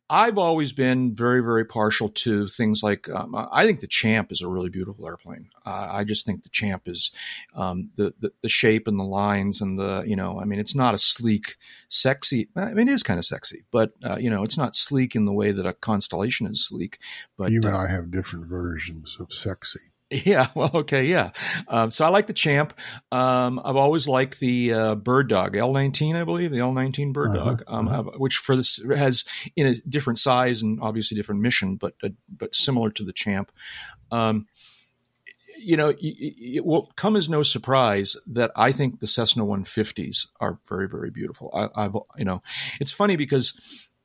I've 0.10 0.38
always 0.38 0.74
been 0.74 1.16
very, 1.16 1.42
very 1.42 1.66
partial 1.66 2.10
to 2.10 2.48
things 2.48 2.84
like 2.84 3.10
um, 3.10 3.34
I 3.52 3.66
think 3.66 3.80
the 3.80 3.88
Champ 3.88 4.32
is 4.32 4.42
a 4.42 4.48
really 4.48 4.70
beautiful 4.70 5.08
airplane. 5.08 5.50
Uh, 5.66 5.88
I 5.92 6.04
just 6.04 6.26
think 6.26 6.44
the 6.44 6.50
Champ 6.50 6.84
is 6.88 7.12
um, 7.56 7.90
the, 7.96 8.14
the, 8.20 8.32
the 8.44 8.50
shape 8.50 8.88
and 8.88 9.00
the 9.00 9.04
lines 9.04 9.62
and 9.62 9.80
the 9.80 10.04
you 10.06 10.16
know 10.16 10.40
I 10.40 10.46
mean 10.46 10.60
it's 10.60 10.76
not 10.76 10.94
a 10.94 11.00
sleek, 11.00 11.56
sexy. 11.90 12.50
I 12.56 12.74
mean 12.74 12.90
it 12.90 12.94
is 12.94 13.04
kind 13.04 13.18
of 13.18 13.26
sexy, 13.26 13.64
but 13.72 13.94
uh, 14.04 14.18
you 14.18 14.30
know 14.30 14.44
it's 14.44 14.58
not 14.58 14.76
sleek 14.76 15.16
in 15.16 15.26
the 15.26 15.34
way 15.34 15.52
that 15.52 15.66
a 15.66 15.74
Constellation 15.74 16.48
is 16.48 16.66
sleek. 16.66 17.00
But 17.38 17.52
you 17.52 17.62
and 17.64 17.74
uh, 17.74 17.78
I 17.78 17.88
have 17.90 18.12
different 18.12 18.48
versions 18.48 19.18
of 19.20 19.34
sexy. 19.34 19.93
Yeah, 20.14 20.48
well, 20.56 20.72
okay, 20.74 21.06
yeah. 21.06 21.32
Um, 21.68 21.92
so 21.92 22.06
I 22.06 22.10
like 22.10 22.28
the 22.28 22.34
Champ. 22.34 22.74
Um, 23.12 23.60
I've 23.64 23.76
always 23.76 24.08
liked 24.08 24.40
the 24.40 24.74
uh, 24.74 24.96
Bird 24.96 25.30
Dog 25.30 25.56
L19, 25.56 26.16
I 26.16 26.24
believe, 26.24 26.52
the 26.52 26.60
L19 26.60 27.14
Bird 27.14 27.36
uh-huh, 27.36 27.46
Dog, 27.46 27.64
um, 27.68 27.88
uh-huh. 27.88 28.04
which 28.18 28.38
for 28.38 28.56
this 28.56 28.80
has 28.96 29.24
in 29.56 29.68
a 29.68 29.76
different 29.82 30.20
size 30.20 30.62
and 30.62 30.80
obviously 30.82 31.16
different 31.16 31.42
mission, 31.42 31.76
but 31.76 31.96
uh, 32.04 32.10
but 32.30 32.54
similar 32.54 32.90
to 32.92 33.04
the 33.04 33.14
Champ. 33.14 33.52
Um, 34.12 34.48
you 35.58 35.78
know, 35.78 35.94
it 36.00 36.66
will 36.66 36.92
come 36.96 37.16
as 37.16 37.30
no 37.30 37.44
surprise 37.44 38.18
that 38.28 38.52
I 38.56 38.72
think 38.72 39.00
the 39.00 39.08
Cessna 39.08 39.46
150s 39.46 40.28
are 40.40 40.60
very, 40.68 40.90
very 40.90 41.12
beautiful. 41.12 41.52
I, 41.54 41.86
I've, 41.86 41.96
you 42.18 42.26
know, 42.26 42.42
it's 42.82 42.92
funny 42.92 43.16
because 43.16 43.54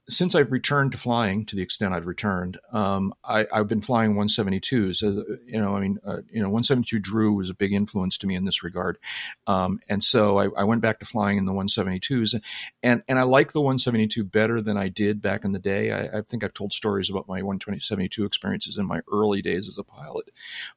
since 0.08 0.34
I've 0.34 0.50
returned 0.50 0.92
to 0.92 0.98
flying, 0.98 1.44
to 1.46 1.56
the 1.56 1.62
extent 1.62 1.92
I've 1.92 2.06
returned, 2.06 2.58
um, 2.72 3.12
I, 3.22 3.46
have 3.52 3.68
been 3.68 3.82
flying 3.82 4.14
172s. 4.14 5.02
Uh, 5.02 5.36
you 5.46 5.60
know, 5.60 5.76
I 5.76 5.80
mean, 5.80 5.98
uh, 6.04 6.18
you 6.30 6.40
know, 6.40 6.48
172 6.48 6.98
Drew 6.98 7.34
was 7.34 7.50
a 7.50 7.54
big 7.54 7.72
influence 7.72 8.16
to 8.18 8.26
me 8.26 8.34
in 8.34 8.44
this 8.44 8.62
regard, 8.62 8.98
um, 9.46 9.80
and 9.88 10.02
so 10.02 10.38
I, 10.38 10.48
I, 10.56 10.64
went 10.64 10.80
back 10.80 11.00
to 11.00 11.06
flying 11.06 11.36
in 11.36 11.44
the 11.44 11.52
172s, 11.52 12.40
and 12.82 13.02
and 13.06 13.18
I 13.18 13.22
like 13.22 13.52
the 13.52 13.60
172 13.60 14.24
better 14.24 14.60
than 14.60 14.76
I 14.76 14.88
did 14.88 15.20
back 15.20 15.44
in 15.44 15.52
the 15.52 15.58
day. 15.58 15.92
I, 15.92 16.18
I 16.18 16.22
think 16.22 16.42
I've 16.42 16.54
told 16.54 16.72
stories 16.72 17.10
about 17.10 17.28
my 17.28 17.42
172 17.42 18.24
experiences 18.24 18.78
in 18.78 18.86
my 18.86 19.00
early 19.12 19.42
days 19.42 19.68
as 19.68 19.78
a 19.78 19.84
pilot, 19.84 20.30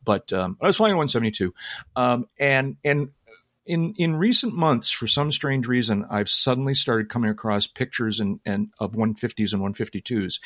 but 0.04 0.34
um, 0.34 0.58
I 0.62 0.68
was 0.68 0.78
flying 0.78 0.98
172, 0.98 1.54
um, 1.96 2.28
and 2.38 2.76
and 2.84 3.12
in 3.66 3.94
in 3.98 4.16
recent 4.16 4.54
months, 4.54 4.92
for 4.92 5.08
some 5.08 5.32
strange 5.32 5.68
reason, 5.68 6.06
I've 6.10 6.30
suddenly 6.30 6.74
started 6.74 7.10
coming 7.10 7.30
across 7.30 7.68
pictures 7.68 8.20
and, 8.20 8.40
and 8.46 8.74
of 8.80 8.94
150s 8.94 9.54
and 9.54 9.62
152s, 9.62 10.40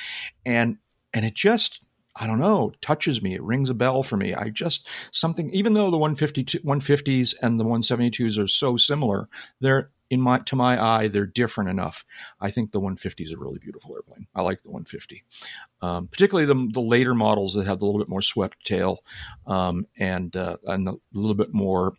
and 0.46 0.78
and 1.14 1.26
it 1.26 1.34
just 1.34 1.82
I 2.16 2.28
don't 2.28 2.40
know 2.40 2.72
touches 2.82 3.22
me. 3.22 3.36
It 3.36 3.44
rings 3.44 3.70
a 3.70 3.74
bell 3.74 4.04
for 4.04 4.18
me. 4.18 4.34
I 4.34 4.50
just 4.50 4.88
something 5.12 5.50
even 5.52 5.74
though 5.74 5.92
the 5.92 5.98
152 5.98 6.60
150s 6.60 7.36
and 7.42 7.60
the 7.60 7.66
172s 7.66 8.38
are 8.42 8.48
so 8.48 8.78
similar, 8.78 9.28
they're 9.60 9.92
in 10.10 10.22
my 10.22 10.40
to 10.40 10.56
my 10.56 10.82
eye 10.82 11.08
they're 11.08 11.26
different 11.26 11.70
enough. 11.70 12.06
I 12.40 12.52
think 12.52 12.72
the 12.72 12.80
150 12.80 13.24
is 13.24 13.32
a 13.32 13.38
really 13.38 13.60
beautiful 13.60 13.96
airplane. 13.96 14.28
I 14.36 14.42
like 14.42 14.62
the 14.64 14.70
150, 14.70 15.24
um, 15.82 16.08
particularly 16.08 16.46
the 16.46 16.70
the 16.72 16.82
later 16.82 17.16
models 17.16 17.56
that 17.56 17.66
have 17.66 17.82
a 17.82 17.86
little 17.86 18.00
bit 18.00 18.10
more 18.10 18.22
swept 18.22 18.66
tail 18.66 19.00
um, 19.48 19.88
and 19.98 20.36
uh, 20.36 20.58
and 20.66 20.88
a 20.88 20.96
little 21.14 21.36
bit 21.36 21.54
more 21.54 21.94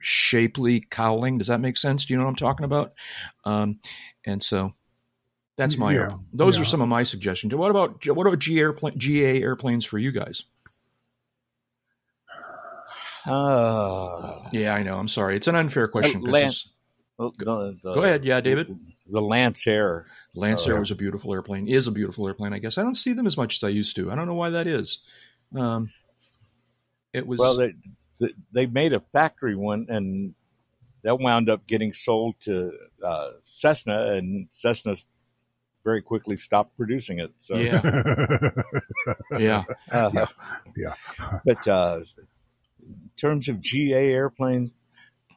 shapely 0.00 0.80
cowling. 0.80 1.38
Does 1.38 1.46
that 1.46 1.60
make 1.60 1.76
sense? 1.76 2.04
Do 2.04 2.12
you 2.12 2.18
know 2.18 2.24
what 2.24 2.30
I'm 2.30 2.36
talking 2.36 2.64
about? 2.64 2.92
Um, 3.44 3.78
and 4.26 4.42
so 4.42 4.72
that's 5.56 5.76
my 5.76 5.94
yeah, 5.94 6.16
those 6.32 6.56
yeah. 6.56 6.62
are 6.62 6.64
some 6.64 6.80
of 6.80 6.88
my 6.88 7.02
suggestions. 7.02 7.54
What 7.54 7.70
about 7.70 8.06
what 8.06 8.26
about 8.26 8.38
G 8.38 8.58
airplane 8.58 8.98
GA 8.98 9.42
airplanes 9.42 9.84
for 9.84 9.98
you 9.98 10.10
guys? 10.10 10.44
Uh, 13.26 14.48
yeah, 14.52 14.74
I 14.74 14.82
know. 14.82 14.96
I'm 14.96 15.08
sorry. 15.08 15.36
It's 15.36 15.46
an 15.46 15.54
unfair 15.54 15.88
question. 15.88 16.26
Uh, 16.26 16.30
Lance, 16.30 16.70
the, 17.18 17.30
the, 17.82 17.92
Go 17.92 18.02
ahead. 18.02 18.24
Yeah, 18.24 18.40
David. 18.40 18.74
The 19.06 19.20
Lancair. 19.20 20.06
Lancair 20.34 20.76
uh, 20.76 20.80
was 20.80 20.90
a 20.90 20.94
beautiful 20.94 21.32
airplane. 21.34 21.68
Is 21.68 21.86
a 21.86 21.90
beautiful 21.92 22.26
airplane. 22.26 22.52
I 22.54 22.58
guess 22.58 22.78
I 22.78 22.82
don't 22.82 22.94
see 22.94 23.12
them 23.12 23.26
as 23.26 23.36
much 23.36 23.56
as 23.56 23.64
I 23.64 23.68
used 23.68 23.96
to. 23.96 24.10
I 24.10 24.14
don't 24.14 24.26
know 24.26 24.34
why 24.34 24.50
that 24.50 24.66
is. 24.66 25.02
Um, 25.54 25.90
it 27.12 27.26
was 27.26 27.38
well. 27.38 27.56
They, 27.56 27.74
they 28.52 28.66
made 28.66 28.92
a 28.92 29.00
factory 29.12 29.56
one, 29.56 29.86
and 29.88 30.34
that 31.02 31.18
wound 31.18 31.48
up 31.48 31.66
getting 31.66 31.92
sold 31.92 32.34
to 32.40 32.72
uh, 33.04 33.30
Cessna, 33.42 34.12
and 34.14 34.48
Cessna 34.50 34.96
very 35.84 36.02
quickly 36.02 36.36
stopped 36.36 36.76
producing 36.76 37.18
it. 37.20 37.32
So 37.38 37.56
yeah, 37.56 37.80
yeah, 39.38 39.64
uh, 39.90 40.10
yeah, 40.12 40.26
yeah. 40.76 40.94
But 41.44 41.66
uh, 41.68 42.00
in 42.82 43.10
terms 43.16 43.48
of 43.48 43.60
GA 43.60 44.12
airplanes, 44.12 44.74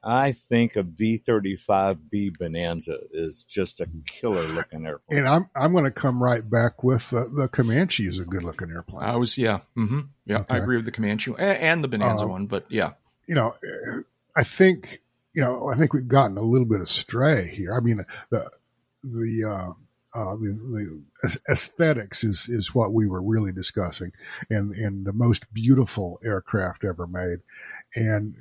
I 0.04 0.34
think 0.34 0.76
a 0.76 0.84
B 0.84 1.18
thirty 1.18 1.56
five 1.56 2.10
B 2.10 2.30
Bonanza 2.38 2.98
is 3.12 3.44
just 3.44 3.80
a 3.80 3.88
killer 4.06 4.44
looking 4.48 4.86
airplane. 4.86 5.20
And 5.20 5.28
I'm 5.28 5.50
I'm 5.56 5.72
going 5.72 5.86
to 5.86 5.92
come 5.92 6.22
right 6.22 6.48
back 6.48 6.84
with 6.84 7.14
uh, 7.14 7.26
the 7.36 7.48
Comanche 7.48 8.08
is 8.08 8.20
a 8.20 8.26
good 8.26 8.44
looking 8.44 8.70
airplane. 8.70 9.04
I 9.04 9.16
was 9.16 9.38
yeah, 9.38 9.60
mm-hmm, 9.78 10.02
yeah. 10.26 10.40
Okay. 10.40 10.56
I 10.56 10.58
agree 10.58 10.76
with 10.76 10.86
the 10.86 10.92
Comanche 10.92 11.34
and 11.38 11.84
the 11.84 11.88
Bonanza 11.88 12.26
um, 12.26 12.30
one, 12.30 12.46
but 12.48 12.66
yeah, 12.70 12.92
you 13.28 13.36
know, 13.36 13.56
I 14.36 14.44
think 14.44 15.02
you 15.34 15.42
know 15.42 15.70
I 15.74 15.78
think 15.78 15.94
we've 15.94 16.08
gotten 16.08 16.38
a 16.38 16.42
little 16.42 16.68
bit 16.68 16.82
astray 16.82 17.48
here. 17.48 17.74
I 17.74 17.80
mean 17.80 18.06
the 18.30 18.50
the 19.04 19.44
uh, 19.50 19.74
uh, 20.16 20.36
the, 20.36 21.04
the 21.24 21.40
aesthetics 21.50 22.24
is 22.24 22.48
is 22.48 22.76
what 22.76 22.94
we 22.94 23.08
were 23.08 23.22
really 23.22 23.52
discussing, 23.52 24.12
and 24.50 24.76
and 24.76 25.06
the 25.06 25.14
most 25.14 25.52
beautiful 25.54 26.20
aircraft 26.24 26.84
ever 26.84 27.08
made, 27.08 27.40
and 27.96 28.36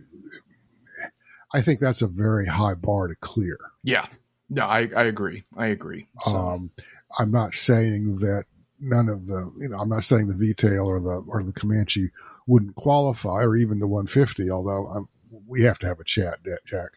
I 1.54 1.60
think 1.62 1.80
that's 1.80 2.02
a 2.02 2.06
very 2.06 2.46
high 2.46 2.74
bar 2.74 3.08
to 3.08 3.14
clear. 3.16 3.58
Yeah, 3.82 4.06
no, 4.48 4.64
I, 4.66 4.88
I 4.96 5.04
agree. 5.04 5.44
I 5.56 5.66
agree. 5.66 6.06
So, 6.22 6.36
Um, 6.36 6.70
I'm 7.18 7.30
not 7.30 7.54
saying 7.54 8.18
that 8.18 8.44
none 8.80 9.08
of 9.08 9.26
the, 9.26 9.52
you 9.58 9.68
know, 9.68 9.78
I'm 9.78 9.88
not 9.88 10.04
saying 10.04 10.28
the 10.28 10.34
V-tail 10.34 10.86
or 10.86 11.00
the 11.00 11.22
or 11.28 11.42
the 11.42 11.52
Comanche 11.52 12.10
wouldn't 12.46 12.74
qualify, 12.74 13.42
or 13.42 13.56
even 13.56 13.78
the 13.78 13.86
150. 13.86 14.50
Although 14.50 14.86
I'm, 14.88 15.08
we 15.46 15.62
have 15.62 15.78
to 15.80 15.86
have 15.86 16.00
a 16.00 16.04
chat, 16.04 16.38
Jack. 16.64 16.90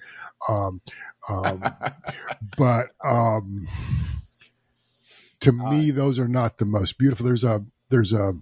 Um, 0.50 0.82
um, 1.30 1.64
but 2.58 2.88
um, 3.04 3.68
to 5.42 5.52
me, 5.52 5.92
those 5.92 6.18
are 6.18 6.28
not 6.28 6.58
the 6.58 6.66
most 6.66 6.98
beautiful. 6.98 7.26
There's 7.26 7.44
a 7.44 7.64
there's 7.90 8.14
a 8.14 8.34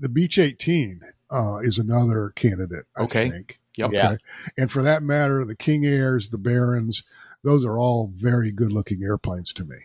the 0.00 0.08
Beech 0.08 0.38
18 0.38 1.00
uh, 1.30 1.58
is 1.58 1.78
another 1.78 2.32
candidate. 2.36 2.84
I 2.96 3.02
Okay. 3.02 3.30
think. 3.30 3.58
Yep. 3.76 3.90
Yeah. 3.92 4.16
And 4.58 4.70
for 4.70 4.82
that 4.82 5.02
matter, 5.02 5.44
the 5.44 5.56
King 5.56 5.86
Airs, 5.86 6.30
the 6.30 6.38
Barons, 6.38 7.02
those 7.42 7.64
are 7.64 7.78
all 7.78 8.10
very 8.14 8.52
good 8.52 8.70
looking 8.72 9.02
airplanes 9.02 9.52
to 9.54 9.64
me. 9.64 9.76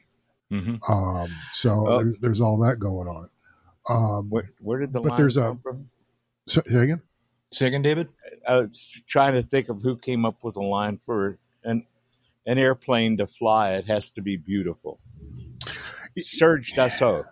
mhm. 0.51 0.79
Um, 0.89 1.29
so 1.51 1.85
Oh. 1.88 1.97
there's, 2.03 2.19
there's 2.19 2.41
all 2.41 2.57
that 2.59 2.79
going 2.79 3.07
on. 3.07 3.29
Um, 3.89 4.29
Where, 4.29 4.49
where 4.59 4.79
did 4.79 4.93
the 4.93 4.99
But 5.01 5.09
line 5.11 5.17
there's 5.17 5.38
a- 5.38 5.41
come 5.41 5.59
from? 5.59 5.89
so, 6.47 6.61
say 6.67 6.83
again? 6.83 7.01
Say 7.53 7.67
again, 7.67 7.81
David. 7.81 8.09
I 8.47 8.57
was 8.57 9.01
trying 9.07 9.33
to 9.33 9.43
think 9.43 9.69
of 9.69 9.81
who 9.81 9.95
came 9.97 10.25
up 10.25 10.43
with 10.43 10.57
a 10.57 10.61
line 10.63 10.97
for 11.05 11.38
an 11.63 11.85
an 12.45 12.57
airplane 12.57 13.17
to 13.17 13.27
fly. 13.27 13.71
It 13.73 13.85
has 13.88 14.09
to 14.11 14.21
be 14.21 14.35
beautiful. 14.38 14.99
Serge 16.19 16.73
Dassault, 16.73 17.25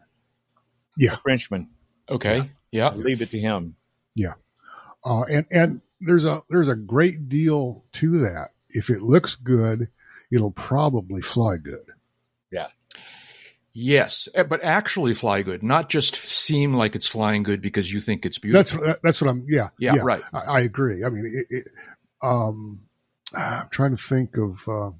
Yeah. 0.97 1.17
Frenchman. 1.23 1.69
Okay. 2.09 2.49
Yeah. 2.71 2.87
I'll 2.89 2.99
leave 2.99 3.21
it 3.21 3.31
to 3.31 3.39
him. 3.39 3.75
Yeah. 4.13 4.33
Uh, 5.03 5.23
and 5.23 5.45
and 5.51 5.81
there's 6.01 6.25
a 6.25 6.41
there's 6.49 6.69
a 6.69 6.75
great 6.75 7.29
deal 7.29 7.83
to 7.93 8.19
that. 8.19 8.49
If 8.69 8.89
it 8.89 9.01
looks 9.01 9.35
good, 9.35 9.87
it'll 10.31 10.51
probably 10.51 11.21
fly 11.21 11.57
good. 11.57 11.85
Yeah. 12.51 12.67
Yes, 13.77 14.29
eh, 14.33 14.43
but 14.43 14.63
actually 14.63 15.13
fly 15.13 15.41
good, 15.41 15.61
not 15.61 15.89
just 15.89 16.15
seem 16.15 16.73
like 16.73 16.95
it's 16.95 17.07
flying 17.07 17.43
good 17.43 17.61
because 17.61 17.91
you 17.91 17.99
think 17.99 18.25
it's 18.25 18.37
beautiful. 18.37 18.81
That's 18.81 18.99
that's 19.03 19.21
what 19.21 19.29
I'm. 19.29 19.45
Yeah, 19.49 19.69
yeah, 19.77 19.97
right. 20.01 20.23
I, 20.33 20.39
I 20.39 20.59
agree. 20.61 21.03
I 21.03 21.09
mean, 21.09 21.25
it, 21.25 21.53
it, 21.53 21.67
um, 22.21 22.79
I'm 23.33 23.67
trying 23.71 23.95
to 23.95 24.01
think 24.01 24.37
of. 24.37 24.63
Uh, 24.65 24.91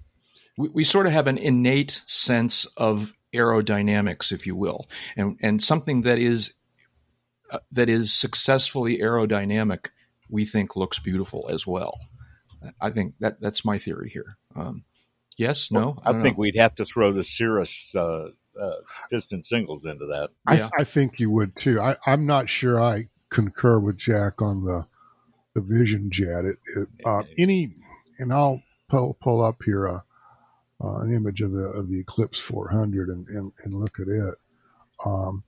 we, 0.57 0.69
we 0.69 0.83
sort 0.83 1.07
of 1.07 1.13
have 1.13 1.27
an 1.27 1.37
innate 1.37 2.03
sense 2.05 2.65
of 2.75 3.13
aerodynamics, 3.33 4.33
if 4.33 4.45
you 4.45 4.57
will, 4.57 4.87
and 5.15 5.37
and 5.41 5.63
something 5.63 6.01
that 6.01 6.19
is 6.19 6.53
uh, 7.51 7.59
that 7.71 7.89
is 7.89 8.13
successfully 8.13 8.97
aerodynamic, 8.99 9.87
we 10.30 10.45
think 10.45 10.76
looks 10.76 10.99
beautiful 10.99 11.47
as 11.49 11.65
well. 11.65 11.99
I 12.82 12.89
think 12.89 13.15
that 13.19 13.39
that's 13.41 13.63
my 13.63 13.78
theory 13.78 14.09
here. 14.09 14.38
Um, 14.55 14.84
yes, 15.38 15.71
no, 15.71 15.99
I, 16.03 16.11
don't 16.11 16.21
think 16.21 16.38
know. 16.38 16.41
we'd 16.41 16.57
have 16.57 16.76
to 16.76 16.86
throw 16.86 17.11
the 17.11 17.23
Cirrus 17.23 17.93
uh, 17.95 18.30
uh, 18.59 18.76
piston 19.11 19.43
singles 19.43 19.86
into 19.86 20.07
that. 20.07 20.30
Yeah. 20.51 20.69
I, 20.78 20.82
I 20.82 20.84
think 20.84 21.19
you 21.19 21.30
would 21.30 21.55
too. 21.57 21.80
I, 21.80 21.97
I'm 22.05 22.26
not 22.26 22.49
sure 22.49 22.82
I 22.82 23.09
concur 23.30 23.80
with 23.80 23.97
Jack 23.97 24.41
on 24.41 24.63
the 24.63 24.88
the 25.53 25.61
Vision 25.61 26.11
Jet. 26.11 26.45
It, 26.45 26.57
it, 26.76 26.88
uh, 27.05 27.23
any, 27.38 27.71
and 28.19 28.32
I'll 28.32 28.61
pull, 28.89 29.17
pull 29.21 29.41
up 29.41 29.61
here 29.63 29.88
uh, 29.88 29.99
uh, 30.84 30.99
an 30.99 31.13
image 31.13 31.41
of 31.41 31.51
the 31.51 31.69
of 31.69 31.88
the 31.88 31.99
Eclipse 31.99 32.39
400 32.39 33.09
and, 33.09 33.28
and, 33.30 33.51
and 33.63 33.73
look 33.73 33.99
at 33.99 34.07
it. 34.07 34.36
Um, 35.05 35.43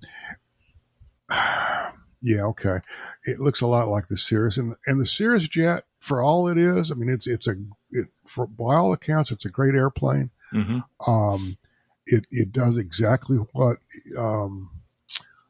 yeah, 2.22 2.44
okay. 2.44 2.78
It 3.26 3.40
looks 3.40 3.62
a 3.62 3.68
lot 3.68 3.88
like 3.88 4.08
the 4.08 4.18
Cirrus, 4.18 4.58
and 4.58 4.76
and 4.86 5.00
the 5.00 5.06
Cirrus 5.06 5.48
Jet, 5.48 5.84
for 6.00 6.22
all 6.22 6.48
it 6.48 6.58
is, 6.58 6.92
I 6.92 6.96
mean, 6.96 7.10
it's 7.10 7.28
it's 7.28 7.48
a 7.48 7.56
it, 7.92 8.08
for 8.26 8.48
by 8.48 8.76
all 8.76 8.94
accounts, 8.94 9.32
it's 9.32 9.46
a 9.46 9.50
great 9.50 9.76
airplane. 9.76 10.30
Mhm. 10.54 10.84
Um, 11.06 11.58
it 12.06 12.26
it 12.32 12.52
does 12.52 12.78
exactly 12.78 13.38
what 13.54 13.78
um, 14.18 14.70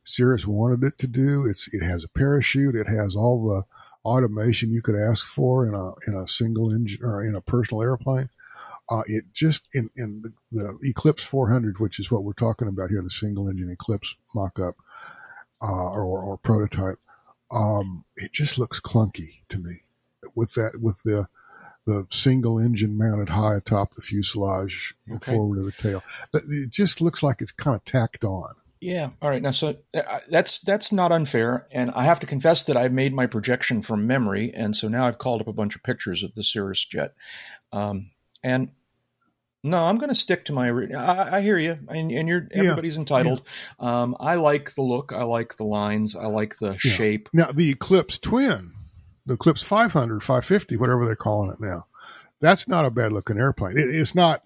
Cirrus 0.03 0.45
wanted 0.47 0.83
it 0.83 0.97
to 0.99 1.07
do. 1.07 1.45
It's 1.45 1.69
it 1.73 1.83
has 1.83 2.03
a 2.03 2.09
parachute. 2.09 2.75
It 2.75 2.87
has 2.87 3.15
all 3.15 3.47
the 3.47 3.63
automation 4.07 4.71
you 4.71 4.81
could 4.81 4.95
ask 4.95 5.25
for 5.25 5.67
in 5.67 5.73
a 5.73 5.91
in 6.07 6.15
a 6.17 6.27
single 6.27 6.71
engine 6.71 7.03
or 7.03 7.23
in 7.23 7.35
a 7.35 7.41
personal 7.41 7.83
airplane. 7.83 8.29
Uh, 8.89 9.01
it 9.05 9.25
just 9.33 9.67
in 9.73 9.89
in 9.97 10.21
the, 10.21 10.33
the 10.51 10.77
Eclipse 10.83 11.23
400, 11.23 11.79
which 11.79 11.99
is 11.99 12.09
what 12.09 12.23
we're 12.23 12.33
talking 12.33 12.69
about 12.69 12.89
here, 12.89 13.01
the 13.01 13.09
single 13.09 13.49
engine 13.49 13.69
Eclipse 13.69 14.15
mock-up 14.33 14.75
uh, 15.61 15.91
or, 15.91 16.21
or 16.21 16.37
prototype. 16.37 16.99
Um, 17.51 18.03
it 18.15 18.33
just 18.33 18.57
looks 18.57 18.79
clunky 18.79 19.41
to 19.49 19.57
me 19.57 19.83
with 20.35 20.53
that 20.55 20.81
with 20.81 21.01
the 21.03 21.27
the 21.85 22.05
single 22.11 22.59
engine 22.59 22.97
mounted 22.97 23.29
high 23.29 23.55
atop 23.55 23.95
the 23.95 24.01
fuselage 24.01 24.93
Okay. 25.09 25.31
forward 25.31 25.59
of 25.59 25.65
the 25.65 25.71
tail. 25.71 26.03
But 26.33 26.43
it 26.49 26.69
just 26.69 26.99
looks 26.99 27.23
like 27.23 27.41
it's 27.41 27.53
kind 27.53 27.77
of 27.77 27.85
tacked 27.85 28.25
on. 28.25 28.53
Yeah. 28.81 29.11
All 29.21 29.29
right. 29.29 29.41
Now, 29.41 29.51
so 29.51 29.77
uh, 29.95 30.19
that's 30.29 30.59
that's 30.59 30.91
not 30.91 31.11
unfair, 31.11 31.65
and 31.71 31.89
I 31.91 32.03
have 32.03 32.19
to 32.19 32.27
confess 32.27 32.63
that 32.63 32.77
I've 32.77 32.91
made 32.93 33.13
my 33.13 33.25
projection 33.25 33.81
from 33.81 34.05
memory, 34.05 34.53
and 34.53 34.75
so 34.75 34.87
now 34.87 35.07
I've 35.07 35.17
called 35.17 35.41
up 35.41 35.47
a 35.47 35.53
bunch 35.53 35.75
of 35.75 35.81
pictures 35.83 36.21
of 36.21 36.35
the 36.35 36.43
Cirrus 36.43 36.83
jet, 36.85 37.13
um, 37.71 38.11
and 38.43 38.69
no, 39.69 39.83
I'm 39.85 39.97
going 39.97 40.09
to 40.09 40.15
stick 40.15 40.45
to 40.45 40.53
my. 40.53 40.69
I, 40.69 41.37
I 41.37 41.41
hear 41.41 41.57
you, 41.57 41.77
and, 41.89 42.11
and 42.11 42.27
you're 42.27 42.47
Yeah. 42.53 42.61
everybody's 42.63 42.97
entitled. 42.97 43.41
Um, 43.79 44.15
I 44.19 44.35
like 44.35 44.73
the 44.75 44.81
look. 44.81 45.13
I 45.13 45.23
like 45.23 45.55
the 45.57 45.63
lines. 45.65 46.15
I 46.15 46.25
like 46.27 46.57
the 46.57 46.71
Yeah. 46.71 46.91
shape. 46.91 47.29
Now 47.33 47.51
the 47.51 47.69
Eclipse 47.71 48.17
Twin, 48.19 48.73
the 49.25 49.33
Eclipse 49.35 49.61
500, 49.63 50.23
550, 50.23 50.77
whatever 50.77 51.05
they're 51.05 51.15
calling 51.15 51.51
it 51.51 51.59
now, 51.59 51.85
that's 52.39 52.67
not 52.67 52.85
a 52.85 52.91
bad 52.91 53.11
looking 53.11 53.37
airplane. 53.37 53.77
It, 53.77 53.89
it's 53.93 54.15
not 54.15 54.43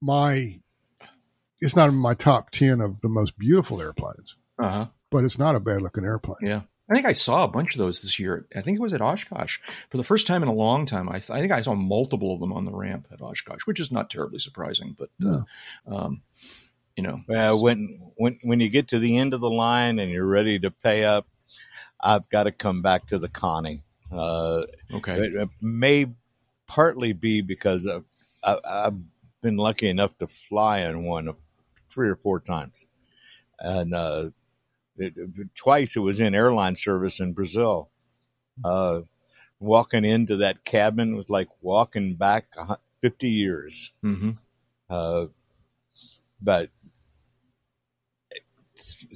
my, 0.00 0.58
it's 1.60 1.76
not 1.76 1.88
in 1.88 1.94
my 1.94 2.14
top 2.14 2.50
ten 2.50 2.80
of 2.80 3.00
the 3.00 3.08
most 3.08 3.38
beautiful 3.38 3.80
airplanes, 3.80 4.34
Uh 4.58 4.68
huh. 4.68 4.86
but 5.10 5.24
it's 5.24 5.38
not 5.38 5.54
a 5.56 5.60
bad 5.60 5.82
looking 5.82 6.04
airplane. 6.04 6.36
Yeah. 6.42 6.62
I 6.92 6.94
think 6.94 7.06
I 7.06 7.14
saw 7.14 7.44
a 7.44 7.48
bunch 7.48 7.74
of 7.74 7.78
those 7.78 8.02
this 8.02 8.18
year. 8.18 8.44
I 8.54 8.60
think 8.60 8.76
it 8.76 8.82
was 8.82 8.92
at 8.92 9.00
Oshkosh 9.00 9.58
for 9.88 9.96
the 9.96 10.04
first 10.04 10.26
time 10.26 10.42
in 10.42 10.48
a 10.48 10.52
long 10.52 10.84
time. 10.84 11.08
I, 11.08 11.20
th- 11.20 11.30
I 11.30 11.40
think 11.40 11.50
I 11.50 11.62
saw 11.62 11.74
multiple 11.74 12.34
of 12.34 12.40
them 12.40 12.52
on 12.52 12.66
the 12.66 12.72
ramp 12.72 13.06
at 13.10 13.22
Oshkosh, 13.22 13.62
which 13.64 13.80
is 13.80 13.90
not 13.90 14.10
terribly 14.10 14.38
surprising, 14.38 14.94
but 14.98 15.08
uh, 15.26 15.42
um, 15.86 16.20
you 16.94 17.02
know, 17.02 17.22
Well, 17.26 17.62
when 17.62 18.12
when 18.16 18.38
when 18.42 18.60
you 18.60 18.68
get 18.68 18.88
to 18.88 18.98
the 18.98 19.16
end 19.16 19.32
of 19.32 19.40
the 19.40 19.48
line 19.48 19.98
and 19.98 20.10
you're 20.10 20.26
ready 20.26 20.58
to 20.58 20.70
pay 20.70 21.04
up, 21.04 21.26
I've 21.98 22.28
got 22.28 22.42
to 22.42 22.52
come 22.52 22.82
back 22.82 23.06
to 23.06 23.18
the 23.18 23.28
Connie. 23.28 23.82
Uh, 24.10 24.64
okay, 24.92 25.14
it, 25.14 25.34
it 25.34 25.48
may 25.62 26.06
partly 26.66 27.14
be 27.14 27.40
because 27.40 27.86
of, 27.86 28.04
I, 28.44 28.58
I've 28.68 28.98
been 29.40 29.56
lucky 29.56 29.88
enough 29.88 30.18
to 30.18 30.26
fly 30.26 30.80
in 30.80 31.04
one 31.04 31.34
three 31.88 32.10
or 32.10 32.16
four 32.16 32.38
times, 32.38 32.84
and 33.58 33.94
uh, 33.94 34.30
it, 34.96 35.14
twice 35.54 35.96
it 35.96 36.00
was 36.00 36.20
in 36.20 36.34
airline 36.34 36.76
service 36.76 37.20
in 37.20 37.32
Brazil. 37.32 37.90
Uh, 38.64 39.00
walking 39.60 40.04
into 40.04 40.36
that 40.38 40.64
cabin 40.64 41.16
was 41.16 41.30
like 41.30 41.48
walking 41.60 42.14
back 42.14 42.46
fifty 43.00 43.30
years. 43.30 43.92
hmm 44.02 44.32
Uh, 44.90 45.26
but 46.40 46.68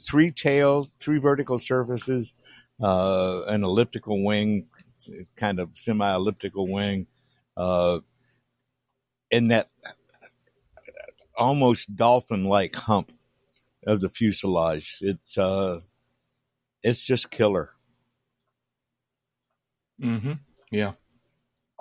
three 0.00 0.30
tails, 0.30 0.92
three 1.00 1.18
vertical 1.18 1.58
surfaces, 1.58 2.32
uh, 2.82 3.42
an 3.46 3.64
elliptical 3.64 4.24
wing, 4.24 4.66
kind 5.34 5.58
of 5.58 5.70
semi-elliptical 5.74 6.68
wing, 6.68 7.06
uh, 7.56 7.98
and 9.32 9.50
that 9.50 9.68
almost 11.36 11.94
dolphin-like 11.96 12.76
hump 12.76 13.12
of 13.86 14.00
the 14.00 14.08
fuselage. 14.08 14.98
It's 15.00 15.38
uh, 15.38 15.80
it's 16.82 17.02
just 17.02 17.30
killer. 17.30 17.70
Mm-hmm. 20.02 20.32
yeah. 20.70 20.92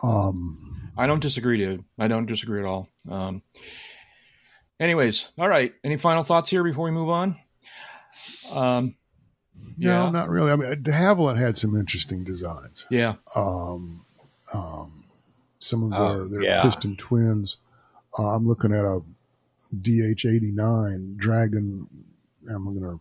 Um, 0.01 0.91
I 0.97 1.07
don't 1.07 1.21
disagree, 1.21 1.57
dude. 1.57 1.83
I 1.99 2.07
don't 2.07 2.25
disagree 2.25 2.59
at 2.59 2.65
all. 2.65 2.87
Um, 3.09 3.41
anyways, 4.79 5.29
all 5.37 5.49
right. 5.49 5.73
Any 5.83 5.97
final 5.97 6.23
thoughts 6.23 6.49
here 6.49 6.63
before 6.63 6.85
we 6.85 6.91
move 6.91 7.09
on? 7.09 7.35
Um, 8.51 8.95
no, 9.77 10.03
Yeah. 10.05 10.09
not 10.11 10.29
really. 10.29 10.51
I 10.51 10.55
mean, 10.55 10.81
de 10.83 10.91
Havilland 10.91 11.37
had 11.39 11.57
some 11.57 11.75
interesting 11.75 12.23
designs. 12.23 12.85
yeah. 12.89 13.15
Um, 13.35 14.05
um, 14.53 15.05
some 15.59 15.83
of 15.83 15.91
their, 15.91 15.99
Oh, 16.21 16.27
their 16.27 16.41
yeah. 16.43 16.61
piston 16.61 16.95
twins. 16.95 17.57
Uh, 18.17 18.29
I'm 18.35 18.47
looking 18.47 18.73
at 18.73 18.85
a 18.85 19.01
DH89 19.73 21.17
Dragon. 21.17 21.87
I'm 22.49 22.65
going 22.65 22.81
to 22.81 22.99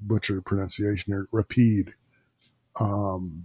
butcher 0.00 0.40
pronunciation 0.40 1.12
here. 1.12 1.28
Rapide. 1.32 1.94
Um, 2.78 3.44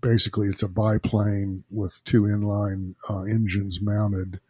basically, 0.00 0.48
it's 0.48 0.62
a 0.62 0.68
biplane 0.68 1.64
with 1.70 2.00
two 2.04 2.22
inline 2.22 2.94
uh, 3.08 3.22
engines 3.22 3.80
mounted 3.80 4.40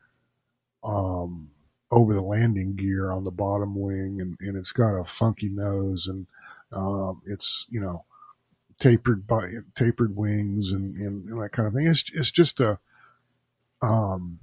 um, 0.85 1.51
over 1.91 2.15
the 2.15 2.23
landing 2.23 2.75
gear 2.75 3.11
on 3.13 3.25
the 3.25 3.31
bottom 3.31 3.75
wing, 3.75 4.21
and, 4.21 4.37
and 4.41 4.57
it's 4.57 4.73
got 4.73 4.99
a 4.99 5.05
funky 5.05 5.49
nose, 5.49 6.07
and 6.07 6.27
um, 6.73 7.23
it's 7.27 7.67
you 7.69 7.81
know 7.81 8.05
tapered 8.81 9.27
by 9.27 9.49
tapered 9.77 10.17
wings 10.17 10.73
and, 10.73 10.97
and, 10.97 11.29
and, 11.29 11.41
that 11.41 11.53
kind 11.53 11.69
of 11.69 11.75
thing. 11.75 11.87
It's 11.87 12.05
it's 12.15 12.31
just 12.31 12.61
a 12.61 12.79
um, 13.81 14.39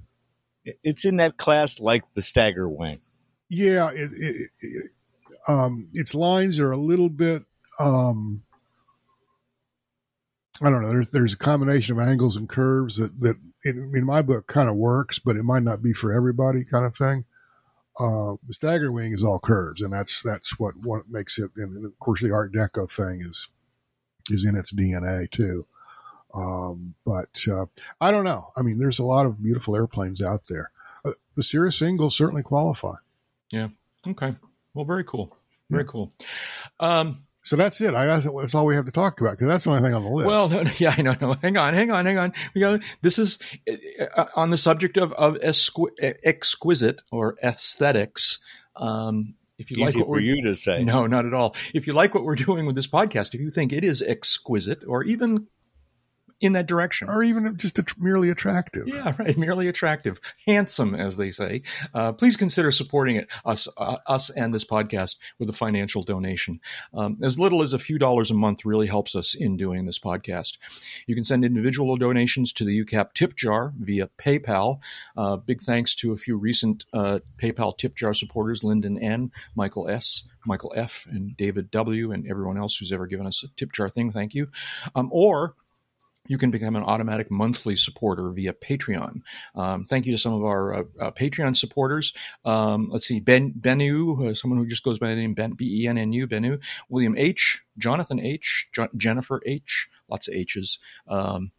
it's 0.64 1.04
in 1.04 1.16
that 1.16 1.36
class 1.36 1.80
like 1.80 2.04
the 2.14 2.22
stagger 2.22 2.68
wing. 2.68 3.00
Yeah, 3.48 3.90
it, 3.90 4.10
it, 4.12 4.50
it, 4.60 4.90
um, 5.48 5.88
its 5.94 6.14
lines 6.14 6.58
are 6.58 6.70
a 6.70 6.76
little 6.76 7.08
bit. 7.08 7.42
Um, 7.78 8.42
I 10.62 10.68
don't 10.70 10.82
know. 10.82 10.90
There's 10.90 11.08
there's 11.08 11.32
a 11.32 11.38
combination 11.38 11.98
of 11.98 12.06
angles 12.06 12.36
and 12.36 12.48
curves 12.48 12.96
that 12.96 13.18
that 13.20 13.36
in, 13.64 13.92
in 13.94 14.04
my 14.04 14.22
book 14.22 14.46
kind 14.46 14.68
of 14.68 14.76
works, 14.76 15.18
but 15.18 15.36
it 15.36 15.42
might 15.42 15.62
not 15.62 15.82
be 15.82 15.92
for 15.92 16.12
everybody, 16.12 16.64
kind 16.64 16.84
of 16.84 16.94
thing. 16.94 17.24
Uh, 17.98 18.36
the 18.46 18.54
stagger 18.54 18.92
wing 18.92 19.12
is 19.12 19.24
all 19.24 19.40
curves, 19.40 19.82
and 19.82 19.92
that's 19.92 20.22
that's 20.22 20.58
what 20.58 20.74
what 20.76 21.08
makes 21.08 21.38
it. 21.38 21.50
And 21.56 21.84
of 21.84 21.98
course, 21.98 22.22
the 22.22 22.32
Art 22.32 22.52
Deco 22.52 22.90
thing 22.90 23.22
is 23.22 23.48
is 24.30 24.44
in 24.44 24.56
its 24.56 24.72
DNA 24.72 25.30
too. 25.30 25.66
Um, 26.34 26.94
but 27.04 27.44
uh, 27.50 27.66
I 28.00 28.10
don't 28.10 28.24
know. 28.24 28.52
I 28.56 28.62
mean, 28.62 28.78
there's 28.78 28.98
a 28.98 29.04
lot 29.04 29.26
of 29.26 29.42
beautiful 29.42 29.76
airplanes 29.76 30.22
out 30.22 30.42
there. 30.48 30.70
Uh, 31.04 31.12
the 31.36 31.42
Cirrus 31.42 31.78
singles 31.78 32.16
certainly 32.16 32.42
qualify. 32.42 32.94
Yeah. 33.50 33.68
Okay. 34.06 34.36
Well, 34.74 34.84
very 34.84 35.04
cool. 35.04 35.36
Very 35.68 35.84
yeah. 35.84 35.90
cool. 35.90 36.12
Um, 36.78 37.24
so 37.42 37.56
that's 37.56 37.80
it. 37.80 37.94
I 37.94 38.20
that's 38.20 38.54
all 38.54 38.66
we 38.66 38.74
have 38.74 38.84
to 38.84 38.92
talk 38.92 39.20
about 39.20 39.32
because 39.32 39.48
that's 39.48 39.64
the 39.64 39.70
only 39.70 39.82
thing 39.82 39.94
on 39.94 40.04
the 40.04 40.10
list. 40.10 40.26
Well, 40.26 40.70
yeah, 40.78 40.94
I 40.96 41.02
know. 41.02 41.16
No, 41.20 41.32
hang 41.34 41.56
on, 41.56 41.74
hang 41.74 41.90
on, 41.90 42.04
hang 42.04 42.18
on. 42.18 42.32
We 42.54 42.60
got 42.60 42.80
this 43.00 43.18
is 43.18 43.38
uh, 44.16 44.26
on 44.36 44.50
the 44.50 44.56
subject 44.58 44.98
of 44.98 45.12
of 45.14 45.38
exquisite 45.42 47.00
or 47.10 47.36
aesthetics. 47.42 48.40
Um, 48.76 49.34
if 49.58 49.70
you 49.70 49.76
Easy 49.84 49.98
like 49.98 50.08
what 50.08 50.16
for 50.16 50.20
you 50.20 50.42
to 50.44 50.54
say, 50.54 50.84
no, 50.84 51.06
not 51.06 51.26
at 51.26 51.34
all. 51.34 51.56
If 51.74 51.86
you 51.86 51.92
like 51.92 52.14
what 52.14 52.24
we're 52.24 52.34
doing 52.34 52.66
with 52.66 52.76
this 52.76 52.86
podcast, 52.86 53.34
if 53.34 53.40
you 53.40 53.50
think 53.50 53.72
it 53.72 53.84
is 53.84 54.02
exquisite 54.02 54.84
or 54.86 55.02
even 55.04 55.46
in 56.40 56.54
that 56.54 56.66
direction. 56.66 57.08
Or 57.08 57.22
even 57.22 57.56
just 57.56 57.78
a, 57.78 57.84
merely 57.98 58.30
attractive. 58.30 58.88
Yeah, 58.88 59.14
right. 59.18 59.36
Merely 59.36 59.68
attractive. 59.68 60.20
Handsome, 60.46 60.94
as 60.94 61.16
they 61.16 61.30
say. 61.30 61.62
Uh, 61.94 62.12
please 62.12 62.36
consider 62.36 62.70
supporting 62.70 63.16
it, 63.16 63.28
us, 63.44 63.68
uh, 63.76 63.98
us 64.06 64.30
and 64.30 64.54
this 64.54 64.64
podcast 64.64 65.16
with 65.38 65.50
a 65.50 65.54
financial 65.54 66.02
donation. 66.02 66.60
Um, 66.94 67.18
as 67.22 67.38
little 67.38 67.62
as 67.62 67.72
a 67.72 67.78
few 67.78 67.98
dollars 67.98 68.30
a 68.30 68.34
month 68.34 68.64
really 68.64 68.86
helps 68.86 69.14
us 69.14 69.34
in 69.34 69.56
doing 69.56 69.84
this 69.84 69.98
podcast. 69.98 70.56
You 71.06 71.14
can 71.14 71.24
send 71.24 71.44
individual 71.44 71.96
donations 71.96 72.52
to 72.54 72.64
the 72.64 72.84
UCAP 72.84 73.12
tip 73.14 73.36
jar 73.36 73.72
via 73.78 74.08
PayPal. 74.18 74.78
Uh, 75.16 75.36
big 75.36 75.60
thanks 75.60 75.94
to 75.96 76.12
a 76.12 76.16
few 76.16 76.36
recent 76.36 76.84
uh, 76.92 77.20
PayPal 77.38 77.76
tip 77.76 77.94
jar 77.94 78.14
supporters, 78.14 78.64
Lyndon 78.64 78.98
N., 78.98 79.30
Michael 79.54 79.88
S., 79.88 80.24
Michael 80.46 80.72
F., 80.74 81.06
and 81.10 81.36
David 81.36 81.70
W., 81.70 82.12
and 82.12 82.26
everyone 82.26 82.56
else 82.56 82.76
who's 82.76 82.92
ever 82.92 83.06
given 83.06 83.26
us 83.26 83.42
a 83.42 83.48
tip 83.48 83.72
jar 83.72 83.90
thing. 83.90 84.10
Thank 84.10 84.34
you. 84.34 84.48
Um, 84.94 85.10
or 85.12 85.54
you 86.28 86.38
can 86.38 86.50
become 86.50 86.76
an 86.76 86.82
automatic 86.82 87.30
monthly 87.30 87.76
supporter 87.76 88.30
via 88.30 88.52
Patreon. 88.52 89.22
Um, 89.54 89.84
thank 89.84 90.06
you 90.06 90.12
to 90.12 90.18
some 90.18 90.34
of 90.34 90.44
our 90.44 90.74
uh, 90.74 90.82
uh, 91.00 91.10
Patreon 91.10 91.56
supporters. 91.56 92.12
Um, 92.44 92.88
let's 92.90 93.06
see, 93.06 93.20
Ben 93.20 93.52
Bennu, 93.52 94.30
uh, 94.30 94.34
someone 94.34 94.58
who 94.58 94.66
just 94.66 94.84
goes 94.84 94.98
by 94.98 95.08
the 95.08 95.16
name 95.16 95.34
Ben 95.34 95.52
B 95.52 95.82
E 95.82 95.88
N 95.88 95.98
N 95.98 96.12
U 96.12 96.26
Bennu, 96.26 96.60
William 96.88 97.16
H, 97.16 97.62
Jonathan 97.78 98.20
H, 98.20 98.68
jo- 98.72 98.88
Jennifer 98.96 99.40
H, 99.46 99.88
lots 100.08 100.28
of 100.28 100.34
H's. 100.34 100.78
Um, 101.08 101.50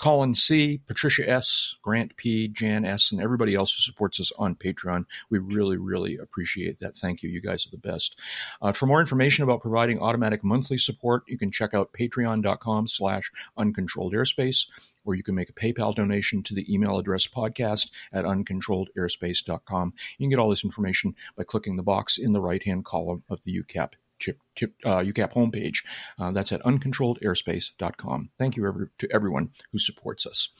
Colin 0.00 0.34
C, 0.34 0.80
Patricia 0.86 1.28
S, 1.28 1.76
Grant 1.82 2.16
P, 2.16 2.48
Jan 2.48 2.86
S, 2.86 3.12
and 3.12 3.20
everybody 3.20 3.54
else 3.54 3.74
who 3.74 3.80
supports 3.82 4.18
us 4.18 4.32
on 4.38 4.54
Patreon. 4.54 5.04
We 5.28 5.38
really, 5.38 5.76
really 5.76 6.16
appreciate 6.16 6.78
that. 6.78 6.96
Thank 6.96 7.22
you. 7.22 7.28
You 7.28 7.42
guys 7.42 7.66
are 7.66 7.70
the 7.70 7.76
best. 7.76 8.18
Uh, 8.62 8.72
for 8.72 8.86
more 8.86 9.00
information 9.00 9.44
about 9.44 9.60
providing 9.60 10.00
automatic 10.00 10.42
monthly 10.42 10.78
support, 10.78 11.24
you 11.26 11.36
can 11.36 11.50
check 11.50 11.74
out 11.74 11.92
patreon.com 11.92 12.88
slash 12.88 13.30
uncontrolled 13.58 14.14
airspace, 14.14 14.66
or 15.04 15.14
you 15.14 15.22
can 15.22 15.34
make 15.34 15.50
a 15.50 15.52
PayPal 15.52 15.94
donation 15.94 16.42
to 16.44 16.54
the 16.54 16.72
email 16.72 16.98
address 16.98 17.26
podcast 17.26 17.90
at 18.10 18.24
uncontrolledairspace.com. 18.24 19.92
You 20.16 20.24
can 20.24 20.30
get 20.30 20.38
all 20.38 20.48
this 20.48 20.64
information 20.64 21.14
by 21.36 21.44
clicking 21.44 21.76
the 21.76 21.82
box 21.82 22.16
in 22.16 22.32
the 22.32 22.40
right-hand 22.40 22.86
column 22.86 23.22
of 23.28 23.44
the 23.44 23.62
UCAP 23.62 23.92
chip, 24.20 24.38
chip, 24.54 24.74
uh, 24.84 24.98
UCAP 24.98 25.32
homepage. 25.32 25.78
Uh, 26.18 26.30
that's 26.30 26.52
at 26.52 26.62
uncontrolledairspace.com. 26.62 28.30
Thank 28.38 28.56
you 28.56 28.66
every, 28.66 28.86
to 28.98 29.08
everyone 29.12 29.50
who 29.72 29.78
supports 29.78 30.26
us. 30.26 30.50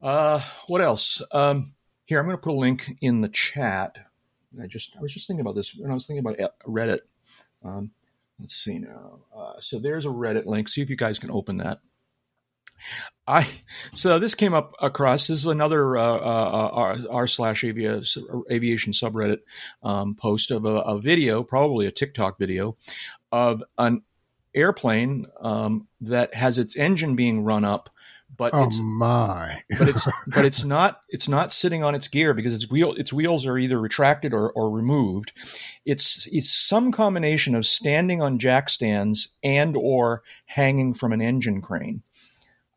Uh, 0.00 0.40
what 0.68 0.80
else? 0.80 1.20
Um, 1.32 1.74
here, 2.04 2.18
I'm 2.18 2.26
going 2.26 2.36
to 2.36 2.42
put 2.42 2.52
a 2.52 2.56
link 2.56 2.96
in 3.00 3.20
the 3.20 3.28
chat. 3.28 3.96
I 4.62 4.66
just 4.66 4.96
I 4.96 5.00
was 5.00 5.12
just 5.12 5.26
thinking 5.26 5.40
about 5.40 5.56
this 5.56 5.74
when 5.74 5.90
I 5.90 5.94
was 5.94 6.06
thinking 6.06 6.24
about 6.24 6.52
Reddit. 6.66 7.00
Um, 7.64 7.90
let's 8.38 8.54
see 8.54 8.78
now. 8.78 9.18
Uh, 9.36 9.54
so 9.60 9.78
there's 9.78 10.06
a 10.06 10.10
Reddit 10.10 10.46
link. 10.46 10.68
See 10.68 10.82
if 10.82 10.90
you 10.90 10.96
guys 10.96 11.18
can 11.18 11.30
open 11.30 11.56
that. 11.58 11.80
I 13.26 13.48
so 13.94 14.18
this 14.18 14.34
came 14.34 14.52
up 14.52 14.74
across. 14.80 15.28
This 15.28 15.40
is 15.40 15.46
another 15.46 15.96
uh, 15.96 16.16
uh, 16.16 16.98
r 17.10 17.26
slash 17.26 17.64
aviation 17.64 18.92
subreddit 18.92 19.40
um, 19.82 20.14
post 20.14 20.50
of 20.50 20.66
a, 20.66 20.76
a, 20.80 21.00
video, 21.00 21.42
probably 21.42 21.86
a 21.86 21.90
TikTok 21.90 22.38
video, 22.38 22.76
of 23.32 23.64
an 23.78 24.02
airplane 24.54 25.26
um, 25.40 25.88
that 26.02 26.34
has 26.34 26.58
its 26.58 26.76
engine 26.76 27.16
being 27.16 27.44
run 27.44 27.64
up, 27.64 27.88
but 28.36 28.52
oh 28.52 28.64
it's, 28.64 28.78
my! 28.78 29.62
but 29.78 29.88
it's 29.88 30.06
but 30.26 30.44
it's 30.44 30.62
not 30.62 31.00
it's 31.08 31.28
not 31.28 31.50
sitting 31.50 31.82
on 31.82 31.94
its 31.94 32.08
gear 32.08 32.34
because 32.34 32.52
its 32.52 32.70
wheel 32.70 32.92
its 32.92 33.12
wheels 33.12 33.46
are 33.46 33.56
either 33.56 33.80
retracted 33.80 34.34
or, 34.34 34.50
or 34.52 34.70
removed. 34.70 35.32
It's 35.86 36.28
it's 36.30 36.52
some 36.52 36.92
combination 36.92 37.54
of 37.54 37.64
standing 37.64 38.20
on 38.20 38.38
jack 38.38 38.68
stands 38.68 39.28
and 39.42 39.76
or 39.76 40.22
hanging 40.44 40.92
from 40.92 41.14
an 41.14 41.22
engine 41.22 41.62
crane 41.62 42.02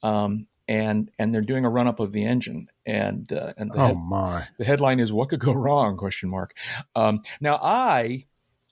um, 0.03 0.47
and 0.67 1.09
and 1.17 1.33
they're 1.33 1.41
doing 1.41 1.65
a 1.65 1.69
run 1.69 1.87
up 1.87 1.99
of 1.99 2.11
the 2.11 2.25
engine 2.25 2.67
and 2.85 3.31
uh, 3.31 3.53
and 3.57 3.71
the, 3.71 3.77
oh 3.77 3.87
head, 3.87 3.97
my. 3.97 4.47
the 4.57 4.65
headline 4.65 4.99
is 4.99 5.13
what 5.13 5.29
could 5.29 5.39
go 5.39 5.53
wrong? 5.53 5.97
question 5.97 6.29
mark. 6.29 6.55
Um, 6.95 7.21
now 7.39 7.59
i 7.61 8.25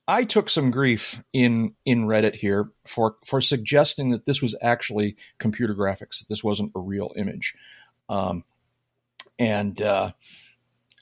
i 0.07 0.23
took 0.23 0.49
some 0.49 0.71
grief 0.71 1.23
in 1.33 1.73
in 1.85 2.05
reddit 2.05 2.35
here 2.35 2.69
for 2.85 3.15
for 3.23 3.41
suggesting 3.41 4.11
that 4.11 4.25
this 4.25 4.41
was 4.41 4.55
actually 4.61 5.15
computer 5.39 5.73
graphics 5.73 6.19
that 6.19 6.29
this 6.29 6.43
wasn't 6.43 6.71
a 6.75 6.79
real 6.79 7.11
image. 7.15 7.55
Um, 8.09 8.43
and 9.39 9.81
uh, 9.81 10.11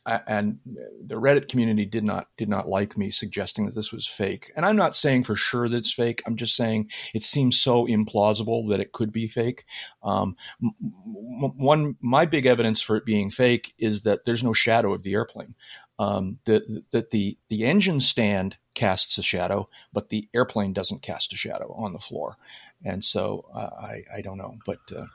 and 0.05 0.59
the 1.05 1.15
Reddit 1.15 1.47
community 1.47 1.85
did 1.85 2.03
not 2.03 2.27
did 2.37 2.49
not 2.49 2.67
like 2.67 2.97
me 2.97 3.09
suggesting 3.09 3.65
that 3.65 3.75
this 3.75 3.91
was 3.91 4.05
fake. 4.05 4.51
And 4.55 4.65
I'm 4.65 4.75
not 4.75 4.95
saying 4.95 5.23
for 5.23 5.35
sure 5.35 5.69
that 5.69 5.77
it's 5.77 5.93
fake. 5.93 6.21
I'm 6.25 6.35
just 6.35 6.55
saying 6.55 6.89
it 7.13 7.23
seems 7.23 7.59
so 7.59 7.85
implausible 7.87 8.69
that 8.69 8.81
it 8.81 8.91
could 8.91 9.11
be 9.11 9.27
fake. 9.27 9.65
Um, 10.03 10.35
one 10.59 11.95
my 12.01 12.25
big 12.25 12.45
evidence 12.45 12.81
for 12.81 12.97
it 12.97 13.05
being 13.05 13.29
fake 13.29 13.73
is 13.77 14.01
that 14.01 14.25
there's 14.25 14.43
no 14.43 14.53
shadow 14.53 14.93
of 14.93 15.03
the 15.03 15.13
airplane. 15.13 15.55
Um, 15.99 16.39
that 16.45 16.67
the, 16.91 17.07
the 17.11 17.37
the 17.49 17.65
engine 17.65 18.01
stand 18.01 18.57
casts 18.73 19.17
a 19.17 19.23
shadow, 19.23 19.69
but 19.93 20.09
the 20.09 20.27
airplane 20.33 20.73
doesn't 20.73 21.01
cast 21.01 21.31
a 21.33 21.37
shadow 21.37 21.73
on 21.77 21.93
the 21.93 21.99
floor. 21.99 22.35
And 22.83 23.05
so 23.05 23.45
uh, 23.53 23.69
I 23.79 24.03
I 24.17 24.21
don't 24.21 24.37
know, 24.37 24.57
but. 24.65 24.79
Uh, 24.95 25.05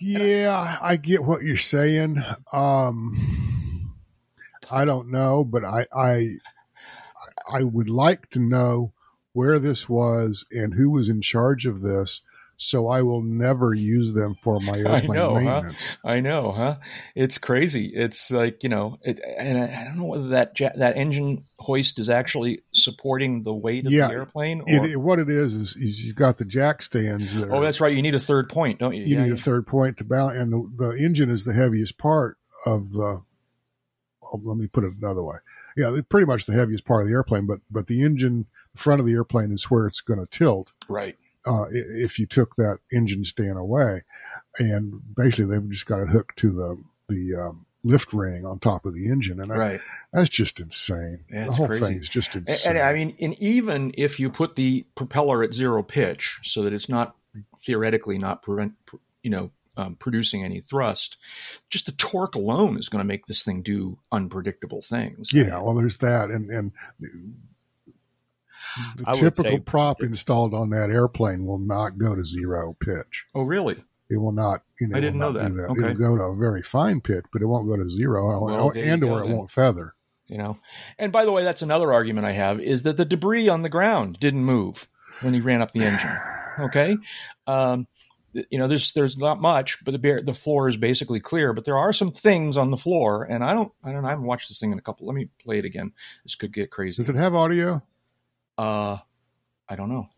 yeah, 0.00 0.78
I 0.80 0.96
get 0.96 1.24
what 1.24 1.42
you're 1.42 1.58
saying. 1.58 2.16
Um, 2.54 3.63
I 4.70 4.84
don't 4.84 5.10
know, 5.10 5.44
but 5.44 5.64
I, 5.64 5.86
I, 5.94 6.30
I 7.52 7.62
would 7.62 7.88
like 7.88 8.30
to 8.30 8.38
know 8.38 8.92
where 9.32 9.58
this 9.58 9.88
was 9.88 10.44
and 10.50 10.74
who 10.74 10.90
was 10.90 11.08
in 11.08 11.20
charge 11.20 11.66
of 11.66 11.82
this 11.82 12.22
so 12.56 12.88
I 12.88 13.02
will 13.02 13.22
never 13.22 13.74
use 13.74 14.14
them 14.14 14.36
for 14.40 14.60
my 14.60 14.78
airplane 14.78 15.10
I 15.10 15.14
know, 15.14 15.34
maintenance. 15.34 15.86
Huh? 15.86 15.96
I 16.04 16.20
know, 16.20 16.52
huh? 16.52 16.76
It's 17.14 17.38
crazy. 17.38 17.86
It's 17.94 18.30
like 18.30 18.62
you 18.62 18.68
know, 18.68 18.98
it, 19.02 19.20
and 19.38 19.58
I, 19.58 19.80
I, 19.80 19.84
don't 19.84 19.98
know 19.98 20.04
whether 20.04 20.28
that 20.28 20.54
that 20.76 20.96
engine 20.96 21.44
hoist 21.58 21.98
is 21.98 22.08
actually 22.08 22.62
supporting 22.72 23.42
the 23.42 23.54
weight 23.54 23.86
of 23.86 23.92
yeah, 23.92 24.08
the 24.08 24.14
airplane. 24.14 24.60
Or... 24.62 24.86
It, 24.86 25.00
what 25.00 25.18
it 25.18 25.28
is, 25.28 25.54
is 25.54 25.76
is 25.76 26.04
you've 26.04 26.16
got 26.16 26.38
the 26.38 26.44
jack 26.44 26.82
stands. 26.82 27.34
That 27.34 27.50
oh, 27.50 27.60
that's 27.60 27.80
right. 27.80 27.94
You 27.94 28.02
need 28.02 28.14
a 28.14 28.20
third 28.20 28.48
point, 28.48 28.78
don't 28.78 28.94
you? 28.94 29.04
You 29.04 29.16
yeah, 29.16 29.24
need 29.24 29.32
a 29.32 29.36
third 29.36 29.66
point 29.66 29.98
to 29.98 30.04
balance, 30.04 30.38
and 30.38 30.52
the, 30.52 30.70
the 30.76 31.04
engine 31.04 31.30
is 31.30 31.44
the 31.44 31.52
heaviest 31.52 31.98
part 31.98 32.38
of 32.66 32.92
the 32.92 33.22
let 34.32 34.56
me 34.56 34.66
put 34.66 34.84
it 34.84 34.92
another 35.00 35.22
way. 35.22 35.36
Yeah, 35.76 35.96
pretty 36.08 36.26
much 36.26 36.46
the 36.46 36.52
heaviest 36.52 36.84
part 36.84 37.02
of 37.02 37.08
the 37.08 37.14
airplane, 37.14 37.46
but 37.46 37.60
but 37.70 37.86
the 37.86 38.02
engine, 38.02 38.46
the 38.72 38.78
front 38.78 39.00
of 39.00 39.06
the 39.06 39.12
airplane 39.12 39.52
is 39.52 39.64
where 39.64 39.86
it's 39.86 40.00
going 40.00 40.20
to 40.20 40.26
tilt. 40.26 40.72
Right. 40.88 41.16
Uh, 41.46 41.66
if 41.70 42.18
you 42.18 42.26
took 42.26 42.56
that 42.56 42.78
engine 42.92 43.24
stand 43.24 43.58
away, 43.58 44.02
and 44.58 45.00
basically 45.14 45.46
they've 45.46 45.70
just 45.70 45.86
got 45.86 46.00
it 46.00 46.08
hooked 46.08 46.38
to 46.38 46.52
the 46.52 46.82
the 47.08 47.34
um, 47.34 47.66
lift 47.84 48.12
ring 48.12 48.46
on 48.46 48.58
top 48.58 48.86
of 48.86 48.94
the 48.94 49.06
engine, 49.06 49.40
and 49.40 49.50
right. 49.50 49.80
I, 49.80 50.18
that's 50.18 50.30
just 50.30 50.60
insane. 50.60 51.24
Yeah, 51.30 51.46
the 51.46 51.52
whole 51.52 51.66
crazy. 51.66 51.84
thing 51.84 52.02
is 52.02 52.08
just 52.08 52.34
insane. 52.34 52.70
And, 52.70 52.78
and, 52.78 52.88
I 52.88 52.92
mean, 52.94 53.16
and 53.20 53.38
even 53.40 53.92
if 53.96 54.18
you 54.18 54.30
put 54.30 54.56
the 54.56 54.86
propeller 54.94 55.42
at 55.42 55.52
zero 55.52 55.82
pitch, 55.82 56.40
so 56.42 56.62
that 56.62 56.72
it's 56.72 56.88
not 56.88 57.14
theoretically 57.60 58.18
not 58.18 58.42
prevent, 58.42 58.74
you 59.22 59.30
know, 59.30 59.50
um, 59.76 59.96
producing 59.96 60.44
any 60.44 60.60
thrust. 60.60 61.16
Just 61.70 61.86
the 61.86 61.92
torque 61.92 62.34
alone 62.34 62.78
is 62.78 62.88
going 62.88 63.00
to 63.02 63.08
make 63.08 63.26
this 63.26 63.42
thing 63.42 63.62
do 63.62 63.98
unpredictable 64.12 64.82
things. 64.82 65.32
Yeah, 65.32 65.60
well, 65.60 65.74
there's 65.74 65.98
that, 65.98 66.30
and 66.30 66.50
and 66.50 66.72
the 68.96 69.04
I 69.06 69.14
typical 69.14 69.60
prop 69.60 70.02
installed 70.02 70.54
on 70.54 70.70
that 70.70 70.90
airplane 70.90 71.46
will 71.46 71.58
not 71.58 71.98
go 71.98 72.14
to 72.14 72.24
zero 72.24 72.76
pitch. 72.80 73.26
Oh, 73.34 73.42
really? 73.42 73.76
It 74.10 74.18
will 74.18 74.32
not. 74.32 74.62
You 74.80 74.88
know, 74.88 74.96
I 74.96 75.00
didn't 75.00 75.18
know 75.18 75.32
do 75.32 75.38
that. 75.38 75.50
It'll 75.50 75.94
go 75.94 76.16
to 76.16 76.22
a 76.24 76.36
very 76.36 76.62
fine 76.62 77.00
pitch, 77.00 77.24
but 77.32 77.42
it 77.42 77.46
won't 77.46 77.66
go 77.66 77.76
to 77.76 77.88
zero, 77.90 78.44
Well, 78.44 78.70
and 78.70 79.02
or 79.04 79.22
it 79.22 79.26
then. 79.26 79.36
won't 79.36 79.50
feather. 79.50 79.94
You 80.26 80.38
know. 80.38 80.58
And 80.98 81.12
by 81.12 81.24
the 81.24 81.32
way, 81.32 81.42
that's 81.44 81.62
another 81.62 81.92
argument 81.92 82.26
I 82.26 82.32
have 82.32 82.60
is 82.60 82.82
that 82.84 82.96
the 82.96 83.04
debris 83.04 83.48
on 83.48 83.62
the 83.62 83.68
ground 83.68 84.18
didn't 84.20 84.44
move 84.44 84.88
when 85.20 85.34
he 85.34 85.40
ran 85.40 85.62
up 85.62 85.72
the 85.72 85.84
engine. 85.84 86.16
Okay. 86.58 86.96
Um, 87.46 87.86
you 88.50 88.58
know, 88.58 88.68
there's 88.68 88.92
there's 88.92 89.16
not 89.16 89.40
much, 89.40 89.84
but 89.84 89.92
the 89.92 89.98
bear, 89.98 90.22
the 90.22 90.34
floor 90.34 90.68
is 90.68 90.76
basically 90.76 91.20
clear. 91.20 91.52
But 91.52 91.64
there 91.64 91.76
are 91.76 91.92
some 91.92 92.10
things 92.10 92.56
on 92.56 92.70
the 92.70 92.76
floor, 92.76 93.24
and 93.24 93.44
I 93.44 93.54
don't 93.54 93.72
i 93.82 93.92
don't 93.92 94.04
i 94.04 94.10
haven't 94.10 94.26
watched 94.26 94.48
this 94.48 94.58
thing 94.58 94.72
in 94.72 94.78
a 94.78 94.82
couple. 94.82 95.06
Let 95.06 95.14
me 95.14 95.28
play 95.42 95.58
it 95.58 95.64
again. 95.64 95.92
This 96.24 96.34
could 96.34 96.52
get 96.52 96.70
crazy. 96.70 97.02
Does 97.02 97.08
it 97.08 97.16
have 97.16 97.34
audio? 97.34 97.82
Uh, 98.58 98.98
I 99.68 99.76
don't 99.76 99.88
know. 99.88 100.08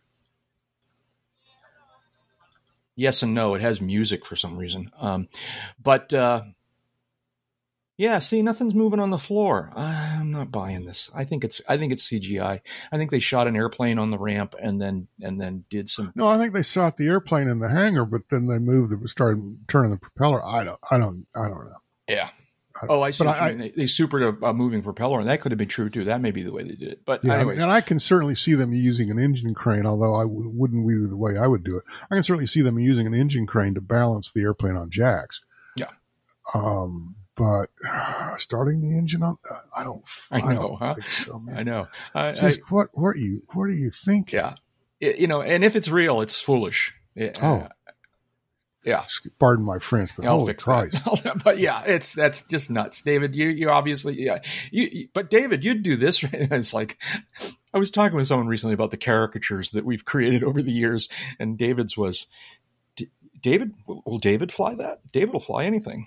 Yes 2.95 3.23
and 3.23 3.35
no. 3.35 3.55
It 3.55 3.61
has 3.61 3.81
music 3.81 4.25
for 4.25 4.37
some 4.37 4.57
reason. 4.57 4.91
Um, 4.99 5.29
but 5.83 6.15
uh, 6.15 6.43
yeah, 7.97 8.19
see, 8.19 8.43
nothing's 8.43 8.75
moving 8.75 9.01
on 9.01 9.11
the 9.11 9.19
floor. 9.19 9.73
I'm 9.75 10.31
not 10.31 10.51
buying 10.53 10.85
this. 10.85 11.11
I 11.15 11.25
think 11.25 11.45
it's 11.45 11.61
I 11.69 11.77
think 11.79 11.93
it's 11.93 12.09
CGI. 12.09 12.61
I 12.93 12.97
think 12.99 13.11
they 13.11 13.21
shot 13.21 13.47
an 13.49 13.57
airplane 13.57 13.99
on 13.99 14.11
the 14.11 14.19
ramp 14.19 14.55
and 14.61 14.81
then 14.81 15.09
and 15.21 15.41
then 15.41 15.65
did 15.71 15.89
some. 15.89 16.13
No, 16.15 16.29
I 16.29 16.39
think 16.39 16.53
they 16.53 16.63
shot 16.63 16.97
the 16.97 17.07
airplane 17.09 17.49
in 17.49 17.59
the 17.59 17.69
hangar, 17.71 18.05
but 18.05 18.23
then 18.31 18.47
they 18.49 18.59
moved, 18.59 18.93
the, 18.93 19.09
started 19.09 19.41
turning 19.69 19.91
the 19.93 19.97
propeller. 19.99 20.45
I 20.45 20.65
don't, 20.65 20.81
I 20.91 20.99
don't, 20.99 21.27
I 21.35 21.49
don't 21.49 21.65
know. 21.67 21.77
Yeah. 22.09 22.29
I- 22.29 22.87
Oh, 22.91 23.01
I 23.01 23.11
see. 23.11 23.25
but 23.25 23.29
What 23.29 23.37
you 23.41 23.47
I- 23.47 23.55
They, 23.55 23.71
they 23.71 23.85
supered 23.85 24.43
a, 24.43 24.47
a 24.49 24.53
moving 24.53 24.83
propeller, 24.83 25.19
and 25.19 25.29
that 25.31 25.41
could 25.41 25.51
have 25.51 25.57
been 25.59 25.67
true 25.67 25.89
too. 25.89 26.05
That 26.05 26.21
may 26.21 26.31
be 26.31 26.43
the 26.43 26.53
way 26.53 26.63
they 26.63 26.75
did 26.75 26.89
it. 26.93 27.07
But 27.07 27.25
Yeah, 27.25 27.37
anyways, 27.37 27.63
and 27.63 27.71
I 27.71 27.81
can 27.81 27.99
certainly 27.99 28.35
see 28.35 28.53
them 28.55 28.75
using 28.75 29.11
an 29.11 29.19
engine 29.19 29.55
crane, 29.55 29.87
although 29.87 30.15
I 30.15 30.25
w- 30.25 30.51
wouldn't 30.53 30.87
do 30.87 31.09
the 31.09 31.17
way 31.17 31.39
I 31.41 31.47
would 31.47 31.65
do 31.65 31.79
it. 31.79 31.85
I 32.11 32.15
can 32.17 32.23
certainly 32.23 32.47
see 32.47 32.61
them 32.61 32.79
using 32.79 33.07
an 33.07 33.15
engine 33.15 33.47
crane 33.47 33.73
to 33.77 33.81
balance 33.81 34.31
the 34.33 34.43
airplane 34.43 34.77
on 34.77 34.91
jacks. 34.91 35.41
Yeah. 35.77 35.89
Um, 36.53 37.17
but 37.37 37.67
starting 38.39 38.81
the 38.81 38.97
engine 38.99 39.23
on, 39.23 39.37
I 39.77 39.85
don't, 39.85 40.03
I 40.31 40.39
I, 40.41 40.55
know, 40.55 40.63
don't 40.63 40.79
huh? 40.79 40.95
think 40.95 41.07
so. 41.07 41.43
I 41.55 41.63
know. 41.63 41.87
I, 42.15 42.29
I, 42.31 42.53
what, 42.71 42.89
what 42.93 43.09
are 43.11 43.17
you, 43.19 43.43
what 43.53 43.65
are 43.65 43.69
you 43.71 43.91
thinking? 43.91 44.39
yeah. 44.39 44.55
It- 45.01 45.19
you 45.19 45.27
know, 45.27 45.43
and 45.43 45.63
if 45.65 45.77
it's 45.77 45.89
real, 45.89 46.21
it's 46.23 46.41
foolish. 46.41 46.95
Yeah. 47.15 47.33
Uh, 47.41 47.47
oh. 47.47 47.69
Yeah. 48.85 49.05
Pardon 49.41 49.65
my 49.65 49.79
French, 49.81 50.11
but 50.17 50.27
I'll 50.27 50.39
holy 50.39 50.53
fix 50.53 50.63
Christ. 50.65 50.93
that. 51.25 51.43
but 51.43 51.59
yeah, 51.59 51.83
it's 51.85 52.13
that's 52.15 52.43
just 52.43 52.71
nuts, 52.71 53.03
David. 53.03 53.35
You 53.35 53.49
you 53.49 53.69
obviously 53.69 54.15
yeah. 54.23 54.39
You, 54.71 54.89
you- 54.93 55.09
but 55.13 55.29
David, 55.29 55.65
you'd 55.65 55.83
do 55.83 55.97
this. 55.97 56.23
Right? 56.23 56.33
It's 56.53 56.73
like 56.73 56.97
I 57.75 57.79
was 57.79 57.91
talking 57.91 58.17
with 58.17 58.29
someone 58.29 58.47
recently 58.47 58.75
about 58.75 58.93
the 58.93 58.97
caricatures 58.97 59.71
that 59.73 59.85
we've 59.85 60.05
created 60.05 60.45
over 60.45 60.63
the 60.63 60.71
years, 60.73 61.09
and 61.41 61.59
David's 61.59 61.97
was 61.97 62.27
David. 63.43 63.75
Will 63.89 64.19
David 64.19 64.53
fly 64.53 64.75
that? 64.77 65.01
David 65.13 65.33
will 65.33 65.41
fly 65.41 65.65
anything. 65.65 66.07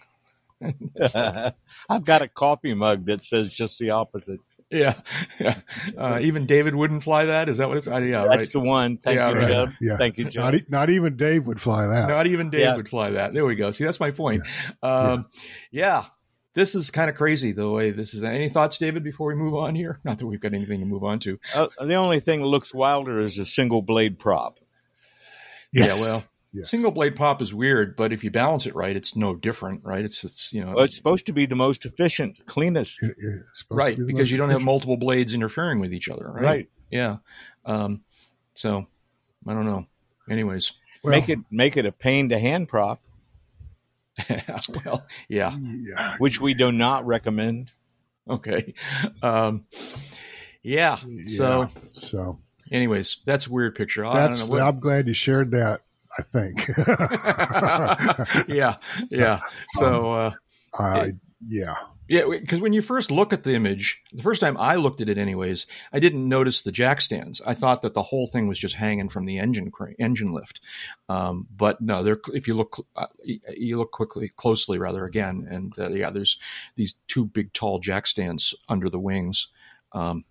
It's 0.61 1.15
like, 1.15 1.55
I've 1.89 2.03
got 2.05 2.21
a 2.21 2.27
coffee 2.27 2.73
mug 2.73 3.05
that 3.05 3.23
says 3.23 3.53
just 3.53 3.79
the 3.79 3.91
opposite. 3.91 4.39
yeah, 4.69 4.95
yeah. 5.39 5.59
Uh, 5.97 6.19
even 6.23 6.45
David 6.45 6.75
wouldn't 6.75 7.03
fly 7.03 7.25
that. 7.25 7.49
Is 7.49 7.57
that 7.57 7.67
what 7.69 7.77
it's? 7.77 7.87
Uh, 7.87 7.97
yeah, 7.97 8.23
right. 8.25 8.39
That's 8.39 8.53
the 8.53 8.59
one. 8.59 8.97
Thank 8.97 9.15
Yeah, 9.17 9.29
you, 9.29 9.35
right. 9.35 9.47
Jeb. 9.47 9.69
Yeah. 9.81 9.97
Thank 9.97 10.17
you, 10.17 10.25
Not, 10.25 10.31
Jeb. 10.33 10.55
e- 10.55 10.65
not 10.69 10.89
even 10.89 11.15
Dave 11.17 11.47
would 11.47 11.59
fly 11.61 11.87
that. 11.87 12.09
Not 12.09 12.27
even 12.27 12.49
Dave 12.49 12.61
Yeah. 12.61 12.75
would 12.75 12.89
fly 12.89 13.11
that. 13.11 13.33
There 13.33 13.45
we 13.45 13.55
go. 13.55 13.71
See, 13.71 13.83
that's 13.85 13.99
my 13.99 14.11
point. 14.11 14.43
Um, 14.83 15.25
yeah. 15.71 16.05
This 16.55 16.73
is 16.75 16.89
kind 16.91 17.09
of 17.11 17.15
crazy 17.15 17.51
the 17.51 17.69
way 17.69 17.91
this 17.91 18.13
is. 18.15 18.23
Any 18.23 18.49
thoughts, 18.49 18.79
David, 18.79 19.03
before 19.03 19.27
we 19.27 19.35
move 19.35 19.53
on 19.55 19.75
here? 19.75 19.99
Not 20.03 20.17
that 20.17 20.25
we've 20.25 20.41
got 20.41 20.53
anything 20.53 20.79
to 20.79 20.85
move 20.85 21.03
on 21.03 21.19
to. 21.19 21.39
Uh, 21.53 21.67
the 21.79 21.93
only 21.93 22.19
thing 22.19 22.41
that 22.41 22.47
looks 22.47 22.73
wilder 22.73 23.21
is 23.21 23.37
a 23.37 23.45
single 23.45 23.81
blade 23.83 24.17
prop. 24.19 24.59
Yes. 25.71 25.95
Yeah, 25.97 26.01
well, 26.03 26.23
Yes. 26.51 26.69
single 26.71 26.91
blade 26.91 27.15
pop 27.15 27.41
is 27.43 27.53
weird, 27.53 27.95
but 27.95 28.11
if 28.11 28.23
you 28.23 28.31
balance 28.31 28.65
it 28.65 28.73
right, 28.73 28.95
it's 28.95 29.15
no 29.15 29.35
different, 29.35 29.83
right? 29.83 30.03
It's 30.03 30.23
it's 30.23 30.51
you 30.51 30.65
know 30.65 30.73
Well, 30.73 30.83
it's 30.85 30.95
supposed 30.95 31.27
to 31.27 31.33
be 31.33 31.45
the 31.45 31.55
most 31.55 31.85
efficient, 31.85 32.43
cleanest. 32.47 33.01
It- 33.03 33.15
it's 33.51 33.63
right 33.69 33.95
be 33.97 34.05
because 34.05 34.31
you 34.31 34.37
don't 34.37 34.49
have 34.49 34.61
multiple 34.61 34.97
blades 34.97 35.33
interfering 35.35 35.79
with 35.79 35.93
each 35.93 36.09
other, 36.09 36.31
right? 36.31 36.43
Right. 36.43 36.69
Yeah. 36.89 37.17
Um, 37.65 38.01
so 38.55 38.87
I 39.47 39.53
don't 39.53 39.65
know. 39.65 39.85
Anyways, 40.29 40.71
Well, 41.03 41.11
make 41.11 41.29
it 41.29 41.37
make 41.51 41.77
it 41.77 41.85
a 41.85 41.91
pain 41.91 42.29
to 42.29 42.39
hand 42.39 42.67
prop, 42.67 42.99
well, 44.85 45.05
yeah. 45.27 45.55
Yeah. 45.59 46.15
which 46.17 46.41
we 46.41 46.53
do 46.53 46.71
not 46.71 47.05
recommend. 47.05 47.71
Okay. 48.27 48.73
Um, 49.23 49.65
yeah. 50.61 50.97
So, 51.25 51.61
Yeah. 51.61 51.67
So 51.93 52.39
anyways, 52.71 53.17
that's 53.25 53.47
a 53.47 53.51
weird 53.51 53.75
picture. 53.75 54.05
I 54.05 54.13
don't 54.21 54.29
that's. 54.35 54.49
know. 54.49 54.57
I'm 54.59 54.79
glad 54.79 55.07
you 55.07 55.13
shared 55.13 55.51
that. 55.51 55.81
I 56.19 56.23
think. 56.23 56.67
yeah, 58.47 58.75
yeah. 59.09 59.39
So, 59.73 60.11
uh, 60.11 60.31
I 60.77 61.13
yeah. 61.47 61.75
yeah, 62.07 62.23
because 62.29 62.59
when 62.59 62.73
you 62.73 62.81
first 62.81 63.11
look 63.11 63.31
at 63.31 63.43
the 63.43 63.55
image, 63.55 64.01
the 64.11 64.23
first 64.23 64.41
time 64.41 64.57
I 64.57 64.75
looked 64.75 64.99
at 64.99 65.07
it, 65.09 65.17
anyways, 65.17 65.67
I 65.93 65.99
didn't 65.99 66.27
notice 66.27 66.61
the 66.61 66.71
jack 66.71 66.99
stands. 66.99 67.41
I 67.45 67.53
thought 67.53 67.81
that 67.83 67.93
the 67.93 68.03
whole 68.03 68.27
thing 68.27 68.47
was 68.47 68.59
just 68.59 68.75
hanging 68.75 69.09
from 69.09 69.25
the 69.25 69.39
engine 69.39 69.71
engine 69.97 70.33
lift. 70.33 70.59
Um, 71.07 71.47
but 71.55 71.79
no, 71.79 72.03
there. 72.03 72.19
If 72.33 72.47
you 72.47 72.55
look, 72.55 72.85
uh, 72.95 73.07
you 73.23 73.77
look 73.77 73.91
quickly, 73.91 74.29
closely, 74.35 74.77
rather 74.79 75.05
again, 75.05 75.47
and 75.49 75.73
uh, 75.79 75.89
yeah, 75.89 76.09
there's 76.09 76.37
these 76.75 76.95
two 77.07 77.25
big, 77.25 77.53
tall 77.53 77.79
jack 77.79 78.05
stands 78.05 78.53
under 78.67 78.89
the 78.89 78.99
wings. 78.99 79.47
Um, 79.93 80.25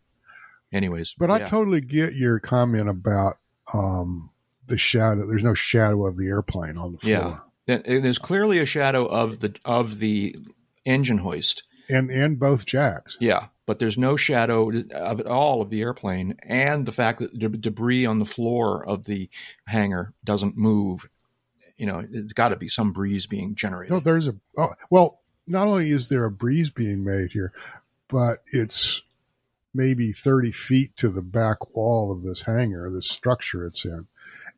anyways, 0.73 1.15
But 1.19 1.31
I 1.31 1.41
totally 1.41 1.81
get 1.81 2.15
your 2.15 2.39
comment 2.39 2.89
about 2.89 3.39
um, 3.73 4.31
the 4.69 4.79
shadow. 4.79 5.27
There's 5.27 5.45
no 5.45 5.55
shadow 5.55 6.07
of 6.07 6.17
the 6.17 6.27
airplane 6.29 6.77
on 6.79 6.93
the 6.93 6.99
floor. 6.99 7.13
Yeah. 7.13 7.39
There- 7.85 8.01
There's 8.01 8.19
clearly 8.19 8.59
a 8.61 8.67
shadow 8.67 9.05
of 9.07 9.41
the 9.41 9.55
of 9.65 9.99
the 9.99 10.37
engine 10.85 11.19
hoist. 11.19 11.65
And 11.91 12.11
and 12.11 12.39
both 12.39 12.67
jacks. 12.67 13.17
Yeah, 13.21 13.47
but 13.67 13.79
there's 13.79 13.97
no 13.99 14.17
shadow 14.17 14.71
of 14.93 15.21
it 15.21 15.27
all 15.27 15.63
of 15.63 15.71
the 15.71 15.81
airplane, 15.81 16.37
and 16.43 16.85
the 16.85 16.93
fact 16.93 17.21
that 17.21 17.33
the 17.39 17.49
debris 17.49 18.05
on 18.05 18.19
the 18.19 18.27
floor 18.27 18.87
of 18.87 19.05
the 19.05 19.31
hangar 19.67 20.13
doesn't 20.25 20.57
move. 20.57 21.09
You 21.79 21.87
know, 21.87 22.05
it's 22.11 22.33
got 22.35 22.49
to 22.51 22.57
be 22.57 22.69
some 22.69 22.93
breeze 22.93 23.27
being 23.27 23.55
generated. 23.55 23.93
No, 23.93 24.01
there's 24.01 24.29
a 24.29 24.35
oh, 24.59 24.75
well. 24.91 25.21
Not 25.47 25.67
only 25.67 25.91
is 25.91 26.11
there 26.11 26.27
a 26.27 26.31
breeze 26.31 26.69
being 26.69 27.05
made 27.05 27.31
here, 27.33 27.53
but 28.09 28.43
it's 28.53 29.01
maybe 29.73 30.13
30 30.13 30.53
feet 30.53 30.95
to 30.99 31.09
the 31.09 31.23
back 31.23 31.75
wall 31.75 32.13
of 32.13 32.23
this 32.23 32.43
hangar, 32.43 32.91
this 32.91 33.09
structure 33.09 33.65
it's 33.67 33.87
in, 33.87 34.07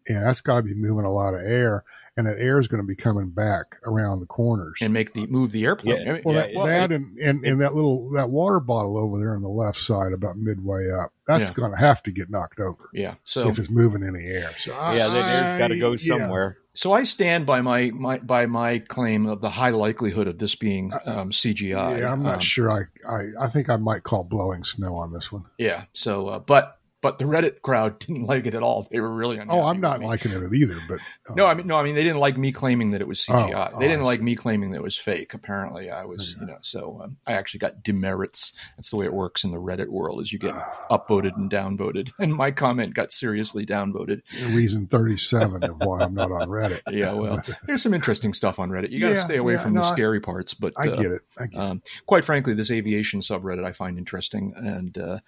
and 0.08 0.24
that's 0.24 0.40
got 0.40 0.56
to 0.56 0.62
be 0.62 0.74
moving 0.74 1.04
a 1.04 1.12
lot 1.12 1.34
of 1.34 1.40
air, 1.42 1.84
and 2.16 2.26
that 2.26 2.38
air 2.38 2.58
is 2.60 2.66
going 2.68 2.82
to 2.82 2.86
be 2.86 2.96
coming 2.96 3.30
back 3.30 3.76
around 3.84 4.20
the 4.20 4.26
corners. 4.26 4.74
and 4.80 4.92
make 4.92 5.12
the 5.12 5.26
move 5.26 5.52
the 5.52 5.64
airplane. 5.64 6.04
Yeah. 6.06 6.18
Well, 6.24 6.34
Yeah, 6.34 6.40
that, 6.42 6.54
well, 6.54 6.66
that 6.66 6.90
it- 6.90 6.94
and, 6.96 7.18
and, 7.18 7.44
and 7.44 7.60
that 7.60 7.74
little 7.74 8.10
that 8.12 8.30
water 8.30 8.60
bottle 8.60 8.98
over 8.98 9.18
there 9.18 9.34
on 9.34 9.42
the 9.42 9.48
left 9.48 9.78
side, 9.78 10.12
about 10.12 10.36
midway 10.36 10.90
up, 10.90 11.10
that's 11.26 11.50
Yeah. 11.50 11.54
going 11.54 11.70
to 11.72 11.78
have 11.78 12.02
to 12.04 12.10
get 12.10 12.28
knocked 12.30 12.58
over 12.60 12.88
yeah. 12.92 13.14
So 13.24 13.48
if 13.48 13.58
it's 13.58 13.70
moving 13.70 14.02
in 14.02 14.14
the 14.14 14.26
air. 14.26 14.52
So 14.58 14.72
yeah, 14.72 15.06
that 15.08 15.44
air's 15.44 15.58
got 15.58 15.68
to 15.68 15.78
go 15.78 15.92
I- 15.92 15.96
yeah. 16.00 16.18
somewhere. 16.18 16.56
so 16.74 16.92
I 16.92 17.04
stand 17.04 17.46
by 17.46 17.60
my, 17.62 17.90
my 17.92 18.18
by 18.18 18.46
my 18.46 18.78
claim 18.80 19.26
of 19.26 19.40
the 19.40 19.50
high 19.50 19.70
likelihood 19.70 20.26
of 20.28 20.38
this 20.38 20.54
being 20.56 20.92
um, 21.04 21.30
CGI. 21.30 22.00
Yeah, 22.00 22.12
I'm 22.12 22.22
not 22.22 22.34
Um, 22.34 22.40
sure. 22.40 22.70
I, 22.70 22.80
I 23.08 23.46
I 23.46 23.50
think 23.50 23.68
I 23.70 23.76
might 23.76 24.02
call 24.02 24.24
blowing 24.24 24.64
snow 24.64 24.96
on 24.96 25.12
this 25.12 25.30
one. 25.30 25.44
Yeah. 25.58 25.84
So, 25.92 26.26
uh, 26.28 26.38
but 26.40 26.78
but 27.02 27.18
the 27.18 27.24
Reddit 27.24 27.62
crowd 27.62 27.98
didn't 28.00 28.24
like 28.24 28.46
it 28.46 28.54
at 28.54 28.62
all. 28.62 28.86
They 28.90 29.00
were 29.00 29.12
really 29.12 29.38
unhappy 29.38 29.58
Oh, 29.58 29.64
I'm 29.64 29.80
not 29.80 30.00
liking 30.00 30.32
it 30.32 30.54
either, 30.54 30.80
but 30.88 30.98
No, 31.34 31.46
I 31.46 31.54
mean, 31.54 31.66
no, 31.66 31.76
I 31.76 31.82
mean, 31.82 31.94
they 31.94 32.02
didn't 32.02 32.18
like 32.18 32.36
me 32.36 32.52
claiming 32.52 32.90
that 32.92 33.00
it 33.00 33.08
was 33.08 33.20
CGI. 33.20 33.72
Oh, 33.74 33.78
they 33.78 33.86
oh, 33.86 33.88
didn't 33.88 34.02
I 34.02 34.06
like 34.06 34.20
me 34.20 34.34
claiming 34.36 34.70
that 34.70 34.78
it 34.78 34.82
was 34.82 34.96
fake. 34.96 35.34
Apparently, 35.34 35.90
I 35.90 36.04
was, 36.04 36.36
you 36.40 36.46
know, 36.46 36.58
so 36.62 37.00
um, 37.02 37.16
I 37.26 37.32
actually 37.32 37.60
got 37.60 37.82
demerits. 37.82 38.52
That's 38.76 38.90
the 38.90 38.96
way 38.96 39.06
it 39.06 39.12
works 39.12 39.44
in 39.44 39.50
the 39.50 39.58
Reddit 39.58 39.88
world: 39.88 40.20
is 40.20 40.32
you 40.32 40.38
get 40.38 40.54
upvoted 40.90 41.36
and 41.36 41.50
downvoted. 41.50 42.10
And 42.20 42.34
my 42.34 42.50
comment 42.50 42.94
got 42.94 43.12
seriously 43.12 43.64
downvoted. 43.64 44.22
reason 44.54 44.86
37 44.86 45.64
of 45.64 45.76
why 45.80 46.02
I'm 46.02 46.14
not 46.14 46.30
on 46.30 46.48
Reddit. 46.48 46.80
Yeah, 46.90 47.12
well, 47.12 47.42
there's 47.66 47.82
some 47.82 47.94
interesting 47.94 48.34
stuff 48.34 48.58
on 48.58 48.68
Reddit. 48.68 48.90
You 48.90 49.00
got 49.00 49.08
to 49.10 49.14
Yeah, 49.14 49.24
stay 49.24 49.36
away 49.36 49.54
yeah, 49.54 49.62
from 49.62 49.74
no, 49.74 49.80
the 49.80 49.86
scary 49.86 50.20
parts. 50.20 50.54
But 50.54 50.74
I 50.76 50.88
uh, 50.88 50.96
get 50.96 51.12
it. 51.12 51.22
I 51.38 51.46
get 51.46 51.56
it. 51.56 51.58
um, 51.58 51.82
quite 52.06 52.24
frankly, 52.24 52.52
this 52.54 52.70
aviation 52.70 53.20
subreddit 53.20 53.64
I 53.64 53.72
find 53.72 53.96
interesting, 53.96 54.52
and 54.56 54.96
uh, 54.98 55.18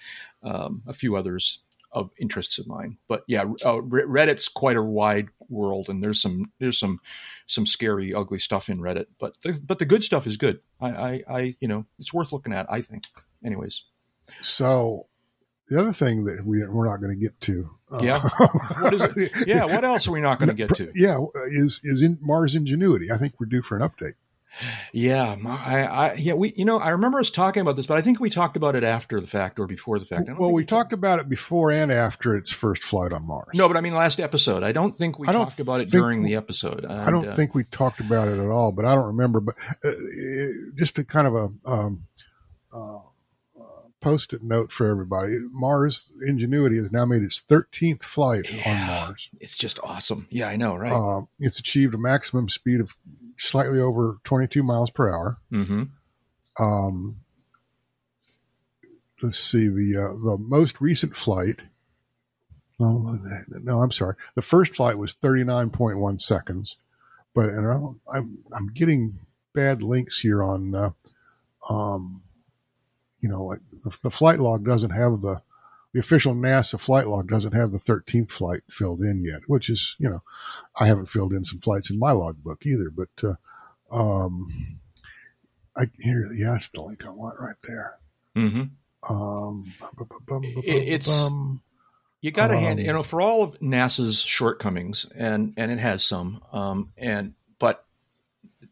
um, 0.43 0.83
a 0.87 0.93
few 0.93 1.17
others 1.17 1.61
of 1.93 2.11
interests 2.19 2.59
of 2.59 2.67
mine. 2.67 2.97
But 3.09 3.25
yeah, 3.27 3.43
uh, 3.43 3.81
Reddit's 3.81 4.49
quite 4.49 4.77
a 4.77 4.83
wide 4.83 5.29
world, 5.49 5.89
and 5.89 6.03
there's 6.03 6.21
some 6.21 6.53
there's 6.59 6.79
some 6.79 7.01
some 7.47 7.67
scary, 7.67 8.15
ugly 8.15 8.39
stuff 8.39 8.69
in 8.69 8.79
Reddit. 8.79 9.07
But 9.19 9.37
the, 9.43 9.53
but 9.53 9.79
the 9.79 9.85
good 9.85 10.03
stuff 10.03 10.27
is 10.27 10.37
good. 10.37 10.61
I, 10.81 10.91
I, 10.91 11.23
I 11.29 11.57
you 11.61 11.69
know 11.69 11.87
it's 11.99 12.13
worth 12.13 12.33
looking 12.33 12.53
at. 12.53 12.67
I 12.71 12.81
think. 12.81 13.05
Anyways, 13.45 13.83
So 14.43 15.07
the 15.69 15.79
other 15.81 15.93
thing 15.93 16.25
that 16.25 16.43
we 16.47 16.65
we're 16.65 16.89
not 16.89 16.99
going 16.99 17.13
to 17.13 17.21
get 17.21 17.41
to, 17.43 17.71
uh, 17.91 18.01
yeah, 18.03 18.21
what 18.81 18.95
is 18.95 19.03
it? 19.03 19.47
Yeah, 19.47 19.65
what 19.65 19.85
else 19.85 20.07
are 20.07 20.13
we 20.13 20.21
not 20.21 20.39
going 20.39 20.49
to 20.49 20.55
get 20.55 20.75
to? 20.77 20.93
Yeah, 20.95 21.19
is 21.51 21.81
is 21.85 22.03
in 22.03 22.19
Mars 22.21 22.55
Ingenuity? 22.55 23.11
I 23.11 23.19
think 23.19 23.35
we're 23.39 23.47
due 23.47 23.63
for 23.63 23.77
an 23.77 23.83
update. 23.83 24.15
Yeah, 24.93 25.37
I, 25.47 25.85
I, 25.85 26.15
yeah, 26.15 26.35
we, 26.35 26.53
you 26.57 26.65
know, 26.65 26.79
I 26.79 26.91
remember 26.91 27.19
us 27.19 27.31
talking 27.31 27.63
about 27.63 27.77
this, 27.77 27.87
but 27.87 27.97
I 27.97 28.03
think 28.03 28.21
we 28.21 28.31
talked 28.31 28.57
about 28.57 28.77
it 28.77 28.85
after 28.85 29.21
the 29.21 29.27
fact 29.27 29.59
or 29.59 29.67
before 29.67 29.99
the 29.99 30.05
fact. 30.05 30.29
Well, 30.39 30.51
we, 30.51 30.63
we 30.63 30.65
talked 30.65 30.93
about 30.93 31.19
it 31.19 31.29
before 31.29 31.71
and 31.71 31.91
after 31.91 32.37
its 32.37 32.53
first 32.53 32.83
flight 32.83 33.13
on 33.13 33.27
Mars. 33.27 33.49
No, 33.55 33.69
but 33.69 33.77
I 33.77 33.81
mean 33.81 33.95
last 33.95 34.21
episode. 34.21 34.63
I 34.63 34.73
don't 34.73 34.95
think 34.95 35.19
we 35.19 35.27
don't 35.27 35.47
talked 35.47 35.61
about 35.61 35.81
it 35.81 35.91
during 35.91 36.23
the 36.23 36.37
episode. 36.37 36.85
And, 36.85 36.93
I 36.93 37.11
don't 37.11 37.29
uh, 37.29 37.35
think 37.35 37.55
we 37.55 37.65
talked 37.65 38.01
about 38.01 38.29
it 38.29 38.39
at 38.39 38.49
all, 38.49 38.73
but 38.73 38.85
I 38.85 38.95
don't 38.95 39.07
remember. 39.07 39.41
But 39.41 39.55
uh, 39.85 39.93
just 40.77 40.99
a 40.99 41.05
kind 41.05 41.27
of 41.27 41.35
a 41.35 41.71
um, 41.71 42.05
uh, 42.73 42.99
post-it 44.03 44.43
note 44.43 44.71
for 44.71 44.91
everybody. 44.91 45.33
Mars 45.51 46.13
Ingenuity 46.27 46.77
has 46.77 46.93
now 46.93 47.07
made 47.07 47.23
its 47.23 47.43
13th 47.49 48.03
flight 48.03 48.53
yeah, 48.53 48.71
on 48.71 48.87
Mars. 48.87 49.31
It's 49.41 49.57
just 49.57 49.79
awesome. 49.83 50.27
Yeah, 50.31 50.49
I 50.49 50.57
know, 50.57 50.77
right? 50.77 50.93
Uh, 50.93 51.23
it's 51.39 51.59
achieved 51.59 51.95
a 51.95 51.99
maximum 51.99 52.51
speed 52.51 52.81
of 52.81 52.95
slightly 53.39 53.81
over 53.81 54.19
22 54.25 54.63
miles 54.63 54.91
per 54.91 55.09
hour. 55.09 55.39
Mm-hmm. 55.53 55.85
Um, 56.63 57.17
let's 59.23 59.39
see 59.39 59.69
the 59.69 59.97
uh, 59.97 60.13
the 60.13 60.37
most 60.39 60.81
recent 60.81 61.17
flight. 61.17 61.61
No, 62.79 63.19
no, 63.49 63.83
I'm 63.83 63.93
sorry. 63.93 64.17
The 64.35 64.43
first 64.43 64.75
flight 64.75 64.99
was 64.99 65.15
39.1 65.15 66.21
seconds, 66.21 66.77
but 67.35 67.49
and 67.49 68.01
I'm 68.13 68.39
I'm 68.53 68.73
getting 68.75 69.19
bad 69.55 69.83
links 69.83 70.19
here 70.19 70.43
on, 70.43 70.75
uh, 70.75 70.91
um, 71.69 72.23
you 73.21 73.29
know, 73.29 73.45
like 73.45 73.61
the, 73.85 73.97
the 74.03 74.11
flight 74.11 74.41
log 74.41 74.65
doesn't 74.65 74.91
have 74.91 75.21
the 75.21 75.43
the 75.93 76.01
official 76.01 76.35
NASA 76.35 76.81
flight 76.81 77.07
log 77.07 77.29
doesn't 77.29 77.53
have 77.53 77.71
the 77.71 77.79
13th 77.79 78.31
flight 78.31 78.63
filled 78.71 79.01
in 79.01 79.25
yet, 79.25 79.43
which 79.47 79.69
is, 79.69 79.95
you 79.99 80.09
know, 80.09 80.23
I 80.79 80.87
haven't 80.87 81.11
filled 81.11 81.33
in 81.33 81.45
some 81.45 81.61
flights 81.61 81.91
in 81.91 81.99
my 81.99 82.13
logbook 82.13 82.65
either, 82.65 82.91
but, 82.91 83.09
uh, 83.23 83.35
um, 83.95 84.79
I 85.77 85.91
here, 85.99 86.31
yeah, 86.35 86.53
that's 86.53 86.69
the 86.69 86.83
link 86.83 87.05
I 87.05 87.11
want 87.11 87.41
right 87.41 87.57
there. 87.65 87.99
Mm-hmm. 88.37 89.15
Um, 89.15 89.73
it's, 90.65 91.09
you 92.21 92.31
got 92.31 92.49
to 92.49 92.55
um, 92.55 92.61
hand, 92.61 92.81
you 92.81 92.93
know, 92.93 93.03
for 93.03 93.21
all 93.21 93.43
of 93.43 93.59
NASA's 93.61 94.21
shortcomings, 94.21 95.07
and, 95.15 95.55
and 95.57 95.71
it 95.71 95.79
has 95.79 96.05
some, 96.05 96.43
um, 96.53 96.93
and, 96.97 97.35
but 97.59 97.85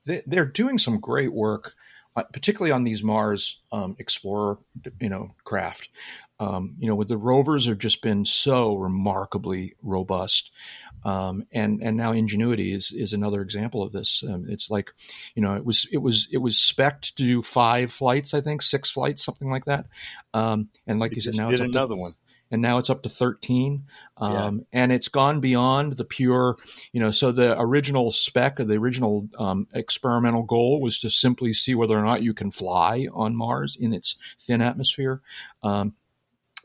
they, 0.06 0.22
they're 0.26 0.46
doing 0.46 0.78
some 0.78 1.00
great 1.00 1.32
work 1.32 1.74
uh, 2.16 2.24
particularly 2.24 2.72
on 2.72 2.84
these 2.84 3.02
Mars 3.02 3.60
um, 3.72 3.96
Explorer, 3.98 4.58
you 5.00 5.08
know, 5.08 5.34
craft. 5.44 5.88
Um, 6.40 6.74
you 6.78 6.88
know, 6.88 6.94
with 6.94 7.08
the 7.08 7.18
rovers 7.18 7.66
have 7.66 7.78
just 7.78 8.02
been 8.02 8.24
so 8.24 8.74
remarkably 8.74 9.74
robust. 9.82 10.52
Um, 11.04 11.46
and 11.52 11.80
and 11.82 11.96
now 11.96 12.12
Ingenuity 12.12 12.72
is 12.72 12.92
is 12.92 13.12
another 13.12 13.40
example 13.42 13.82
of 13.82 13.92
this. 13.92 14.24
Um, 14.26 14.46
it's 14.48 14.70
like, 14.70 14.90
you 15.34 15.42
know, 15.42 15.54
it 15.54 15.64
was 15.64 15.86
it 15.92 15.98
was 15.98 16.28
it 16.32 16.38
was 16.38 16.58
spec 16.58 17.02
to 17.02 17.14
do 17.14 17.42
five 17.42 17.92
flights, 17.92 18.34
I 18.34 18.40
think, 18.40 18.62
six 18.62 18.90
flights, 18.90 19.24
something 19.24 19.50
like 19.50 19.66
that. 19.66 19.86
Um, 20.34 20.68
and 20.86 20.98
like 20.98 21.14
you 21.14 21.20
said, 21.20 21.36
now 21.36 21.48
it's 21.48 21.60
another 21.60 21.94
to, 21.94 22.00
one 22.00 22.14
and 22.50 22.60
now 22.60 22.78
it's 22.78 22.90
up 22.90 23.02
to 23.02 23.08
13 23.08 23.84
um, 24.16 24.32
yeah. 24.72 24.80
and 24.80 24.92
it's 24.92 25.08
gone 25.08 25.40
beyond 25.40 25.96
the 25.96 26.04
pure 26.04 26.56
you 26.92 27.00
know 27.00 27.10
so 27.10 27.32
the 27.32 27.58
original 27.60 28.12
spec 28.12 28.58
of 28.58 28.68
the 28.68 28.74
original 28.74 29.28
um, 29.38 29.66
experimental 29.72 30.42
goal 30.42 30.80
was 30.80 30.98
to 31.00 31.10
simply 31.10 31.54
see 31.54 31.74
whether 31.74 31.98
or 31.98 32.04
not 32.04 32.22
you 32.22 32.34
can 32.34 32.50
fly 32.50 33.06
on 33.12 33.36
mars 33.36 33.76
in 33.78 33.92
its 33.92 34.16
thin 34.38 34.60
atmosphere 34.60 35.22
um, 35.62 35.94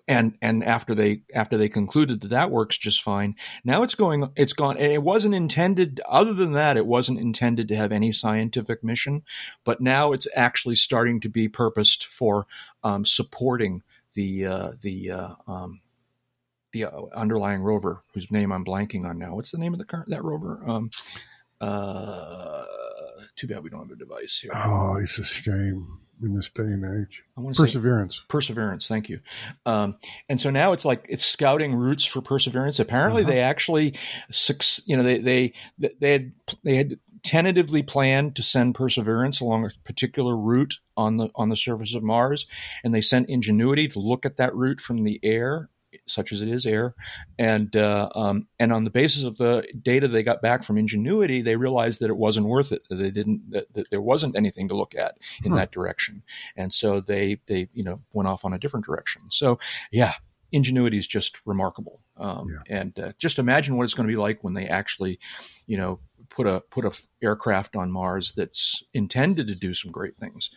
and 0.08 0.38
and 0.42 0.64
after 0.64 0.94
they 0.94 1.22
after 1.34 1.58
they 1.58 1.70
concluded 1.70 2.22
that 2.22 2.30
that 2.30 2.52
works 2.52 2.78
just 2.78 3.02
fine 3.02 3.36
now 3.64 3.82
it's 3.82 3.96
going 3.96 4.30
it's 4.36 4.54
gone 4.54 4.78
it 4.78 5.02
wasn't 5.02 5.34
intended 5.34 6.00
other 6.08 6.34
than 6.34 6.52
that 6.52 6.78
it 6.78 6.86
wasn't 6.86 7.20
intended 7.20 7.68
to 7.68 7.76
have 7.76 7.92
any 7.92 8.12
scientific 8.12 8.84
mission 8.84 9.24
but 9.64 9.82
now 9.82 10.12
it's 10.14 10.28
actually 10.36 10.76
starting 10.76 11.20
to 11.20 11.30
be 11.30 11.48
purposed 11.48 12.06
for 12.06 12.46
um, 12.84 13.06
supporting 13.06 13.82
the 14.14 14.46
uh, 14.46 14.72
the 14.82 15.12
uh, 15.12 15.30
um, 15.48 15.82
the 16.72 16.86
uh, 16.86 17.02
underlying 17.14 17.62
rover 17.62 18.04
whose 18.14 18.32
name 18.32 18.52
I'm 18.52 18.66
blanking 18.66 19.06
on 19.06 19.18
now. 19.18 19.36
What's 19.36 19.52
the 19.52 19.58
name 19.58 19.74
of 19.74 19.80
the 19.80 19.86
car, 19.86 20.06
that 20.08 20.24
rover? 20.24 20.62
Um, 20.66 20.90
uh, 21.62 22.66
too 23.36 23.48
bad 23.48 23.64
we 23.64 23.70
don't 23.70 23.82
have 23.82 23.92
a 23.92 23.96
device 23.96 24.40
here. 24.42 24.52
Oh, 24.54 24.98
it's 25.02 25.18
a 25.20 25.26
shame 25.26 26.00
in 26.22 26.36
this 26.36 26.50
day 26.50 26.64
and 26.64 27.06
age. 27.08 27.24
Perseverance. 27.56 28.24
Perseverance. 28.28 28.88
Thank 28.88 29.10
you. 29.10 29.20
Um, 29.66 29.98
and 30.30 30.40
so 30.40 30.50
now 30.50 30.74
it's 30.74 30.86
like 30.86 31.06
it's 31.10 31.26
scouting 31.26 31.76
routes 31.76 32.06
for 32.06 32.22
Perseverance. 32.22 32.80
Apparently, 32.80 33.24
uh-huh. 33.24 33.32
they 33.32 33.40
actually, 33.40 33.96
you 34.86 34.98
know, 34.98 35.04
they 35.04 35.20
they 35.20 35.54
they 36.00 36.12
had 36.12 36.32
they 36.64 36.76
had 36.76 37.00
tentatively 37.24 37.82
planned 37.82 38.36
to 38.36 38.44
send 38.44 38.76
Perseverance 38.76 39.40
along 39.40 39.66
a 39.66 39.72
particular 39.84 40.38
route 40.38 40.80
on 40.96 41.18
the 41.18 41.30
on 41.36 41.50
the 41.50 41.58
surface 41.58 41.96
of 41.96 42.04
Mars, 42.04 42.46
and 42.84 42.94
they 42.94 43.02
sent 43.02 43.30
Ingenuity 43.30 43.88
to 43.90 44.00
look 44.00 44.26
at 44.26 44.38
that 44.38 44.56
route 44.56 44.80
from 44.80 45.04
the 45.04 45.20
air, 45.24 45.70
such 46.06 46.32
as 46.32 46.42
it 46.42 46.48
is 46.48 46.66
air, 46.66 46.96
and 47.38 47.76
uh, 47.76 48.10
um, 48.16 48.48
and 48.60 48.72
on 48.72 48.84
the 48.84 48.90
basis 48.90 49.24
of 49.24 49.38
the 49.38 49.68
data 49.82 50.08
they 50.08 50.24
got 50.24 50.42
back 50.42 50.64
from 50.64 50.78
Ingenuity, 50.78 51.42
they 51.42 51.56
realized 51.56 52.00
that 52.02 52.10
it 52.10 52.18
wasn't 52.18 52.48
worth 52.48 52.72
it. 52.72 52.88
That 52.90 52.96
they 52.96 53.12
didn't 53.12 53.52
that, 53.52 53.74
that 53.74 53.90
there 53.90 54.02
wasn't 54.02 54.36
anything 54.36 54.68
to 54.70 54.76
look 54.76 54.96
at 54.96 55.18
in 55.44 55.52
hmm. 55.52 55.58
that 55.58 55.72
direction, 55.72 56.24
and 56.56 56.74
so 56.74 57.00
they 57.00 57.40
they 57.48 57.70
you 57.74 57.84
know 57.84 58.02
went 58.14 58.28
off 58.28 58.46
on 58.46 58.54
a 58.54 58.60
different 58.60 58.86
direction. 58.86 59.24
So 59.30 59.60
yeah, 59.92 60.14
ingenuity 60.52 60.98
is 60.98 61.08
just 61.08 61.38
remarkable. 61.46 62.02
Um, 62.18 62.50
yeah. 62.50 62.78
And 62.80 63.00
uh, 63.00 63.12
just 63.18 63.40
imagine 63.40 63.76
what 63.76 63.84
it's 63.84 63.94
going 63.94 64.08
to 64.08 64.12
be 64.12 64.18
like 64.18 64.44
when 64.44 64.54
they 64.54 64.68
actually, 64.68 65.20
you 65.68 65.78
know, 65.78 66.00
put 66.30 66.48
a 66.48 66.62
put 66.70 66.86
a 66.86 66.92
aircraft 67.22 67.76
on 67.76 67.92
Mars 67.92 68.34
that's 68.36 68.84
intended 68.94 69.48
to 69.48 69.56
do 69.56 69.74
some 69.74 69.92
great 69.92 70.18
things. 70.18 70.50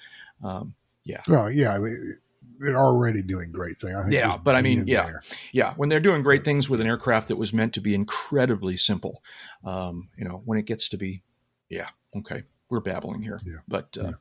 Um, 0.42 0.74
yeah. 1.04 1.22
Well, 1.26 1.50
yeah. 1.50 1.74
I 1.74 1.78
mean, 1.78 2.18
they're 2.58 2.78
already 2.78 3.22
doing 3.22 3.52
great 3.52 3.80
things. 3.80 3.94
yeah, 4.10 4.36
but 4.36 4.54
I 4.54 4.62
mean, 4.62 4.86
yeah, 4.86 5.04
there. 5.04 5.22
yeah. 5.52 5.74
When 5.74 5.88
they're 5.88 6.00
doing 6.00 6.22
great 6.22 6.44
things 6.44 6.68
with 6.68 6.80
an 6.80 6.86
aircraft 6.86 7.28
that 7.28 7.36
was 7.36 7.52
meant 7.52 7.74
to 7.74 7.80
be 7.80 7.94
incredibly 7.94 8.76
simple, 8.76 9.22
um, 9.64 10.08
you 10.16 10.24
know, 10.24 10.42
when 10.44 10.58
it 10.58 10.66
gets 10.66 10.88
to 10.90 10.96
be, 10.96 11.22
yeah, 11.68 11.88
okay, 12.16 12.42
we're 12.68 12.80
babbling 12.80 13.22
here, 13.22 13.40
yeah. 13.44 13.58
but 13.66 13.96
uh, 14.00 14.04
yeah. 14.04 14.12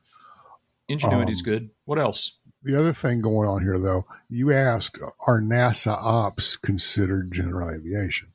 ingenuity 0.88 1.32
is 1.32 1.40
um, 1.40 1.44
good. 1.44 1.70
What 1.84 1.98
else? 1.98 2.32
The 2.62 2.78
other 2.78 2.92
thing 2.92 3.20
going 3.20 3.48
on 3.48 3.62
here, 3.62 3.78
though, 3.78 4.04
you 4.28 4.52
asked, 4.52 4.98
are 5.26 5.40
NASA 5.40 5.96
ops 5.96 6.56
considered 6.56 7.32
general 7.32 7.70
aviation? 7.70 8.32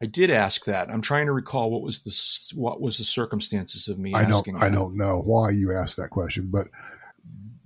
I 0.00 0.06
did 0.06 0.30
ask 0.30 0.64
that. 0.66 0.90
I'm 0.90 1.00
trying 1.00 1.26
to 1.26 1.32
recall 1.32 1.70
what 1.70 1.82
was 1.82 2.00
the 2.00 2.58
what 2.58 2.80
was 2.80 2.98
the 2.98 3.04
circumstances 3.04 3.88
of 3.88 3.98
me 3.98 4.12
I 4.12 4.22
asking. 4.22 4.54
Don't, 4.54 4.62
I 4.62 4.68
don't 4.68 4.96
know 4.96 5.22
why 5.24 5.50
you 5.50 5.72
asked 5.74 5.96
that 5.96 6.10
question, 6.10 6.50
but 6.52 6.66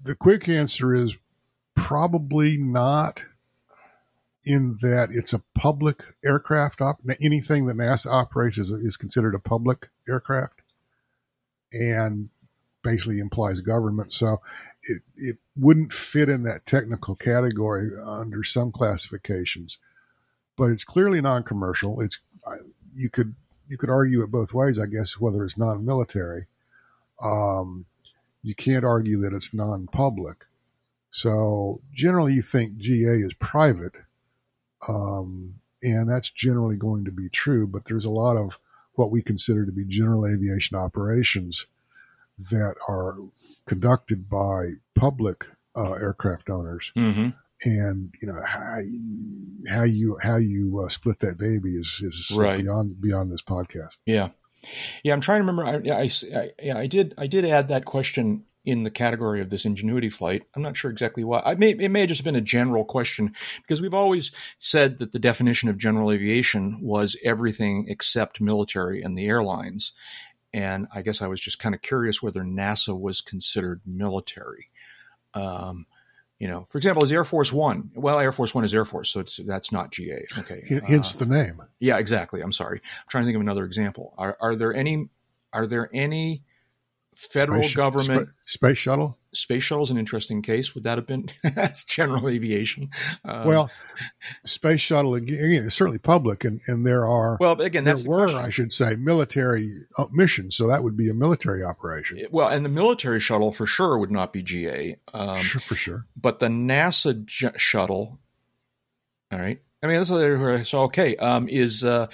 the 0.02 0.14
quick 0.14 0.48
answer 0.48 0.94
is 0.94 1.16
probably 1.74 2.56
not. 2.56 3.24
In 4.42 4.78
that 4.80 5.10
it's 5.12 5.34
a 5.34 5.42
public 5.54 6.02
aircraft. 6.24 6.80
Op- 6.80 7.02
anything 7.20 7.66
that 7.66 7.76
NASA 7.76 8.06
operates 8.06 8.56
is, 8.56 8.70
is 8.70 8.96
considered 8.96 9.34
a 9.34 9.38
public 9.38 9.90
aircraft, 10.08 10.62
and 11.72 12.30
basically 12.82 13.18
implies 13.20 13.60
government. 13.60 14.12
So 14.14 14.40
it, 14.82 15.02
it 15.16 15.36
wouldn't 15.56 15.92
fit 15.92 16.30
in 16.30 16.44
that 16.44 16.64
technical 16.64 17.14
category 17.16 17.90
under 18.02 18.42
some 18.42 18.72
classifications 18.72 19.78
but 20.60 20.70
it's 20.70 20.84
clearly 20.84 21.22
non-commercial. 21.22 22.02
It's 22.02 22.18
you 22.94 23.08
could 23.08 23.34
you 23.68 23.78
could 23.78 23.88
argue 23.88 24.22
it 24.22 24.30
both 24.30 24.52
ways, 24.52 24.78
I 24.78 24.84
guess, 24.84 25.18
whether 25.18 25.42
it's 25.42 25.56
non-military. 25.56 26.48
Um, 27.22 27.86
you 28.42 28.54
can't 28.54 28.84
argue 28.84 29.20
that 29.20 29.34
it's 29.34 29.54
non-public. 29.54 30.44
So 31.10 31.80
generally, 31.92 32.34
you 32.34 32.42
think 32.42 32.78
GA 32.78 33.16
is 33.16 33.34
private, 33.34 33.94
um, 34.88 35.56
and 35.82 36.08
that's 36.08 36.30
generally 36.30 36.76
going 36.76 37.04
to 37.04 37.10
be 37.10 37.28
true. 37.28 37.66
But 37.66 37.84
there's 37.86 38.04
a 38.04 38.10
lot 38.10 38.36
of 38.36 38.58
what 38.94 39.10
we 39.10 39.22
consider 39.22 39.66
to 39.66 39.72
be 39.72 39.84
general 39.84 40.26
aviation 40.26 40.76
operations 40.76 41.66
that 42.50 42.74
are 42.88 43.16
conducted 43.66 44.28
by 44.28 44.70
public 44.94 45.46
uh, 45.76 45.92
aircraft 45.92 46.48
owners. 46.48 46.92
Mm-hmm 46.96 47.30
and 47.62 48.14
you 48.20 48.28
know 48.28 48.40
how, 48.44 48.78
how 49.68 49.82
you 49.82 50.18
how 50.22 50.36
you 50.36 50.82
uh, 50.84 50.88
split 50.88 51.18
that 51.20 51.38
baby 51.38 51.74
is 51.74 52.00
is 52.02 52.30
right. 52.34 52.62
beyond 52.62 53.00
beyond 53.00 53.30
this 53.30 53.42
podcast. 53.42 53.96
Yeah, 54.06 54.30
yeah. 55.02 55.12
I'm 55.12 55.20
trying 55.20 55.42
to 55.42 55.46
remember. 55.46 55.64
I, 55.64 56.02
I, 56.02 56.10
I, 56.36 56.50
yeah, 56.62 56.78
I 56.78 56.86
did 56.86 57.14
I 57.18 57.26
did 57.26 57.44
add 57.44 57.68
that 57.68 57.84
question 57.84 58.44
in 58.64 58.82
the 58.82 58.90
category 58.90 59.40
of 59.40 59.48
this 59.48 59.64
ingenuity 59.64 60.10
flight. 60.10 60.42
I'm 60.54 60.62
not 60.62 60.76
sure 60.76 60.90
exactly 60.90 61.24
why. 61.24 61.42
I 61.44 61.54
may 61.54 61.70
it 61.70 61.90
may 61.90 62.00
have 62.00 62.08
just 62.08 62.24
been 62.24 62.36
a 62.36 62.42
general 62.42 62.84
question 62.84 63.34
because 63.62 63.80
we've 63.80 63.94
always 63.94 64.30
said 64.58 64.98
that 64.98 65.12
the 65.12 65.18
definition 65.18 65.68
of 65.68 65.78
general 65.78 66.10
aviation 66.10 66.78
was 66.82 67.16
everything 67.24 67.86
except 67.88 68.40
military 68.40 69.02
and 69.02 69.16
the 69.16 69.26
airlines. 69.26 69.92
And 70.52 70.88
I 70.94 71.02
guess 71.02 71.22
I 71.22 71.28
was 71.28 71.40
just 71.40 71.58
kind 71.58 71.74
of 71.74 71.80
curious 71.80 72.22
whether 72.22 72.42
NASA 72.42 72.98
was 72.98 73.20
considered 73.20 73.80
military. 73.86 74.68
Um, 75.32 75.86
You 76.40 76.48
know, 76.48 76.66
for 76.70 76.78
example, 76.78 77.04
is 77.04 77.12
Air 77.12 77.24
Force 77.24 77.52
One? 77.52 77.90
Well, 77.94 78.18
Air 78.18 78.32
Force 78.32 78.54
One 78.54 78.64
is 78.64 78.74
Air 78.74 78.84
Force, 78.86 79.10
so 79.10 79.20
it's 79.20 79.36
that's 79.46 79.70
not 79.70 79.92
GA. 79.92 80.24
Okay, 80.38 80.80
Hence 80.86 81.14
Uh, 81.14 81.18
the 81.18 81.26
name. 81.26 81.62
yeah, 81.78 81.98
exactly. 81.98 82.40
I'm 82.40 82.50
sorry. 82.50 82.78
I'm 82.82 83.08
trying 83.08 83.24
to 83.24 83.26
think 83.26 83.36
of 83.36 83.42
another 83.42 83.64
example. 83.64 84.14
Are 84.18 84.36
are 84.40 84.56
there 84.56 84.74
any 84.74 85.10
are 85.52 85.66
there 85.66 85.88
any 85.92 86.42
federal 87.14 87.62
Space- 87.64 87.76
government 87.76 88.28
spa- 88.28 88.32
space 88.68 88.78
shuttle. 88.78 89.18
Space 89.32 89.62
shuttle 89.62 89.84
is 89.84 89.90
an 89.90 89.98
interesting 89.98 90.42
case? 90.42 90.74
Would 90.74 90.84
that 90.84 90.98
have 90.98 91.06
been 91.06 91.28
that's 91.42 91.84
general 91.84 92.28
aviation? 92.28 92.88
Uh, 93.24 93.44
well, 93.46 93.70
space 94.44 94.80
shuttle 94.80 95.14
again, 95.14 95.64
it's 95.66 95.74
certainly 95.74 95.98
public, 95.98 96.44
and 96.44 96.60
and 96.66 96.86
there 96.86 97.06
are 97.06 97.36
well, 97.40 97.60
again, 97.60 97.84
there 97.84 97.94
that's 97.94 98.04
the 98.04 98.10
were, 98.10 98.24
question. 98.24 98.44
I 98.44 98.50
should 98.50 98.72
say, 98.72 98.96
military 98.96 99.84
uh, 99.98 100.06
missions. 100.12 100.56
So 100.56 100.66
that 100.68 100.82
would 100.82 100.96
be 100.96 101.08
a 101.10 101.14
military 101.14 101.62
operation, 101.62 102.24
Well, 102.30 102.48
and 102.48 102.64
the 102.64 102.68
military 102.70 103.20
shuttle 103.20 103.52
for 103.52 103.66
sure 103.66 103.98
would 103.98 104.10
not 104.10 104.32
be 104.32 104.42
GA. 104.42 104.96
Um, 105.14 105.38
sure, 105.40 105.60
for 105.60 105.76
sure. 105.76 106.06
but 106.16 106.38
the 106.40 106.48
NASA 106.48 107.24
j- 107.24 107.50
shuttle, 107.56 108.18
all 109.32 109.38
right. 109.38 109.60
I 109.82 109.86
mean, 109.86 109.96
that's 109.96 110.10
what 110.10 110.18
they're- 110.18 110.64
so 110.64 110.82
okay. 110.82 111.16
Um, 111.16 111.48
is 111.48 111.84
uh, 111.84 112.08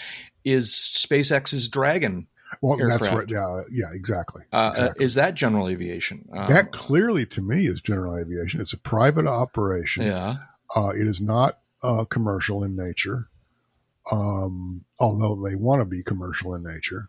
is 0.44 0.70
SpaceX's 0.70 1.68
Dragon? 1.68 2.28
Well, 2.60 2.78
that's 2.78 3.12
right. 3.12 3.28
Yeah, 3.28 3.62
yeah, 3.70 3.86
exactly. 3.92 4.42
Uh, 4.52 4.70
exactly. 4.72 5.02
uh, 5.02 5.04
is 5.04 5.14
that 5.14 5.34
general 5.34 5.68
aviation? 5.68 6.28
Um, 6.32 6.48
that 6.48 6.72
clearly, 6.72 7.26
to 7.26 7.42
me, 7.42 7.66
is 7.66 7.80
general 7.80 8.16
aviation. 8.16 8.60
It's 8.60 8.72
a 8.72 8.78
private 8.78 9.26
operation. 9.26 10.04
yeah. 10.06 10.36
Uh, 10.74 10.90
it 10.90 11.06
is 11.06 11.20
not 11.20 11.58
uh, 11.82 12.04
commercial 12.04 12.64
in 12.64 12.76
nature, 12.76 13.28
um, 14.10 14.84
although 14.98 15.48
they 15.48 15.54
want 15.54 15.80
to 15.80 15.84
be 15.84 16.02
commercial 16.02 16.54
in 16.54 16.62
nature. 16.62 17.08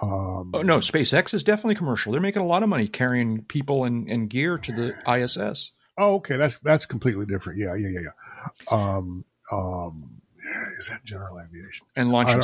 Um, 0.00 0.52
Oh 0.54 0.62
no, 0.62 0.78
SpaceX 0.78 1.32
is 1.34 1.42
definitely 1.42 1.74
commercial. 1.74 2.12
They're 2.12 2.20
making 2.20 2.42
a 2.42 2.46
lot 2.46 2.62
of 2.62 2.68
money 2.68 2.86
carrying 2.86 3.42
people 3.44 3.84
and, 3.84 4.08
and 4.08 4.28
gear 4.28 4.58
to 4.58 4.72
the 4.72 4.94
ISS 5.10 5.72
Oh, 5.98 6.16
okay. 6.16 6.36
That's 6.36 6.58
that's 6.58 6.86
completely 6.86 7.26
different. 7.26 7.58
Yeah, 7.58 7.74
yeah, 7.74 7.88
yeah, 7.88 8.00
yeah. 8.00 8.70
Um, 8.70 9.24
um, 9.50 10.20
is 10.78 10.88
that 10.88 11.04
general 11.04 11.40
aviation? 11.40 11.86
and 11.96 12.10
launching. 12.10 12.36
I 12.36 12.38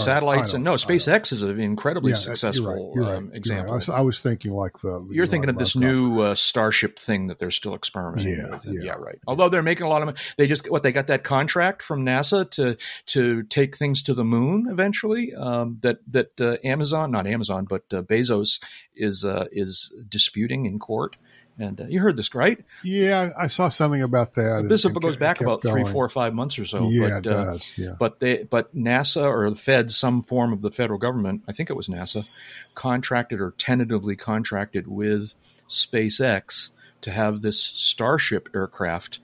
And 0.55 0.65
no, 0.65 0.75
SpaceX 0.75 1.33
is 1.33 1.43
an 1.43 1.61
incredibly 1.61 2.13
Yeah, 2.13 2.17
successful 2.17 2.93
You're 2.95 3.05
right. 3.05 3.07
You're 3.07 3.17
um, 3.17 3.25
you're 3.25 3.31
right. 3.31 3.37
example. 3.37 3.73
I, 3.73 3.77
was, 3.77 3.89
I 3.89 4.01
was 4.01 4.21
thinking 4.21 4.53
like 4.53 4.79
the. 4.81 5.07
You're 5.11 5.27
thinking 5.27 5.51
of 5.51 5.59
this 5.59 5.77
new 5.77 6.21
uh, 6.21 6.35
Starship 6.35 6.99
thing 6.99 7.29
that 7.29 7.39
they're 7.39 7.51
still 7.51 7.75
experimenting 7.75 8.39
Yeah, 8.39 8.51
with. 8.51 8.65
And 8.65 8.83
yeah. 8.83 8.93
right. 8.93 9.19
Although 9.27 9.49
they're 9.49 9.63
making 9.63 9.87
a 9.87 9.89
lot 9.89 10.03
of 10.03 10.07
money, 10.07 10.19
they 10.37 10.47
just 10.47 10.71
what 10.71 10.83
they 10.83 10.93
got 10.93 11.07
that 11.09 11.23
contract 11.23 11.83
from 11.83 12.05
NASA 12.05 12.51
to 12.53 12.77
to 13.07 13.43
take 13.45 13.77
things 13.77 14.03
to 14.05 14.15
the 14.15 14.25
moon 14.25 14.67
eventually. 14.71 15.35
Um, 15.35 15.79
that 15.83 15.99
that 16.09 16.41
uh, 16.41 16.57
Amazon, 16.65 17.11
not 17.11 17.27
Amazon, 17.27 17.67
but 17.69 17.85
uh, 17.93 18.03
Bezos 18.03 18.61
is 18.95 19.25
uh, 19.25 19.47
is 19.53 19.93
disputing 20.09 20.67
in 20.67 20.79
court. 20.79 21.17
And 21.59 21.81
uh, 21.81 21.85
you 21.89 22.01
heard 22.01 22.17
this, 22.17 22.35
right? 22.35 22.65
Yeah, 22.83 23.31
I 23.39 23.47
saw 23.47 23.69
something 23.69 24.03
about 24.03 24.35
that. 24.35 24.67
This 24.69 24.85
and 24.85 24.99
goes 25.01 25.17
back 25.17 25.41
about 25.41 25.63
three, 25.63 25.83
going. 25.83 25.93
four, 25.93 26.09
five 26.09 26.35
months 26.35 26.59
or 26.59 26.65
so. 26.65 26.89
yeah, 26.89 27.01
but, 27.01 27.27
it 27.27 27.33
uh, 27.33 27.45
does. 27.45 27.67
Yeah. 27.77 27.95
but 27.99 28.21
they 28.21 28.43
but 28.45 28.75
NASA 28.75 29.23
or 29.23 29.51
the 29.51 29.57
Fed, 29.57 29.91
some 29.91 30.23
form 30.23 30.53
of 30.53 30.63
the 30.63 30.71
federal 30.71 30.99
government, 30.99 31.43
I 31.47 31.53
think 31.53 31.71
it 31.71 31.77
was 31.77 31.89
NASA, 31.89 32.27
contracted 32.75 33.41
or 33.41 33.53
tentatively 33.59 34.17
contracted 34.17 34.87
with 34.87 35.35
SpaceX 35.69 36.71
to 37.03 37.11
have 37.11 37.43
this 37.43 37.61
Starship 37.61 38.49
aircraft 38.55 39.21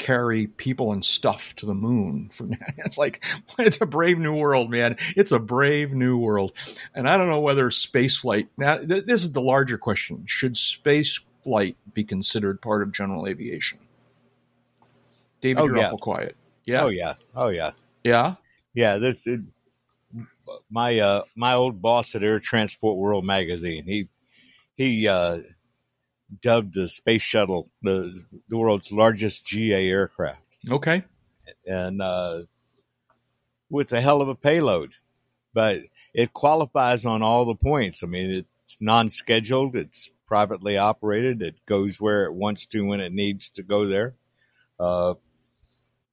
carry 0.00 0.46
people 0.46 0.92
and 0.92 1.04
stuff 1.04 1.54
to 1.56 1.66
the 1.66 1.74
moon. 1.74 2.30
For 2.30 2.48
it's 2.78 2.98
like 2.98 3.24
it's 3.58 3.80
a 3.80 3.86
brave 3.86 4.18
new 4.18 4.34
world, 4.34 4.70
man. 4.70 4.96
It's 5.16 5.30
a 5.30 5.38
brave 5.38 5.92
new 5.92 6.16
world, 6.16 6.52
and 6.94 7.08
I 7.08 7.16
don't 7.16 7.28
know 7.28 7.40
whether 7.40 7.70
space 7.70 8.16
flight. 8.16 8.48
Now, 8.56 8.78
th- 8.78 9.04
this 9.04 9.22
is 9.22 9.32
the 9.32 9.42
larger 9.42 9.78
question: 9.78 10.24
Should 10.26 10.56
space 10.56 11.20
flight 11.42 11.76
be 11.94 12.04
considered 12.04 12.60
part 12.60 12.82
of 12.82 12.92
general 12.92 13.26
aviation? 13.26 13.78
David, 15.40 15.60
Oh, 15.62 15.66
you're 15.66 15.78
yeah. 15.78 15.86
awful 15.86 15.98
quiet. 15.98 16.36
Yeah, 16.64 16.84
Oh 16.84 16.88
yeah. 16.88 17.14
Oh 17.34 17.48
yeah. 17.48 17.70
yeah. 18.04 18.34
Yeah. 18.74 18.98
This 18.98 19.26
it, 19.26 19.40
my 20.70 20.98
uh 20.98 21.22
my 21.36 21.54
old 21.54 21.80
boss 21.80 22.14
at 22.14 22.22
Air 22.22 22.40
Transport 22.40 22.96
World 22.98 23.24
magazine. 23.24 23.84
He 23.84 24.08
he 24.76 25.08
uh, 25.08 25.38
dubbed 26.42 26.74
the 26.74 26.88
space 26.88 27.22
shuttle 27.22 27.70
the 27.82 28.22
the 28.48 28.56
world's 28.56 28.92
largest 28.92 29.46
GA 29.46 29.88
aircraft, 29.88 30.42
Okay. 30.70 31.02
and 31.66 32.00
uh, 32.02 32.42
with 33.70 33.92
a 33.92 34.00
hell 34.00 34.20
of 34.22 34.28
a 34.28 34.34
payload, 34.34 34.94
but 35.54 35.80
it 36.14 36.32
qualifies 36.32 37.06
on 37.06 37.22
all 37.22 37.44
the 37.44 37.54
points. 37.54 38.02
I 38.02 38.06
mean, 38.06 38.44
it's 38.70 38.80
non-scheduled. 38.80 39.74
It's 39.74 40.10
privately 40.26 40.78
operated. 40.78 41.42
It 41.42 41.56
goes 41.66 42.00
where 42.00 42.24
it 42.24 42.32
wants 42.32 42.66
to 42.66 42.86
when 42.86 43.00
it 43.00 43.12
needs 43.12 43.50
to 43.50 43.64
go 43.64 43.86
there. 43.86 44.14
Uh, 44.78 45.14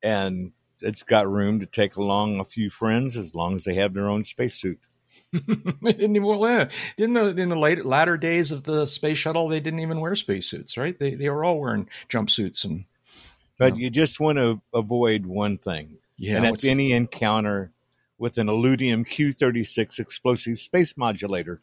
and 0.01 0.53
it's 0.81 1.03
got 1.03 1.29
room 1.31 1.59
to 1.59 1.67
take 1.67 1.97
along 1.97 2.39
a 2.39 2.45
few 2.45 2.71
friends 2.71 3.15
as 3.15 3.35
long 3.35 3.55
as 3.55 3.63
they 3.63 3.75
have 3.75 3.93
their 3.93 4.09
own 4.09 4.23
spacesuit. 4.23 4.79
didn't 5.31 6.23
well, 6.23 6.49
yeah. 6.49 6.69
didn't 6.95 7.13
the, 7.13 7.41
in 7.41 7.49
the 7.49 7.55
later 7.55 7.83
latter 7.83 8.17
days 8.17 8.51
of 8.51 8.63
the 8.63 8.85
space 8.87 9.17
shuttle 9.17 9.47
they 9.49 9.59
didn't 9.59 9.79
even 9.79 9.99
wear 10.01 10.15
spacesuits, 10.15 10.77
right? 10.77 10.97
They 10.97 11.15
they 11.15 11.29
were 11.29 11.43
all 11.43 11.59
wearing 11.59 11.89
jumpsuits 12.09 12.65
and 12.65 12.85
But 13.57 13.75
Yeah. 13.77 13.85
you 13.85 13.89
just 13.89 14.19
want 14.19 14.37
to 14.37 14.61
avoid 14.73 15.25
one 15.25 15.57
thing, 15.57 15.97
yeah. 16.17 16.37
and 16.37 16.45
that's 16.45 16.65
any 16.65 16.91
encounter 16.91 17.71
with 18.19 18.37
an 18.37 18.47
Illudium 18.47 19.07
Q36 19.07 19.99
explosive 19.99 20.59
space 20.59 20.95
modulator. 20.97 21.61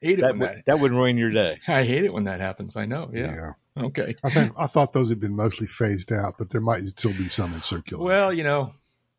Hate 0.00 0.18
it 0.18 0.22
That 0.22 0.30
when 0.32 0.38
would, 0.40 0.48
that, 0.48 0.64
that 0.66 0.78
would 0.80 0.92
ruin 0.92 1.16
your 1.16 1.30
day. 1.30 1.58
I 1.68 1.84
hate 1.84 2.04
it 2.04 2.12
when 2.12 2.24
that 2.24 2.40
happens. 2.40 2.76
I 2.76 2.86
know. 2.86 3.10
Yeah. 3.12 3.52
Okay. 3.76 4.14
I 4.24 4.30
think 4.30 4.52
I 4.58 4.66
thought 4.66 4.92
those 4.92 5.10
had 5.10 5.20
been 5.20 5.36
mostly 5.36 5.66
phased 5.66 6.10
out, 6.12 6.34
but 6.38 6.50
there 6.50 6.60
might 6.60 6.86
still 6.88 7.12
be 7.12 7.28
some 7.28 7.52
in 7.54 7.62
circulation. 7.62 8.04
Well, 8.06 8.32
you 8.32 8.42
know, 8.44 8.72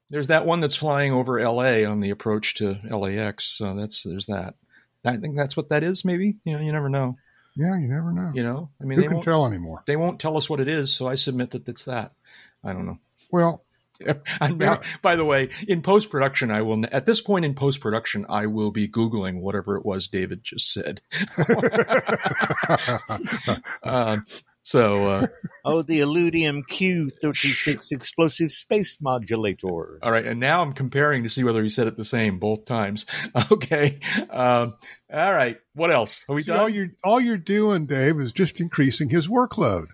there's 0.09 0.27
that 0.27 0.45
one 0.45 0.61
that's 0.61 0.75
flying 0.75 1.11
over 1.13 1.39
L.A. 1.39 1.85
on 1.85 1.99
the 1.99 2.09
approach 2.09 2.55
to 2.55 2.79
LAX. 2.89 3.43
So 3.43 3.75
that's 3.75 4.03
there's 4.03 4.25
that. 4.27 4.55
I 5.05 5.17
think 5.17 5.35
that's 5.35 5.55
what 5.55 5.69
that 5.69 5.83
is. 5.83 6.03
Maybe 6.03 6.37
you 6.43 6.53
know. 6.53 6.59
You 6.59 6.71
never 6.71 6.89
know. 6.89 7.17
yeah, 7.55 7.77
you 7.79 7.87
never 7.87 8.11
know. 8.11 8.31
You 8.33 8.43
know. 8.43 8.69
I 8.81 8.85
mean, 8.85 8.97
Who 8.97 9.01
they 9.03 9.07
can 9.07 9.17
won't, 9.17 9.25
tell 9.25 9.45
anymore? 9.45 9.83
they 9.85 9.95
won't 9.95 10.19
tell 10.19 10.35
us 10.37 10.49
what 10.49 10.59
it 10.59 10.67
is. 10.67 10.93
So 10.93 11.07
I 11.07 11.15
submit 11.15 11.51
that 11.51 11.67
it's 11.67 11.85
that. 11.85 12.13
I 12.63 12.73
don't 12.73 12.85
know. 12.85 12.97
Well, 13.31 13.63
I'm 14.41 14.61
Yeah. 14.61 14.81
by 15.01 15.15
the 15.15 15.25
way, 15.25 15.49
in 15.67 15.81
post 15.81 16.09
production, 16.09 16.51
I 16.51 16.61
will 16.61 16.83
at 16.91 17.05
this 17.05 17.21
point 17.21 17.45
in 17.45 17.53
post 17.53 17.79
production, 17.81 18.25
I 18.29 18.45
will 18.47 18.71
be 18.71 18.87
googling 18.87 19.41
whatever 19.41 19.77
it 19.77 19.85
was 19.85 20.07
David 20.07 20.41
just 20.43 20.71
said. 20.71 21.01
uh, 23.83 24.17
so 24.63 25.05
uh, 25.05 25.27
Oh, 25.65 25.81
the 25.81 25.99
Illudium 25.99 26.61
Q36 26.69 27.91
explosive 27.91 28.51
space 28.51 28.97
modulator. 29.01 29.99
all 30.01 30.11
right, 30.11 30.25
and 30.25 30.39
now 30.39 30.61
I'm 30.61 30.73
comparing 30.73 31.23
to 31.23 31.29
see 31.29 31.43
whether 31.43 31.61
he 31.63 31.69
said 31.69 31.87
it 31.87 31.97
the 31.97 32.05
same 32.05 32.39
both 32.39 32.65
times. 32.65 33.05
Okay, 33.51 33.99
um, 34.29 34.75
all 35.13 35.33
right. 35.33 35.57
What 35.73 35.91
else? 35.91 36.23
Are 36.27 36.35
we 36.35 36.41
see, 36.41 36.51
all 36.51 36.67
you're 36.67 36.89
all 37.03 37.19
you're 37.19 37.37
doing, 37.37 37.85
Dave, 37.85 38.19
is 38.19 38.31
just 38.31 38.59
increasing 38.59 39.09
his 39.09 39.27
workload. 39.27 39.85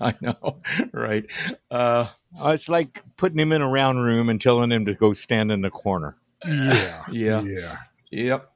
I 0.00 0.14
know, 0.20 0.62
right? 0.92 1.26
Uh, 1.70 2.08
Oh, 2.40 2.50
it's 2.50 2.68
like 2.68 3.02
putting 3.16 3.38
him 3.38 3.52
in 3.52 3.60
a 3.62 3.68
round 3.68 4.02
room 4.02 4.28
and 4.28 4.40
telling 4.40 4.72
him 4.72 4.86
to 4.86 4.94
go 4.94 5.12
stand 5.12 5.50
in 5.52 5.60
the 5.60 5.70
corner. 5.70 6.16
Yeah, 6.46 7.04
Yeah. 7.10 7.40
yeah. 7.42 7.76
yep. 8.10 8.48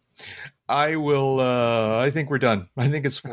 I 0.69 0.97
will. 0.97 1.39
Uh, 1.39 1.99
I 1.99 2.11
think 2.11 2.29
we're 2.31 2.39
done. 2.39 2.69
I 2.77 2.89
think 2.89 3.07
it's. 3.07 3.23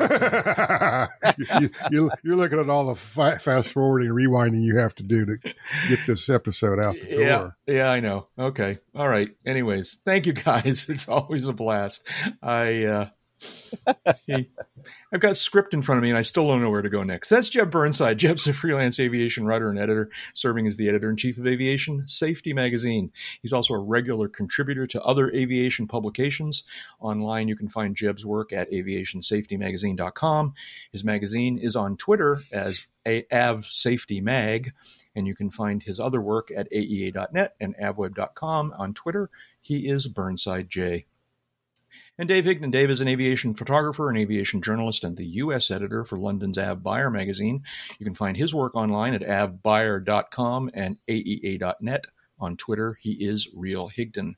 you, 1.60 1.70
you, 1.90 2.10
you're 2.22 2.36
looking 2.36 2.60
at 2.60 2.70
all 2.70 2.86
the 2.86 2.94
fa- 2.94 3.38
fast 3.40 3.72
forwarding 3.72 4.08
and 4.08 4.16
rewinding 4.16 4.62
you 4.62 4.76
have 4.78 4.94
to 4.96 5.02
do 5.02 5.26
to 5.26 5.36
get 5.88 5.98
this 6.06 6.28
episode 6.28 6.78
out 6.78 6.94
the 6.94 7.08
Yeah, 7.10 7.38
door. 7.38 7.56
yeah, 7.66 7.90
I 7.90 8.00
know. 8.00 8.28
Okay, 8.38 8.78
all 8.94 9.08
right. 9.08 9.30
Anyways, 9.44 9.98
thank 10.04 10.26
you 10.26 10.32
guys. 10.32 10.88
It's 10.94 11.08
always 11.08 11.48
a 11.48 11.52
blast. 11.52 12.06
I 12.42 12.84
uh, 12.84 13.04
see, 13.06 13.10
I've 14.28 15.20
got 15.20 15.32
a 15.32 15.34
script 15.34 15.74
in 15.74 15.82
front 15.82 15.98
of 15.98 16.02
me, 16.02 16.10
and 16.10 16.18
I 16.18 16.22
still 16.22 16.48
don't 16.48 16.62
know 16.62 16.70
where 16.70 16.82
to 16.82 16.90
go 16.90 17.02
next. 17.02 17.28
That's 17.28 17.48
Jeb 17.48 17.70
Burnside. 17.70 18.18
Jeb's 18.24 18.46
a 18.46 18.52
freelance 18.52 18.98
aviation 19.00 19.46
writer 19.46 19.70
and 19.70 19.78
editor, 19.78 20.10
serving 20.32 20.66
as 20.66 20.76
the 20.76 20.88
editor 20.88 21.10
in 21.10 21.16
chief 21.16 21.38
of 21.38 21.46
Aviation 21.46 22.06
Safety 22.06 22.52
Magazine. 22.52 23.12
He's 23.42 23.52
also 23.52 23.74
a 23.74 23.78
regular 23.78 24.28
contributor 24.28 24.86
to 24.88 25.02
other 25.02 25.30
aviation 25.30 25.86
publications. 25.86 26.64
Online, 27.00 27.48
you 27.48 27.56
can 27.56 27.68
find 27.68 27.96
Jeb's 27.96 28.24
work 28.26 28.52
at 28.52 28.70
aviationsafetymagazine.com. 28.70 30.54
His 30.92 31.04
magazine 31.04 31.58
is 31.58 31.76
on 31.76 31.96
Twitter 31.96 32.40
as 32.52 32.86
AV 33.06 33.64
Safety 33.66 34.20
Mag, 34.20 34.72
and 35.14 35.26
you 35.26 35.34
can 35.34 35.50
find 35.50 35.82
his 35.82 36.00
other 36.00 36.20
work 36.20 36.50
at 36.54 36.70
aea.net 36.72 37.54
and 37.60 37.76
avweb.com. 37.76 38.74
On 38.78 38.94
Twitter, 38.94 39.30
he 39.60 39.88
is 39.88 40.08
Burnside 40.08 40.68
J. 40.68 41.06
And 42.16 42.28
Dave 42.28 42.44
Higdon. 42.44 42.70
Dave 42.70 42.90
is 42.90 43.00
an 43.00 43.08
aviation 43.08 43.54
photographer 43.54 44.08
and 44.08 44.16
aviation 44.16 44.62
journalist 44.62 45.02
and 45.02 45.16
the 45.16 45.26
U.S. 45.26 45.68
editor 45.68 46.04
for 46.04 46.16
London's 46.16 46.56
Av 46.56 46.80
Buyer 46.80 47.10
magazine. 47.10 47.64
You 47.98 48.06
can 48.06 48.14
find 48.14 48.36
his 48.36 48.54
work 48.54 48.76
online 48.76 49.14
at 49.14 49.22
avbuyer.com 49.22 50.70
and 50.74 50.98
aea.net. 51.08 52.04
On 52.38 52.56
Twitter, 52.56 52.96
he 53.00 53.12
is 53.12 53.48
Real 53.52 53.90
Higdon. 53.90 54.34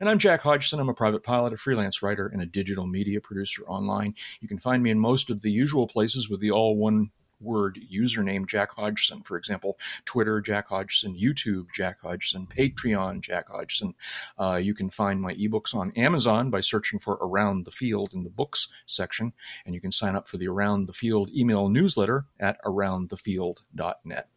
And 0.00 0.08
I'm 0.08 0.18
Jack 0.18 0.40
Hodgson. 0.40 0.80
I'm 0.80 0.88
a 0.88 0.94
private 0.94 1.22
pilot, 1.22 1.52
a 1.52 1.56
freelance 1.56 2.02
writer, 2.02 2.26
and 2.26 2.42
a 2.42 2.46
digital 2.46 2.88
media 2.88 3.20
producer 3.20 3.62
online. 3.68 4.14
You 4.40 4.48
can 4.48 4.58
find 4.58 4.82
me 4.82 4.90
in 4.90 4.98
most 4.98 5.30
of 5.30 5.42
the 5.42 5.50
usual 5.50 5.86
places 5.86 6.28
with 6.28 6.40
the 6.40 6.50
all 6.50 6.76
one 6.76 7.12
word 7.42 7.78
username 7.92 8.46
Jack 8.46 8.70
Hodgson. 8.72 9.22
For 9.22 9.36
example, 9.36 9.78
Twitter 10.04 10.40
Jack 10.40 10.68
Hodgson, 10.68 11.16
YouTube 11.16 11.66
Jack 11.74 12.00
Hodgson, 12.00 12.46
Patreon 12.46 13.20
Jack 13.20 13.48
Hodgson. 13.48 13.94
Uh, 14.38 14.60
you 14.62 14.74
can 14.74 14.90
find 14.90 15.20
my 15.20 15.34
ebooks 15.34 15.74
on 15.74 15.92
Amazon 15.92 16.50
by 16.50 16.60
searching 16.60 16.98
for 16.98 17.18
Around 17.20 17.64
the 17.64 17.70
Field 17.70 18.14
in 18.14 18.24
the 18.24 18.30
books 18.30 18.68
section, 18.86 19.32
and 19.66 19.74
you 19.74 19.80
can 19.80 19.92
sign 19.92 20.16
up 20.16 20.28
for 20.28 20.36
the 20.36 20.48
Around 20.48 20.86
the 20.86 20.92
Field 20.92 21.30
email 21.34 21.68
newsletter 21.68 22.26
at 22.38 22.62
aroundthefield.net. 22.64 24.28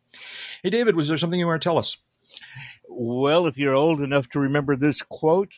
Hey, 0.64 0.70
David, 0.70 0.96
was 0.96 1.08
there 1.08 1.18
something 1.18 1.40
you 1.40 1.48
want 1.48 1.62
to 1.62 1.66
tell 1.66 1.78
us? 1.78 1.98
Well, 2.88 3.48
if 3.48 3.58
you're 3.58 3.74
old 3.74 4.02
enough 4.02 4.30
to 4.30 4.40
remember 4.40 4.76
this 4.76 5.02
quote, 5.02 5.54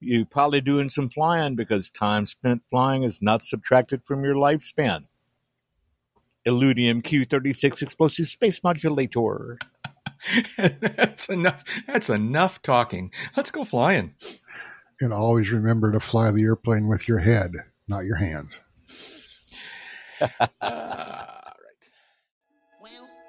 you're 0.00 0.26
probably 0.26 0.60
doing 0.60 0.88
some 0.88 1.08
flying 1.08 1.56
because 1.56 1.90
time 1.90 2.26
spent 2.26 2.62
flying 2.70 3.02
is 3.02 3.20
not 3.20 3.44
subtracted 3.44 4.04
from 4.04 4.24
your 4.24 4.34
lifespan. 4.34 5.04
Illudium 6.48 7.02
Q36 7.02 7.82
explosive 7.82 8.28
space 8.28 8.62
modulator. 8.64 9.58
that's 10.56 11.28
enough. 11.28 11.64
That's 11.86 12.10
enough 12.10 12.62
talking. 12.62 13.12
Let's 13.36 13.50
go 13.50 13.64
flying. 13.64 14.14
And 15.00 15.12
always 15.12 15.50
remember 15.50 15.92
to 15.92 16.00
fly 16.00 16.30
the 16.32 16.42
airplane 16.42 16.88
with 16.88 17.06
your 17.06 17.18
head, 17.18 17.52
not 17.86 18.04
your 18.04 18.16
hands. 18.16 18.60
uh, 20.60 21.24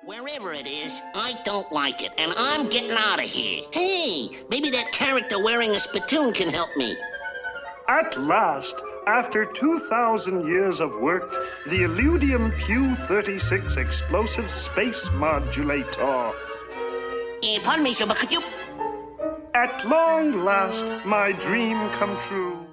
Wherever 0.05 0.53
it 0.53 0.65
is, 0.65 0.99
I 1.13 1.39
don't 1.43 1.71
like 1.71 2.01
it, 2.01 2.11
and 2.17 2.33
I'm 2.35 2.67
getting 2.69 2.89
out 2.89 3.19
of 3.19 3.29
here. 3.29 3.61
Hey, 3.71 4.43
maybe 4.49 4.71
that 4.71 4.91
character 4.91 5.37
wearing 5.43 5.69
a 5.69 5.79
spittoon 5.79 6.33
can 6.33 6.49
help 6.49 6.75
me. 6.75 6.97
At 7.87 8.19
last, 8.19 8.81
after 9.07 9.45
2,000 9.45 10.47
years 10.47 10.79
of 10.79 10.93
work, 10.93 11.29
the 11.67 11.83
Illudium 11.83 12.51
Q-36 12.65 13.77
explosive 13.77 14.49
space 14.51 15.09
modulator. 15.11 16.01
Uh, 16.01 16.33
pardon 17.63 17.83
me, 17.83 17.93
sir, 17.93 18.05
but 18.05 18.17
could 18.17 18.31
you... 18.31 18.41
At 19.53 19.85
long 19.87 20.45
last, 20.45 20.85
my 21.05 21.31
dream 21.31 21.77
come 21.91 22.17
true. 22.19 22.68